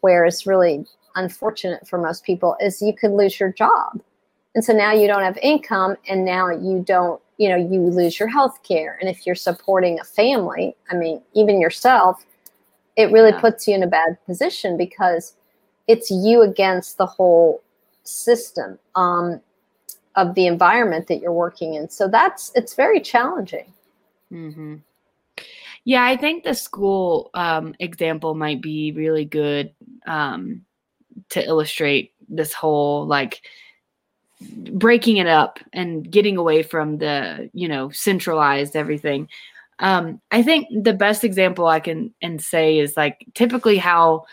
where 0.00 0.24
it's 0.24 0.48
really 0.48 0.84
unfortunate 1.14 1.86
for 1.86 1.96
most 1.96 2.24
people 2.24 2.56
is 2.60 2.82
you 2.82 2.92
could 2.92 3.12
lose 3.12 3.38
your 3.38 3.52
job. 3.52 4.02
And 4.56 4.64
so 4.64 4.72
now 4.72 4.92
you 4.92 5.06
don't 5.06 5.22
have 5.22 5.38
income 5.38 5.96
and 6.08 6.24
now 6.24 6.50
you 6.50 6.82
don't, 6.84 7.22
you 7.38 7.48
know, 7.48 7.56
you 7.56 7.82
lose 7.82 8.18
your 8.18 8.28
health 8.28 8.58
care. 8.64 8.98
And 9.00 9.08
if 9.08 9.24
you're 9.24 9.36
supporting 9.36 10.00
a 10.00 10.04
family, 10.04 10.74
I 10.90 10.96
mean, 10.96 11.22
even 11.34 11.60
yourself, 11.60 12.26
it 12.96 13.12
really 13.12 13.30
Yeah. 13.30 13.40
puts 13.40 13.68
you 13.68 13.76
in 13.76 13.84
a 13.84 13.86
bad 13.86 14.18
position 14.26 14.76
because 14.76 15.36
it's 15.86 16.10
you 16.10 16.42
against 16.42 16.98
the 16.98 17.06
whole 17.06 17.62
system 18.02 18.76
um, 18.96 19.40
of 20.16 20.34
the 20.34 20.48
environment 20.48 21.06
that 21.06 21.20
you're 21.20 21.32
working 21.32 21.74
in. 21.74 21.88
So 21.88 22.08
that's 22.08 22.50
it's 22.56 22.74
very 22.74 23.00
challenging. 23.00 23.72
Hmm 24.32 24.76
Yeah, 25.84 26.04
I 26.04 26.16
think 26.16 26.44
the 26.44 26.54
school 26.54 27.30
um, 27.34 27.74
example 27.78 28.34
might 28.34 28.62
be 28.62 28.92
really 28.92 29.24
good 29.24 29.74
um, 30.06 30.64
to 31.30 31.44
illustrate 31.44 32.12
this 32.28 32.52
whole 32.52 33.06
like 33.06 33.42
breaking 34.72 35.18
it 35.18 35.26
up 35.26 35.58
and 35.72 36.10
getting 36.10 36.36
away 36.36 36.62
from 36.62 36.98
the 36.98 37.50
you 37.52 37.68
know 37.68 37.90
centralized 37.90 38.76
everything. 38.76 39.28
Um, 39.78 40.20
I 40.30 40.42
think 40.42 40.68
the 40.84 40.92
best 40.92 41.24
example 41.24 41.66
I 41.66 41.80
can 41.80 42.14
and 42.22 42.40
say 42.40 42.78
is 42.78 42.96
like 42.96 43.26
typically 43.34 43.78
how 43.78 44.24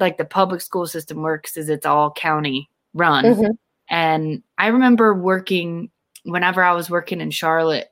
like 0.00 0.18
the 0.18 0.24
public 0.24 0.60
school 0.60 0.86
system 0.86 1.22
works 1.22 1.56
is 1.56 1.68
it's 1.68 1.86
all 1.86 2.12
county 2.12 2.68
run. 2.94 3.24
Mhm. 3.24 3.58
And 3.90 4.42
I 4.58 4.68
remember 4.68 5.14
working 5.14 5.90
whenever 6.24 6.62
I 6.62 6.72
was 6.72 6.90
working 6.90 7.20
in 7.20 7.30
Charlotte, 7.30 7.90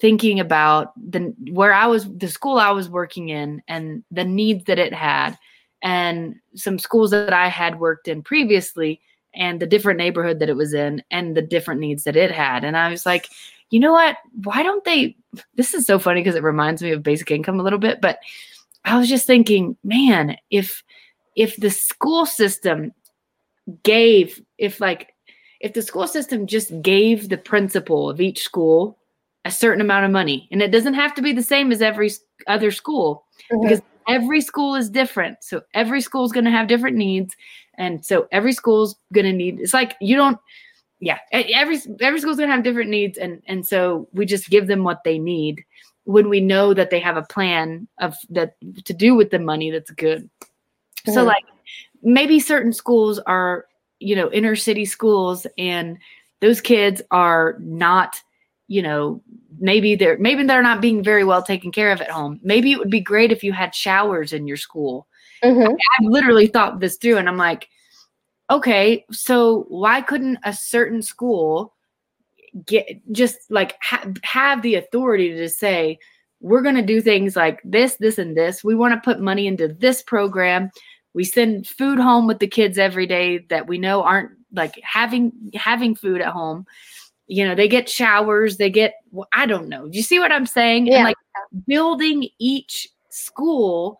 thinking 0.00 0.38
about 0.40 0.92
the 0.96 1.34
where 1.50 1.72
I 1.72 1.86
was 1.86 2.08
the 2.16 2.28
school 2.28 2.58
I 2.58 2.70
was 2.70 2.88
working 2.88 3.30
in 3.30 3.62
and 3.68 4.04
the 4.10 4.24
needs 4.24 4.64
that 4.64 4.78
it 4.78 4.94
had 4.94 5.36
and 5.82 6.36
some 6.54 6.78
schools 6.78 7.10
that 7.10 7.32
I 7.32 7.48
had 7.48 7.80
worked 7.80 8.08
in 8.08 8.22
previously 8.22 9.00
and 9.34 9.60
the 9.60 9.66
different 9.66 9.98
neighborhood 9.98 10.38
that 10.38 10.48
it 10.48 10.56
was 10.56 10.74
in 10.74 11.02
and 11.10 11.36
the 11.36 11.42
different 11.42 11.80
needs 11.80 12.04
that 12.04 12.16
it 12.16 12.30
had. 12.30 12.64
And 12.64 12.76
I 12.76 12.90
was 12.90 13.06
like, 13.06 13.28
you 13.70 13.80
know 13.80 13.92
what? 13.92 14.16
Why 14.44 14.62
don't 14.62 14.84
they 14.84 15.16
this 15.54 15.74
is 15.74 15.86
so 15.86 15.98
funny 15.98 16.20
because 16.20 16.36
it 16.36 16.42
reminds 16.42 16.82
me 16.82 16.92
of 16.92 17.02
basic 17.02 17.30
income 17.30 17.60
a 17.60 17.62
little 17.62 17.78
bit, 17.78 18.00
but 18.00 18.18
I 18.84 18.98
was 18.98 19.08
just 19.08 19.26
thinking, 19.26 19.76
man, 19.82 20.36
if 20.50 20.82
if 21.36 21.56
the 21.56 21.70
school 21.70 22.24
system 22.24 22.92
gave 23.82 24.40
if 24.58 24.80
like 24.80 25.14
if 25.60 25.74
the 25.74 25.82
school 25.82 26.06
system 26.06 26.46
just 26.46 26.80
gave 26.82 27.28
the 27.28 27.36
principal 27.36 28.08
of 28.08 28.20
each 28.20 28.42
school 28.42 28.98
a 29.44 29.50
certain 29.50 29.80
amount 29.80 30.04
of 30.04 30.10
money. 30.10 30.48
And 30.50 30.62
it 30.62 30.70
doesn't 30.70 30.94
have 30.94 31.14
to 31.14 31.22
be 31.22 31.32
the 31.32 31.42
same 31.42 31.72
as 31.72 31.82
every 31.82 32.10
other 32.46 32.70
school 32.70 33.24
Mhm. 33.50 33.62
because 33.62 33.82
every 34.08 34.40
school 34.40 34.74
is 34.74 34.90
different. 34.90 35.38
So 35.42 35.62
every 35.74 36.00
school 36.00 36.24
is 36.24 36.32
going 36.32 36.44
to 36.44 36.50
have 36.50 36.66
different 36.66 36.96
needs. 36.96 37.36
And 37.74 38.04
so 38.04 38.26
every 38.32 38.52
school's 38.52 38.96
going 39.12 39.26
to 39.26 39.32
need 39.32 39.60
it's 39.60 39.74
like 39.74 39.94
you 40.00 40.16
don't 40.16 40.38
yeah 41.00 41.18
every 41.30 41.78
every 42.00 42.18
school's 42.20 42.36
going 42.36 42.48
to 42.48 42.54
have 42.54 42.64
different 42.64 42.90
needs. 42.90 43.18
And 43.18 43.42
and 43.46 43.66
so 43.66 44.08
we 44.12 44.26
just 44.26 44.50
give 44.50 44.66
them 44.66 44.82
what 44.84 45.04
they 45.04 45.18
need 45.18 45.64
when 46.04 46.28
we 46.28 46.40
know 46.40 46.74
that 46.74 46.90
they 46.90 46.98
have 47.00 47.16
a 47.16 47.22
plan 47.22 47.86
of 47.98 48.16
that 48.30 48.56
to 48.84 48.92
do 48.92 49.14
with 49.14 49.30
the 49.30 49.38
money 49.38 49.70
that's 49.70 49.90
good. 49.92 50.28
So 51.06 51.22
Mhm. 51.22 51.26
like 51.26 51.44
maybe 52.02 52.40
certain 52.40 52.72
schools 52.72 53.18
are 53.20 53.66
you 54.00 54.16
know 54.16 54.30
inner 54.32 54.56
city 54.56 54.84
schools 54.84 55.46
and 55.56 55.98
those 56.40 56.60
kids 56.60 57.02
are 57.10 57.56
not 57.60 58.20
you 58.68 58.82
know 58.82 59.20
maybe 59.58 59.96
they're 59.96 60.18
maybe 60.18 60.44
they're 60.44 60.62
not 60.62 60.80
being 60.80 61.02
very 61.02 61.24
well 61.24 61.42
taken 61.42 61.72
care 61.72 61.90
of 61.90 62.00
at 62.00 62.10
home. 62.10 62.38
Maybe 62.42 62.70
it 62.72 62.78
would 62.78 62.90
be 62.90 63.00
great 63.00 63.32
if 63.32 63.42
you 63.42 63.52
had 63.52 63.74
showers 63.74 64.32
in 64.32 64.46
your 64.46 64.56
school. 64.56 65.06
Mhm. 65.42 65.68
i 65.68 66.02
have 66.02 66.10
literally 66.10 66.48
thought 66.48 66.80
this 66.80 66.96
through 66.96 67.16
and 67.16 67.28
i'm 67.28 67.36
like 67.36 67.68
okay 68.50 69.04
so 69.12 69.66
why 69.68 70.00
couldn't 70.00 70.38
a 70.42 70.52
certain 70.52 71.00
school 71.00 71.74
get 72.66 73.00
just 73.12 73.38
like 73.48 73.76
ha- 73.80 74.04
have 74.24 74.62
the 74.62 74.74
authority 74.74 75.30
to 75.30 75.36
just 75.36 75.60
say 75.60 75.96
we're 76.40 76.62
going 76.62 76.74
to 76.74 76.82
do 76.82 77.00
things 77.00 77.36
like 77.36 77.60
this 77.64 77.96
this 77.96 78.18
and 78.18 78.36
this. 78.36 78.62
We 78.62 78.74
want 78.74 78.94
to 78.94 79.00
put 79.04 79.20
money 79.20 79.46
into 79.46 79.68
this 79.68 80.02
program. 80.02 80.70
We 81.14 81.24
send 81.24 81.66
food 81.66 81.98
home 81.98 82.26
with 82.26 82.38
the 82.38 82.46
kids 82.46 82.78
every 82.78 83.06
day 83.06 83.38
that 83.50 83.66
we 83.66 83.78
know 83.78 84.02
aren't 84.02 84.30
like 84.52 84.78
having 84.82 85.32
having 85.54 85.94
food 85.94 86.20
at 86.20 86.32
home 86.32 86.66
you 87.28 87.46
know 87.46 87.54
they 87.54 87.68
get 87.68 87.88
showers 87.88 88.56
they 88.56 88.70
get 88.70 88.94
well, 89.12 89.28
i 89.32 89.46
don't 89.46 89.68
know. 89.68 89.88
Do 89.88 89.96
you 89.96 90.02
see 90.02 90.18
what 90.18 90.32
i'm 90.32 90.46
saying? 90.46 90.86
Yeah. 90.86 90.96
and 90.96 91.04
like 91.04 91.16
building 91.66 92.28
each 92.38 92.88
school 93.10 93.98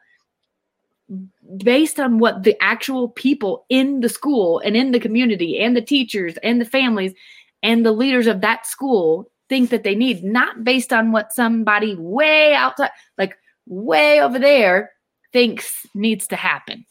based 1.56 1.98
on 1.98 2.18
what 2.18 2.42
the 2.42 2.56
actual 2.62 3.08
people 3.08 3.64
in 3.68 4.00
the 4.00 4.08
school 4.08 4.60
and 4.60 4.76
in 4.76 4.90
the 4.90 5.00
community 5.00 5.58
and 5.58 5.76
the 5.76 5.80
teachers 5.80 6.36
and 6.42 6.60
the 6.60 6.66
families 6.66 7.14
and 7.62 7.84
the 7.84 7.92
leaders 7.92 8.26
of 8.26 8.40
that 8.42 8.66
school 8.66 9.30
think 9.48 9.70
that 9.70 9.82
they 9.84 9.94
need 9.94 10.22
not 10.22 10.64
based 10.64 10.92
on 10.92 11.12
what 11.12 11.32
somebody 11.32 11.94
way 11.96 12.54
outside 12.54 12.90
like 13.16 13.36
way 13.66 14.20
over 14.20 14.38
there 14.38 14.92
thinks 15.32 15.86
needs 15.94 16.26
to 16.26 16.36
happen 16.36 16.84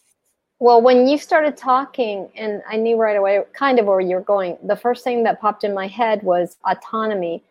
Well, 0.59 0.81
when 0.81 1.07
you 1.07 1.17
started 1.17 1.55
talking, 1.55 2.29
and 2.35 2.63
I 2.67 2.77
knew 2.77 2.97
right 2.97 3.15
away 3.15 3.43
kind 3.53 3.77
of 3.79 3.85
where 3.85 3.99
you're 3.99 4.21
going, 4.21 4.57
the 4.63 4.75
first 4.75 5.03
thing 5.03 5.23
that 5.23 5.39
popped 5.39 5.63
in 5.63 5.73
my 5.73 5.87
head 5.87 6.23
was 6.23 6.57
autonomy, 6.65 7.43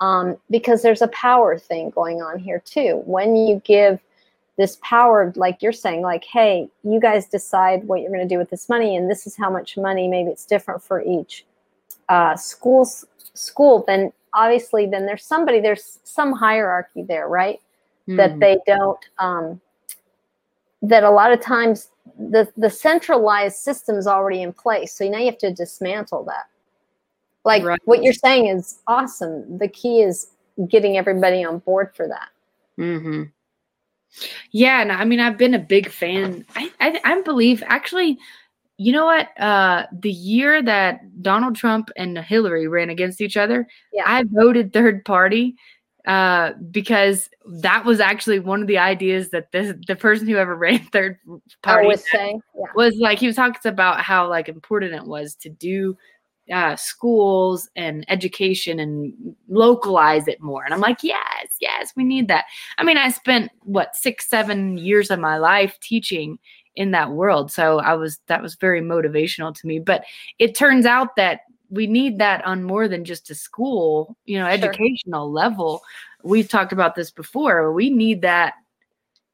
um, 0.00 0.36
because 0.50 0.82
there's 0.82 1.02
a 1.02 1.08
power 1.08 1.58
thing 1.58 1.90
going 1.90 2.22
on 2.22 2.38
here 2.38 2.62
too. 2.64 3.02
When 3.04 3.34
you 3.34 3.60
give 3.64 4.00
this 4.58 4.78
power, 4.82 5.32
like 5.34 5.60
you're 5.62 5.72
saying, 5.72 6.02
like, 6.02 6.24
hey, 6.24 6.68
you 6.84 7.00
guys 7.00 7.26
decide 7.26 7.84
what 7.84 8.00
you're 8.00 8.12
going 8.12 8.28
to 8.28 8.32
do 8.32 8.38
with 8.38 8.50
this 8.50 8.68
money, 8.68 8.96
and 8.96 9.10
this 9.10 9.26
is 9.26 9.36
how 9.36 9.50
much 9.50 9.76
money. 9.76 10.06
Maybe 10.06 10.30
it's 10.30 10.46
different 10.46 10.82
for 10.82 11.02
each 11.02 11.44
uh, 12.08 12.36
school's 12.36 13.04
school. 13.34 13.82
Then 13.86 14.12
obviously, 14.34 14.86
then 14.86 15.06
there's 15.06 15.24
somebody, 15.24 15.58
there's 15.60 15.98
some 16.04 16.32
hierarchy 16.32 17.02
there, 17.02 17.28
right? 17.28 17.60
that 18.08 18.32
Hmm. 18.32 18.38
they 18.40 18.58
don't 18.66 18.98
um, 19.18 19.60
that 20.82 21.04
a 21.04 21.10
lot 21.10 21.32
of 21.32 21.40
times 21.40 21.90
the 22.18 22.50
the 22.56 22.68
centralized 22.70 23.56
system 23.56 23.96
is 23.96 24.06
already 24.06 24.42
in 24.42 24.52
place 24.52 24.92
so 24.94 25.08
now 25.08 25.18
you 25.18 25.26
have 25.26 25.38
to 25.38 25.52
dismantle 25.52 26.24
that 26.24 26.46
like 27.44 27.64
Right. 27.64 27.80
what 27.84 28.02
you're 28.02 28.12
saying 28.12 28.46
is 28.48 28.80
awesome 28.86 29.58
the 29.58 29.68
key 29.68 30.02
is 30.02 30.28
getting 30.68 30.96
everybody 30.98 31.42
on 31.44 31.58
board 31.60 31.90
for 31.94 32.06
that 32.08 32.28
Mm-hmm. 32.78 33.24
Yeah, 34.50 34.80
and 34.82 34.92
I 34.92 35.04
mean, 35.04 35.20
I've 35.20 35.38
been 35.38 35.54
a 35.54 35.58
big 35.58 35.88
fan. 35.90 36.44
I, 36.54 36.70
I, 36.80 37.00
I 37.04 37.20
believe 37.22 37.62
actually, 37.66 38.18
you 38.76 38.92
know 38.92 39.04
what? 39.06 39.28
Uh, 39.40 39.86
the 39.92 40.10
year 40.10 40.62
that 40.62 41.22
Donald 41.22 41.56
Trump 41.56 41.90
and 41.96 42.18
Hillary 42.18 42.68
ran 42.68 42.90
against 42.90 43.20
each 43.20 43.36
other, 43.36 43.66
Yeah. 43.92 44.04
I 44.06 44.24
voted 44.26 44.72
third 44.72 45.04
party 45.04 45.54
uh, 46.06 46.52
because 46.70 47.30
that 47.46 47.84
was 47.84 48.00
actually 48.00 48.40
one 48.40 48.60
of 48.60 48.66
the 48.66 48.78
ideas 48.78 49.30
that 49.30 49.52
the 49.52 49.78
the 49.86 49.96
person 49.96 50.26
who 50.26 50.36
ever 50.36 50.56
ran 50.56 50.80
third 50.86 51.18
party 51.62 51.86
was 51.86 52.04
saying 52.10 52.40
yeah 52.56 52.66
was 52.74 52.96
like 52.96 53.18
he 53.18 53.26
was 53.26 53.36
talking 53.36 53.56
about 53.64 54.00
how 54.00 54.28
like 54.28 54.48
important 54.48 54.94
it 54.94 55.04
was 55.04 55.34
to 55.34 55.48
do 55.48 55.96
uh, 56.52 56.76
schools 56.76 57.68
and 57.76 58.04
education 58.08 58.80
and 58.80 59.14
localize 59.48 60.26
it 60.26 60.40
more. 60.40 60.64
And 60.64 60.74
I'm 60.74 60.80
like, 60.80 61.02
yes, 61.02 61.48
yes, 61.60 61.92
we 61.96 62.04
need 62.04 62.28
that. 62.28 62.46
I 62.78 62.84
mean, 62.84 62.96
I 62.96 63.10
spent 63.10 63.50
what 63.60 63.94
six, 63.94 64.28
seven 64.28 64.76
years 64.76 65.10
of 65.10 65.20
my 65.20 65.38
life 65.38 65.78
teaching 65.80 66.38
in 66.74 66.90
that 66.92 67.10
world, 67.10 67.52
so 67.52 67.78
I 67.80 67.94
was 67.94 68.18
that 68.28 68.42
was 68.42 68.54
very 68.54 68.80
motivational 68.80 69.54
to 69.54 69.66
me. 69.66 69.78
But 69.78 70.04
it 70.38 70.54
turns 70.54 70.86
out 70.86 71.16
that 71.16 71.40
we 71.72 71.86
need 71.86 72.18
that 72.18 72.44
on 72.44 72.62
more 72.62 72.86
than 72.86 73.04
just 73.04 73.30
a 73.30 73.34
school, 73.34 74.16
you 74.26 74.38
know, 74.38 74.44
Sure. 74.44 74.52
educational 74.52 75.32
level. 75.32 75.82
We've 76.22 76.48
talked 76.48 76.72
about 76.72 76.94
this 76.94 77.10
before. 77.10 77.72
We 77.72 77.88
need 77.90 78.20
that 78.22 78.54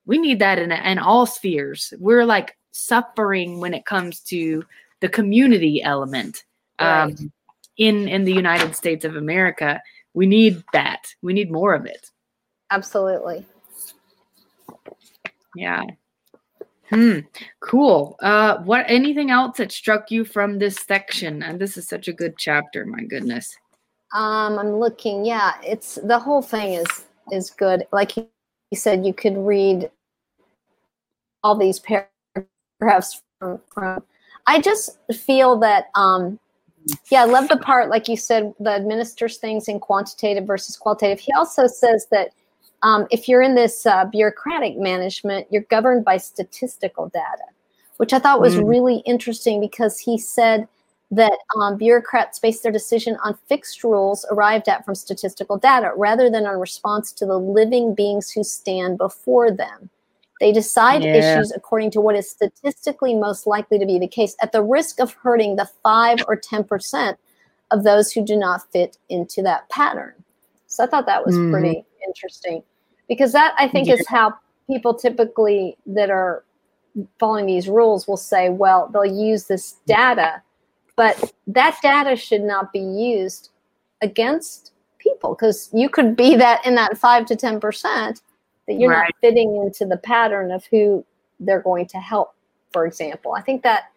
we 0.06 0.16
need 0.16 0.38
that 0.38 0.58
in, 0.58 0.72
in 0.72 0.98
all 0.98 1.26
spheres. 1.26 1.92
We're 1.98 2.24
like 2.24 2.56
suffering 2.70 3.60
when 3.60 3.74
it 3.74 3.84
comes 3.84 4.20
to 4.20 4.64
the 5.00 5.08
community 5.08 5.82
element 5.82 6.44
um, 6.78 7.30
in 7.76 8.08
in 8.08 8.24
the 8.24 8.32
United 8.32 8.74
States 8.74 9.04
of 9.04 9.16
America. 9.16 9.82
We 10.14 10.26
need 10.26 10.64
that. 10.72 11.12
We 11.20 11.34
need 11.34 11.50
more 11.50 11.74
of 11.74 11.84
it. 11.86 12.10
absolutely 12.70 13.44
Yeah. 15.56 15.82
Hmm. 16.90 17.20
Cool. 17.60 18.16
Uh, 18.22 18.58
what? 18.58 18.86
Anything 18.88 19.30
else 19.30 19.58
that 19.58 19.72
struck 19.72 20.10
you 20.10 20.24
from 20.24 20.58
this 20.58 20.76
section? 20.76 21.42
And 21.42 21.60
this 21.60 21.76
is 21.76 21.86
such 21.86 22.08
a 22.08 22.12
good 22.12 22.36
chapter. 22.38 22.86
My 22.86 23.02
goodness. 23.02 23.56
um 24.14 24.58
i'm 24.58 24.76
looking 24.76 25.22
yeah 25.26 25.52
it's 25.62 25.96
the 26.04 26.18
whole 26.18 26.40
thing 26.40 26.72
is 26.72 27.04
is 27.30 27.50
good 27.50 27.86
like 27.92 28.16
you 28.16 28.26
said 28.74 29.04
you 29.04 29.12
could 29.12 29.36
read 29.36 29.90
all 31.44 31.54
these 31.54 31.78
paragraphs 31.78 33.22
from, 33.38 33.60
from 33.72 34.02
I 34.46 34.60
just 34.60 34.98
feel 35.12 35.58
that 35.58 35.88
um, 35.94 36.38
yeah, 37.10 37.22
I 37.22 37.26
love 37.26 37.48
the 37.48 37.58
part 37.58 37.90
like 37.90 38.08
you 38.08 38.16
said 38.16 38.54
that 38.60 38.80
administers 38.80 39.36
things 39.36 39.68
in 39.68 39.78
quantitative 39.78 40.46
versus 40.46 40.74
qualitative. 40.76 41.20
He 41.20 41.32
also 41.32 41.66
says 41.66 42.06
that 42.10 42.30
um, 42.82 43.06
if 43.10 43.28
you're 43.28 43.42
in 43.42 43.54
this 43.54 43.86
uh, 43.86 44.04
bureaucratic 44.04 44.78
management, 44.78 45.46
you're 45.50 45.62
governed 45.62 46.04
by 46.04 46.16
statistical 46.16 47.08
data, 47.08 47.44
which 47.96 48.12
I 48.12 48.18
thought 48.18 48.40
was 48.40 48.54
mm. 48.54 48.68
really 48.68 48.98
interesting 49.06 49.60
because 49.60 49.98
he 49.98 50.18
said 50.18 50.68
that 51.10 51.38
um, 51.56 51.76
bureaucrats 51.76 52.38
base 52.38 52.60
their 52.60 52.72
decision 52.72 53.16
on 53.24 53.36
fixed 53.48 53.82
rules 53.82 54.26
arrived 54.30 54.68
at 54.68 54.84
from 54.84 54.94
statistical 54.94 55.56
data 55.56 55.92
rather 55.96 56.28
than 56.30 56.46
on 56.46 56.60
response 56.60 57.12
to 57.12 57.26
the 57.26 57.38
living 57.38 57.94
beings 57.94 58.30
who 58.30 58.44
stand 58.44 58.98
before 58.98 59.50
them. 59.50 59.88
They 60.38 60.52
decide 60.52 61.02
yeah. 61.02 61.14
issues 61.14 61.50
according 61.50 61.90
to 61.92 62.00
what 62.00 62.14
is 62.14 62.30
statistically 62.30 63.14
most 63.14 63.46
likely 63.46 63.78
to 63.78 63.86
be 63.86 63.98
the 63.98 64.06
case 64.06 64.36
at 64.40 64.52
the 64.52 64.62
risk 64.62 65.00
of 65.00 65.14
hurting 65.14 65.56
the 65.56 65.68
5 65.82 66.24
or 66.28 66.36
10% 66.36 67.16
of 67.70 67.82
those 67.82 68.12
who 68.12 68.24
do 68.24 68.36
not 68.36 68.70
fit 68.70 68.98
into 69.08 69.42
that 69.42 69.68
pattern. 69.68 70.14
So 70.68 70.84
I 70.84 70.86
thought 70.86 71.06
that 71.06 71.26
was 71.26 71.34
mm-hmm. 71.34 71.50
pretty 71.50 71.84
interesting 72.08 72.62
because 73.08 73.32
that 73.32 73.54
I 73.58 73.68
think 73.68 73.86
yeah. 73.88 73.94
is 73.94 74.06
how 74.08 74.34
people 74.66 74.94
typically 74.94 75.76
that 75.86 76.10
are 76.10 76.44
following 77.18 77.46
these 77.46 77.68
rules 77.68 78.08
will 78.08 78.16
say, 78.16 78.48
well, 78.48 78.88
they'll 78.92 79.04
use 79.04 79.44
this 79.44 79.76
data, 79.86 80.42
but 80.96 81.32
that 81.46 81.78
data 81.82 82.16
should 82.16 82.42
not 82.42 82.72
be 82.72 82.80
used 82.80 83.50
against 84.02 84.72
people 84.98 85.34
because 85.34 85.70
you 85.72 85.88
could 85.88 86.16
be 86.16 86.34
that 86.36 86.64
in 86.66 86.74
that 86.74 86.98
5 86.98 87.26
to 87.26 87.36
10% 87.36 88.20
that 88.68 88.74
you're 88.74 88.90
right. 88.90 88.98
not 88.98 89.14
fitting 89.20 89.56
into 89.56 89.86
the 89.86 89.96
pattern 89.96 90.50
of 90.50 90.64
who 90.66 91.04
they're 91.40 91.62
going 91.62 91.86
to 91.86 91.98
help 91.98 92.34
for 92.72 92.86
example 92.86 93.34
i 93.34 93.40
think 93.40 93.62
that 93.62 93.90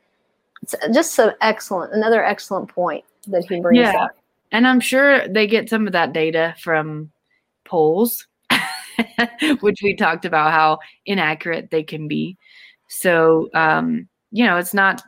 it's 0.61 0.75
just 0.93 1.13
so 1.13 1.33
excellent 1.41 1.93
another 1.93 2.23
excellent 2.23 2.69
point 2.69 3.03
that 3.27 3.43
he 3.45 3.59
brings 3.59 3.79
yeah. 3.79 4.03
up 4.03 4.11
and 4.51 4.67
i'm 4.67 4.79
sure 4.79 5.27
they 5.27 5.47
get 5.47 5.69
some 5.69 5.87
of 5.87 5.93
that 5.93 6.13
data 6.13 6.55
from 6.59 7.11
polls 7.71 8.27
which 9.61 9.79
we 9.81 9.95
talked 9.95 10.25
about 10.25 10.51
how 10.51 10.77
inaccurate 11.07 11.71
they 11.71 11.83
can 11.83 12.07
be. 12.07 12.37
So 12.89 13.49
um, 13.53 14.09
you 14.31 14.45
know 14.45 14.57
it's 14.57 14.73
not 14.73 15.03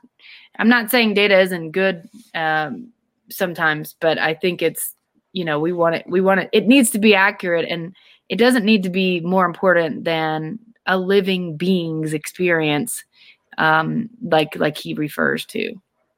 i'm 0.60 0.70
not 0.70 0.92
saying 0.92 1.14
data 1.14 1.40
isn't 1.40 1.72
good 1.72 2.08
um, 2.36 2.90
sometimes 3.30 3.96
but 4.00 4.18
i 4.20 4.34
think 4.34 4.62
it's 4.62 4.96
you 5.32 5.44
know 5.44 5.60
we 5.60 5.72
want 5.74 5.96
it 5.96 6.06
we 6.08 6.22
want 6.22 6.42
it 6.42 6.50
it 6.54 6.68
needs 6.68 6.90
to 6.92 7.00
be 7.00 7.16
accurate 7.16 7.68
and 7.70 7.96
it 8.30 8.36
doesn't 8.38 8.66
need 8.66 8.84
to 8.84 8.90
be 8.90 9.20
more 9.22 9.46
important 9.46 10.04
than 10.04 10.60
a 10.86 10.98
living 10.98 11.58
being's 11.58 12.14
experience 12.14 13.04
um, 13.58 14.10
like 14.22 14.56
like 14.58 14.78
he 14.78 14.94
refers 14.94 15.46
to 15.46 15.74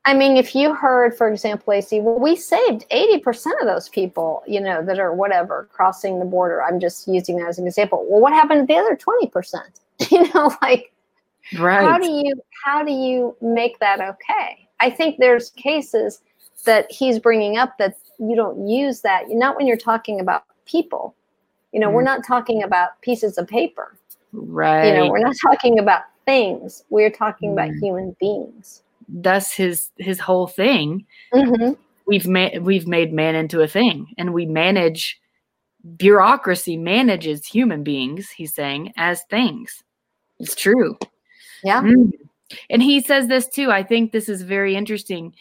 i 0.05 0.13
mean 0.13 0.37
if 0.37 0.55
you 0.55 0.73
heard 0.73 1.15
for 1.17 1.29
example 1.29 1.73
ac 1.73 1.99
well 2.01 2.19
we 2.19 2.35
saved 2.35 2.85
80% 2.91 3.61
of 3.61 3.67
those 3.67 3.89
people 3.89 4.43
you 4.47 4.59
know 4.59 4.83
that 4.83 4.99
are 4.99 5.13
whatever 5.13 5.67
crossing 5.71 6.19
the 6.19 6.25
border 6.25 6.63
i'm 6.63 6.79
just 6.79 7.07
using 7.07 7.37
that 7.37 7.47
as 7.47 7.59
an 7.59 7.67
example 7.67 8.05
well 8.09 8.21
what 8.21 8.33
happened 8.33 8.67
to 8.67 8.73
the 8.73 8.79
other 8.79 8.95
20% 8.95 9.61
you 10.11 10.33
know 10.33 10.55
like 10.61 10.91
right 11.57 11.87
how 11.87 11.97
do 11.97 12.09
you 12.09 12.33
how 12.63 12.83
do 12.83 12.91
you 12.91 13.35
make 13.41 13.79
that 13.79 14.01
okay 14.01 14.67
i 14.79 14.89
think 14.89 15.17
there's 15.17 15.51
cases 15.51 16.21
that 16.65 16.91
he's 16.91 17.19
bringing 17.19 17.57
up 17.57 17.77
that 17.77 17.97
you 18.19 18.35
don't 18.35 18.67
use 18.67 19.01
that 19.01 19.23
not 19.29 19.55
when 19.55 19.67
you're 19.67 19.77
talking 19.77 20.19
about 20.19 20.45
people 20.65 21.15
you 21.75 21.81
know, 21.81 21.89
mm. 21.89 21.93
we're 21.93 22.03
not 22.03 22.25
talking 22.25 22.63
about 22.63 23.01
pieces 23.01 23.37
of 23.37 23.49
paper. 23.49 23.97
Right. 24.31 24.87
You 24.87 24.93
know, 24.93 25.09
we're 25.09 25.19
not 25.19 25.35
talking 25.45 25.77
about 25.77 26.03
things. 26.25 26.85
We're 26.89 27.09
talking 27.09 27.49
mm. 27.49 27.53
about 27.53 27.71
human 27.81 28.15
beings. 28.17 28.81
That's 29.07 29.53
his 29.53 29.91
his 29.97 30.19
whole 30.19 30.47
thing. 30.47 31.05
Mm-hmm. 31.33 31.73
We've 32.07 32.27
made 32.27 32.63
we've 32.63 32.87
made 32.87 33.13
man 33.13 33.35
into 33.35 33.61
a 33.61 33.67
thing, 33.67 34.13
and 34.17 34.33
we 34.33 34.45
manage 34.45 35.19
bureaucracy 35.97 36.77
manages 36.77 37.45
human 37.45 37.83
beings. 37.83 38.29
He's 38.29 38.53
saying 38.53 38.93
as 38.97 39.23
things. 39.29 39.83
It's 40.39 40.55
true. 40.55 40.97
Yeah. 41.63 41.81
Mm. 41.81 42.11
And 42.69 42.81
he 42.81 43.01
says 43.01 43.27
this 43.27 43.47
too. 43.47 43.71
I 43.71 43.83
think 43.83 44.11
this 44.11 44.29
is 44.29 44.41
very 44.41 44.75
interesting. 44.75 45.33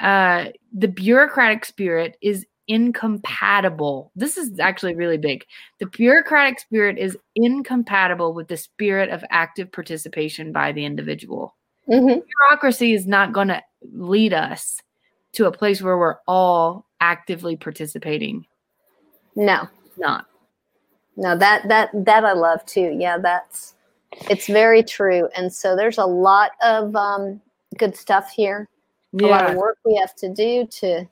Uh, 0.00 0.46
the 0.72 0.88
bureaucratic 0.88 1.64
spirit 1.64 2.16
is 2.22 2.46
incompatible. 2.68 4.10
This 4.16 4.36
is 4.36 4.58
actually 4.58 4.94
really 4.94 5.18
big. 5.18 5.44
The 5.80 5.86
bureaucratic 5.86 6.60
spirit 6.60 6.98
is 6.98 7.16
incompatible 7.34 8.34
with 8.34 8.48
the 8.48 8.56
spirit 8.56 9.10
of 9.10 9.24
active 9.30 9.70
participation 9.70 10.52
by 10.52 10.72
the 10.72 10.84
individual. 10.84 11.54
Mm-hmm. 11.88 12.20
Bureaucracy 12.48 12.92
is 12.92 13.06
not 13.06 13.32
going 13.32 13.48
to 13.48 13.62
lead 13.92 14.32
us 14.32 14.80
to 15.32 15.46
a 15.46 15.52
place 15.52 15.82
where 15.82 15.98
we're 15.98 16.16
all 16.26 16.86
actively 17.00 17.56
participating. 17.56 18.46
No, 19.34 19.68
not. 19.96 20.26
No, 21.16 21.36
that 21.36 21.68
that 21.68 21.90
that 21.92 22.24
I 22.24 22.32
love 22.32 22.64
too. 22.66 22.96
Yeah, 22.98 23.18
that's 23.18 23.74
it's 24.30 24.46
very 24.46 24.82
true. 24.82 25.28
And 25.36 25.52
so 25.52 25.76
there's 25.76 25.98
a 25.98 26.06
lot 26.06 26.52
of 26.62 26.94
um, 26.96 27.40
good 27.78 27.96
stuff 27.96 28.30
here. 28.30 28.68
Yeah. 29.12 29.26
A 29.26 29.28
lot 29.28 29.50
of 29.50 29.56
work 29.56 29.78
we 29.84 29.96
have 29.96 30.14
to 30.16 30.32
do 30.32 30.66
to 30.66 31.06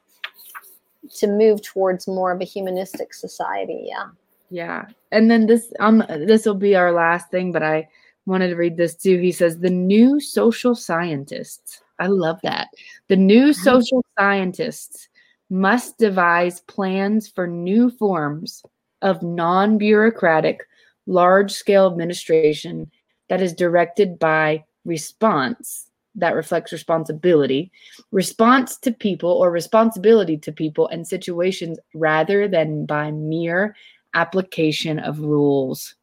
to 1.16 1.27
move 1.27 1.62
towards 1.62 2.07
more 2.07 2.33
of 2.33 2.41
a 2.41 2.45
humanistic 2.45 3.14
society. 3.14 3.85
Yeah. 3.87 4.07
Yeah. 4.51 4.87
And 5.11 5.31
then 5.31 5.47
this 5.47 5.72
um 5.81 6.05
this 6.09 6.47
will 6.47 6.55
be 6.55 6.75
our 6.77 6.93
last 6.93 7.31
thing, 7.31 7.53
but 7.53 7.62
I 7.62 7.89
wanted 8.27 8.49
to 8.49 8.57
read 8.57 8.77
this 8.77 8.95
too. 8.95 9.18
He 9.18 9.33
says 9.33 9.59
the 9.59 9.70
new 9.70 10.20
social 10.20 10.75
scientists. 10.75 11.83
I 11.99 12.07
love 12.07 12.39
that. 12.43 12.68
The 13.09 13.16
new 13.16 13.53
social 13.53 14.05
scientists 14.18 15.09
must 15.51 15.99
devise 15.99 16.61
plans 16.61 17.29
for 17.29 17.47
new 17.47 17.91
forms 17.91 18.62
of 19.03 19.22
non-bureaucratic 19.22 20.66
large-scale 21.07 21.87
administration 21.87 22.91
that 23.29 23.43
is 23.43 23.53
directed 23.53 24.18
by 24.18 24.64
response 24.85 25.91
that 26.16 26.35
reflects 26.35 26.72
responsibility, 26.72 27.72
response 28.12 28.77
to 28.79 28.93
people 28.93 29.31
or 29.31 29.51
responsibility 29.51 30.37
to 30.39 30.53
people 30.53 30.87
and 30.89 31.07
situations 31.07 31.79
rather 31.93 32.47
than 32.47 32.87
by 32.87 33.11
mere 33.11 33.75
application 34.14 34.99
of 35.01 35.18
rules. 35.18 35.97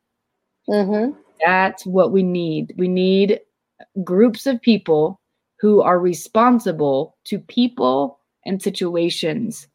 Mm-hmm. 0.68 1.18
That's 1.46 1.86
what 1.86 2.12
we 2.12 2.24
need. 2.24 2.74
We 2.78 2.88
need 2.88 3.40
groups 4.04 4.46
of 4.46 4.62
people 4.62 5.20
who 5.60 5.82
are 5.82 6.00
responsible 6.00 7.18
to 7.26 7.40
people 7.40 8.20
and 8.46 8.62
situations 8.62 9.68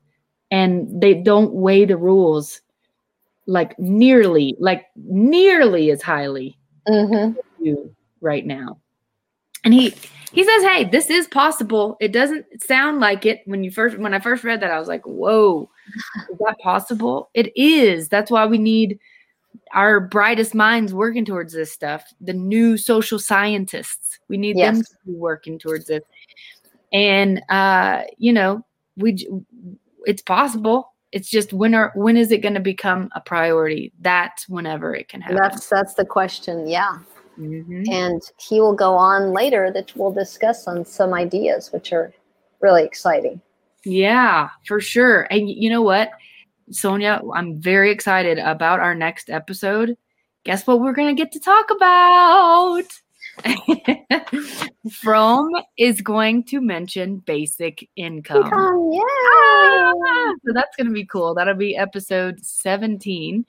and 0.50 1.00
they 1.00 1.14
don't 1.14 1.52
weigh 1.52 1.84
the 1.84 1.96
rules 1.96 2.60
like 3.46 3.78
nearly 3.78 4.56
like 4.58 4.86
nearly 4.96 5.90
as 5.90 6.02
highly 6.02 6.58
mm-hmm. 6.88 7.72
right 8.20 8.46
now 8.46 8.78
and 9.64 9.74
he 9.74 9.94
he 10.32 10.44
says, 10.44 10.62
"Hey, 10.62 10.84
this 10.84 11.10
is 11.10 11.26
possible. 11.28 11.96
It 12.00 12.12
doesn't 12.12 12.44
sound 12.62 13.00
like 13.00 13.26
it 13.26 13.40
when 13.46 13.64
you 13.64 13.70
first 13.70 13.98
when 13.98 14.14
I 14.14 14.20
first 14.20 14.44
read 14.44 14.60
that. 14.60 14.70
I 14.70 14.78
was 14.78 14.88
like, 14.88 15.04
"Whoa, 15.04 15.68
is 16.30 16.38
that 16.38 16.58
possible?" 16.60 17.30
It 17.34 17.52
is. 17.56 18.08
That's 18.08 18.30
why 18.30 18.46
we 18.46 18.58
need 18.58 18.98
our 19.72 20.00
brightest 20.00 20.54
minds 20.54 20.94
working 20.94 21.24
towards 21.24 21.52
this 21.52 21.72
stuff. 21.72 22.04
The 22.20 22.32
new 22.32 22.76
social 22.76 23.18
scientists. 23.18 24.18
We 24.28 24.36
need 24.36 24.56
yes. 24.56 24.76
them 24.76 24.84
to 24.84 24.94
be 25.06 25.14
working 25.14 25.58
towards 25.58 25.90
it. 25.90 26.06
And 26.92 27.42
uh, 27.48 28.02
you 28.18 28.32
know, 28.32 28.64
we 28.96 29.26
it's 30.04 30.22
possible. 30.22 30.92
It's 31.12 31.30
just 31.30 31.52
when 31.52 31.74
are 31.74 31.92
when 31.94 32.16
is 32.16 32.30
it 32.32 32.38
going 32.38 32.54
to 32.54 32.60
become 32.60 33.10
a 33.14 33.20
priority? 33.20 33.92
That's 34.00 34.48
whenever 34.48 34.94
it 34.94 35.08
can 35.08 35.20
happen. 35.20 35.36
That's 35.36 35.68
that's 35.68 35.94
the 35.94 36.04
question. 36.04 36.68
Yeah. 36.68 36.98
Mm-hmm. 37.38 37.82
And 37.90 38.22
he 38.38 38.60
will 38.60 38.74
go 38.74 38.94
on 38.94 39.32
later 39.32 39.70
that 39.72 39.94
we'll 39.94 40.12
discuss 40.12 40.66
on 40.66 40.84
some 40.84 41.12
ideas, 41.12 41.70
which 41.72 41.92
are 41.92 42.12
really 42.60 42.84
exciting. 42.84 43.40
Yeah, 43.84 44.48
for 44.66 44.80
sure. 44.80 45.28
And 45.30 45.48
you 45.48 45.70
know 45.70 45.82
what, 45.82 46.10
Sonia, 46.70 47.22
I'm 47.34 47.60
very 47.60 47.90
excited 47.90 48.38
about 48.38 48.80
our 48.80 48.94
next 48.94 49.30
episode. 49.30 49.96
Guess 50.44 50.66
what 50.66 50.80
we're 50.80 50.92
going 50.92 51.14
to 51.14 51.20
get 51.20 51.32
to 51.32 51.40
talk 51.40 51.70
about? 51.70 52.82
Fromm 54.90 55.50
is 55.76 56.00
going 56.00 56.44
to 56.44 56.60
mention 56.60 57.18
basic 57.18 57.88
income. 57.96 58.44
yeah. 58.92 59.02
Ah, 59.02 60.32
so 60.44 60.52
that's 60.54 60.76
going 60.76 60.86
to 60.86 60.92
be 60.92 61.04
cool. 61.04 61.34
That'll 61.34 61.54
be 61.54 61.76
episode 61.76 62.44
17. 62.44 63.44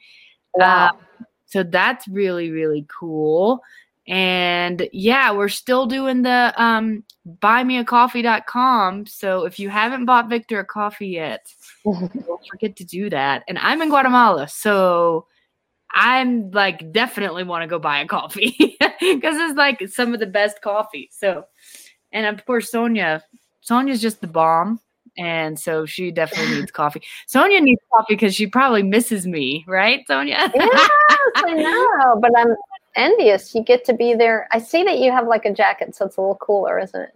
Wow. 0.55 0.87
Uh, 0.87 0.91
so 1.45 1.63
that's 1.63 2.07
really, 2.07 2.51
really 2.51 2.85
cool. 2.99 3.61
And 4.07 4.87
yeah, 4.93 5.33
we're 5.33 5.49
still 5.49 5.85
doing 5.85 6.21
the 6.21 6.53
um, 6.55 7.03
buymeacoffee.com. 7.39 9.05
So 9.05 9.45
if 9.45 9.59
you 9.59 9.69
haven't 9.69 10.05
bought 10.05 10.29
Victor 10.29 10.59
a 10.59 10.65
coffee 10.65 11.07
yet, 11.09 11.51
don't 11.83 12.47
forget 12.49 12.77
to 12.77 12.85
do 12.85 13.09
that. 13.09 13.43
And 13.47 13.57
I'm 13.59 13.81
in 13.81 13.89
Guatemala. 13.89 14.47
So 14.47 15.27
I'm 15.91 16.51
like 16.51 16.91
definitely 16.91 17.43
want 17.43 17.63
to 17.63 17.67
go 17.67 17.79
buy 17.79 17.99
a 17.99 18.07
coffee 18.07 18.77
because 18.79 19.37
it's 19.37 19.57
like 19.57 19.87
some 19.89 20.13
of 20.13 20.19
the 20.19 20.25
best 20.25 20.61
coffee. 20.61 21.09
So, 21.11 21.45
and 22.13 22.25
of 22.25 22.45
course, 22.45 22.71
Sonia, 22.71 23.23
Sonia's 23.61 24.01
just 24.01 24.21
the 24.21 24.27
bomb. 24.27 24.79
And 25.17 25.59
so 25.59 25.87
she 25.87 26.11
definitely 26.11 26.57
needs 26.57 26.71
coffee. 26.71 27.01
Sonia 27.25 27.59
needs 27.59 27.81
coffee 27.91 28.13
because 28.13 28.35
she 28.35 28.45
probably 28.45 28.83
misses 28.83 29.25
me, 29.25 29.65
right, 29.67 30.05
Sonia? 30.05 30.51
yes, 30.53 30.89
I 31.37 31.53
know. 31.55 32.19
But 32.21 32.31
I'm 32.37 32.55
envious. 32.97 33.55
You 33.55 33.63
get 33.63 33.85
to 33.85 33.93
be 33.93 34.13
there. 34.13 34.47
I 34.51 34.59
see 34.59 34.83
that 34.83 34.99
you 34.99 35.11
have 35.11 35.27
like 35.27 35.45
a 35.45 35.53
jacket, 35.53 35.95
so 35.95 36.05
it's 36.05 36.17
a 36.17 36.21
little 36.21 36.35
cooler, 36.35 36.79
isn't 36.79 36.99
it? 36.99 37.15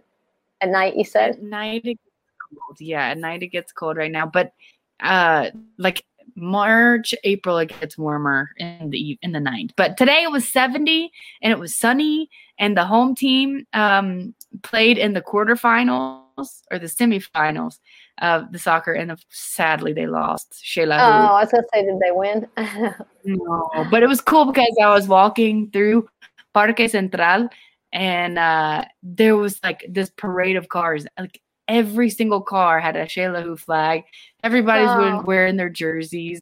At 0.60 0.70
night, 0.70 0.96
you 0.96 1.04
said? 1.04 1.32
At 1.32 1.42
night 1.42 1.82
it 1.84 1.98
gets 1.98 2.32
cold. 2.50 2.80
Yeah, 2.80 3.08
at 3.08 3.18
night 3.18 3.42
it 3.42 3.48
gets 3.48 3.72
cold 3.72 3.96
right 3.96 4.12
now. 4.12 4.26
But 4.26 4.52
uh 5.00 5.50
like 5.78 6.04
March, 6.34 7.14
April, 7.24 7.58
it 7.58 7.68
gets 7.80 7.98
warmer 7.98 8.50
in 8.56 8.90
the 8.90 9.18
in 9.22 9.32
the 9.32 9.40
night. 9.40 9.72
But 9.76 9.96
today 9.96 10.22
it 10.22 10.30
was 10.30 10.48
70 10.48 11.10
and 11.42 11.52
it 11.52 11.58
was 11.58 11.74
sunny, 11.76 12.30
and 12.58 12.76
the 12.76 12.84
home 12.84 13.14
team 13.14 13.66
um, 13.72 14.34
played 14.62 14.98
in 14.98 15.12
the 15.12 15.22
quarterfinals 15.22 16.62
or 16.70 16.78
the 16.78 16.86
semifinals 16.86 17.78
of 18.22 18.52
the 18.52 18.58
soccer, 18.58 18.92
and 18.92 19.14
sadly 19.28 19.92
they 19.92 20.06
lost. 20.06 20.62
Xela. 20.64 20.96
Oh, 20.98 21.34
I 21.34 21.42
was 21.42 21.50
gonna 21.50 21.64
say, 21.74 21.84
did 21.84 21.98
they 21.98 22.12
win? 22.12 22.48
no, 23.24 23.86
but 23.90 24.02
it 24.02 24.08
was 24.08 24.22
cool 24.22 24.46
because 24.46 24.74
I 24.80 24.88
was 24.88 25.08
walking 25.08 25.70
through 25.70 26.08
Parque 26.54 26.88
Central, 26.88 27.48
and 27.92 28.38
uh, 28.38 28.84
there 29.02 29.36
was 29.36 29.60
like 29.62 29.84
this 29.88 30.10
parade 30.16 30.56
of 30.56 30.68
cars, 30.70 31.06
like 31.18 31.42
every 31.68 32.10
single 32.10 32.40
car 32.40 32.80
had 32.80 32.96
a 32.96 33.06
Xela 33.06 33.58
flag. 33.58 34.04
Everybody's 34.44 34.88
oh. 34.88 35.22
wearing 35.26 35.56
their 35.56 35.70
jerseys. 35.70 36.40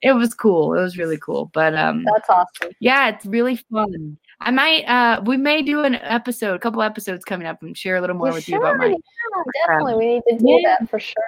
It 0.00 0.12
was 0.12 0.32
cool. 0.32 0.74
It 0.74 0.80
was 0.80 0.96
really 0.96 1.18
cool. 1.18 1.50
But 1.52 1.74
um 1.74 2.04
That's 2.04 2.30
awesome. 2.30 2.72
Yeah, 2.80 3.08
it's 3.08 3.26
really 3.26 3.56
fun. 3.70 4.16
I 4.40 4.50
might 4.50 4.84
uh 4.84 5.20
we 5.24 5.36
may 5.36 5.62
do 5.62 5.82
an 5.82 5.96
episode, 5.96 6.54
a 6.54 6.58
couple 6.58 6.82
episodes 6.82 7.24
coming 7.24 7.46
up 7.46 7.62
and 7.62 7.76
share 7.76 7.96
a 7.96 8.00
little 8.00 8.16
more 8.16 8.28
you 8.28 8.34
with 8.34 8.44
should. 8.44 8.52
you 8.52 8.60
about 8.60 8.78
my 8.78 8.86
yeah, 8.86 8.94
definitely 9.66 9.94
we 9.94 10.14
need 10.14 10.22
to 10.28 10.38
do 10.38 10.44
yeah. 10.46 10.76
that 10.78 10.90
for 10.90 11.00
sure. 11.00 11.22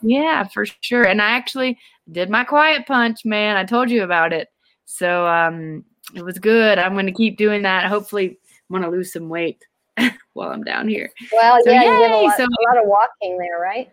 Yeah, 0.00 0.44
for 0.44 0.64
sure. 0.80 1.04
And 1.04 1.20
I 1.20 1.30
actually 1.30 1.78
did 2.10 2.30
my 2.30 2.44
quiet 2.44 2.86
punch, 2.86 3.24
man. 3.24 3.56
I 3.56 3.64
told 3.64 3.90
you 3.90 4.04
about 4.04 4.32
it. 4.32 4.48
So 4.84 5.26
um 5.26 5.84
it 6.14 6.24
was 6.24 6.38
good. 6.38 6.78
I'm 6.78 6.94
gonna 6.94 7.12
keep 7.12 7.36
doing 7.36 7.62
that. 7.62 7.86
Hopefully 7.86 8.38
I'm 8.70 8.80
gonna 8.80 8.90
lose 8.90 9.12
some 9.12 9.28
weight 9.28 9.64
while 10.34 10.50
I'm 10.50 10.62
down 10.62 10.88
here. 10.88 11.10
Well, 11.32 11.58
so, 11.64 11.70
yeah, 11.70 11.82
yay! 11.82 11.88
you 11.88 11.98
did 11.98 12.10
a 12.12 12.16
lot, 12.16 12.36
so, 12.36 12.44
a 12.44 12.62
lot 12.68 12.82
of 12.82 12.88
walking 12.88 13.38
there, 13.38 13.58
right? 13.60 13.90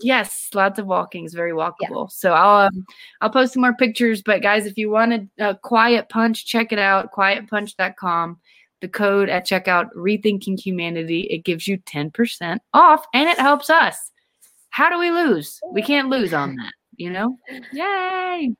Yes, 0.00 0.48
lots 0.54 0.78
of 0.78 0.86
walking 0.86 1.24
is 1.24 1.34
very 1.34 1.52
walkable. 1.52 2.06
Yeah. 2.06 2.10
So 2.10 2.32
I'll 2.32 2.66
um, 2.66 2.84
I'll 3.20 3.30
post 3.30 3.52
some 3.52 3.62
more 3.62 3.74
pictures. 3.74 4.22
But 4.22 4.42
guys, 4.42 4.66
if 4.66 4.76
you 4.76 4.90
want 4.90 5.30
a 5.38 5.58
quiet 5.62 6.08
punch, 6.08 6.46
check 6.46 6.72
it 6.72 6.78
out. 6.78 7.12
Quietpunch.com. 7.12 8.40
The 8.80 8.88
code 8.88 9.28
at 9.28 9.46
checkout, 9.46 9.88
rethinking 9.96 10.60
humanity. 10.60 11.22
It 11.30 11.44
gives 11.44 11.66
you 11.66 11.78
10% 11.78 12.58
off 12.74 13.06
and 13.14 13.28
it 13.28 13.38
helps 13.38 13.70
us. 13.70 14.10
How 14.70 14.90
do 14.90 14.98
we 14.98 15.10
lose? 15.10 15.60
We 15.72 15.82
can't 15.82 16.10
lose 16.10 16.34
on 16.34 16.56
that, 16.56 16.72
you 16.96 17.10
know? 17.10 17.38
Yay! 17.72 18.54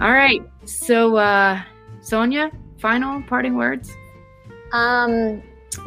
All 0.00 0.12
right. 0.12 0.42
So 0.64 1.16
uh 1.16 1.62
Sonia, 2.02 2.50
final 2.80 3.22
parting 3.22 3.56
words? 3.56 3.90
Um, 4.72 5.42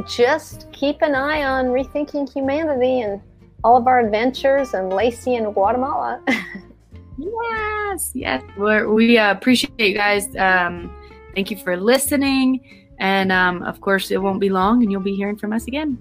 just 0.07 0.71
keep 0.71 1.01
an 1.01 1.15
eye 1.15 1.43
on 1.43 1.67
Rethinking 1.67 2.31
Humanity 2.31 3.01
and 3.01 3.21
all 3.63 3.77
of 3.77 3.87
our 3.87 3.99
adventures 3.99 4.73
and 4.73 4.91
Lacey 4.91 5.35
in 5.35 5.51
Guatemala. 5.51 6.21
yes, 7.17 8.11
yes. 8.13 8.43
We're, 8.57 8.91
we 8.91 9.17
uh, 9.17 9.31
appreciate 9.31 9.79
you 9.79 9.93
guys. 9.93 10.35
Um, 10.35 10.93
thank 11.35 11.51
you 11.51 11.57
for 11.57 11.77
listening. 11.77 12.87
And 12.99 13.31
um, 13.31 13.63
of 13.63 13.81
course, 13.81 14.11
it 14.11 14.21
won't 14.21 14.39
be 14.39 14.49
long 14.49 14.83
and 14.83 14.91
you'll 14.91 15.01
be 15.01 15.15
hearing 15.15 15.37
from 15.37 15.53
us 15.53 15.65
again. 15.67 15.99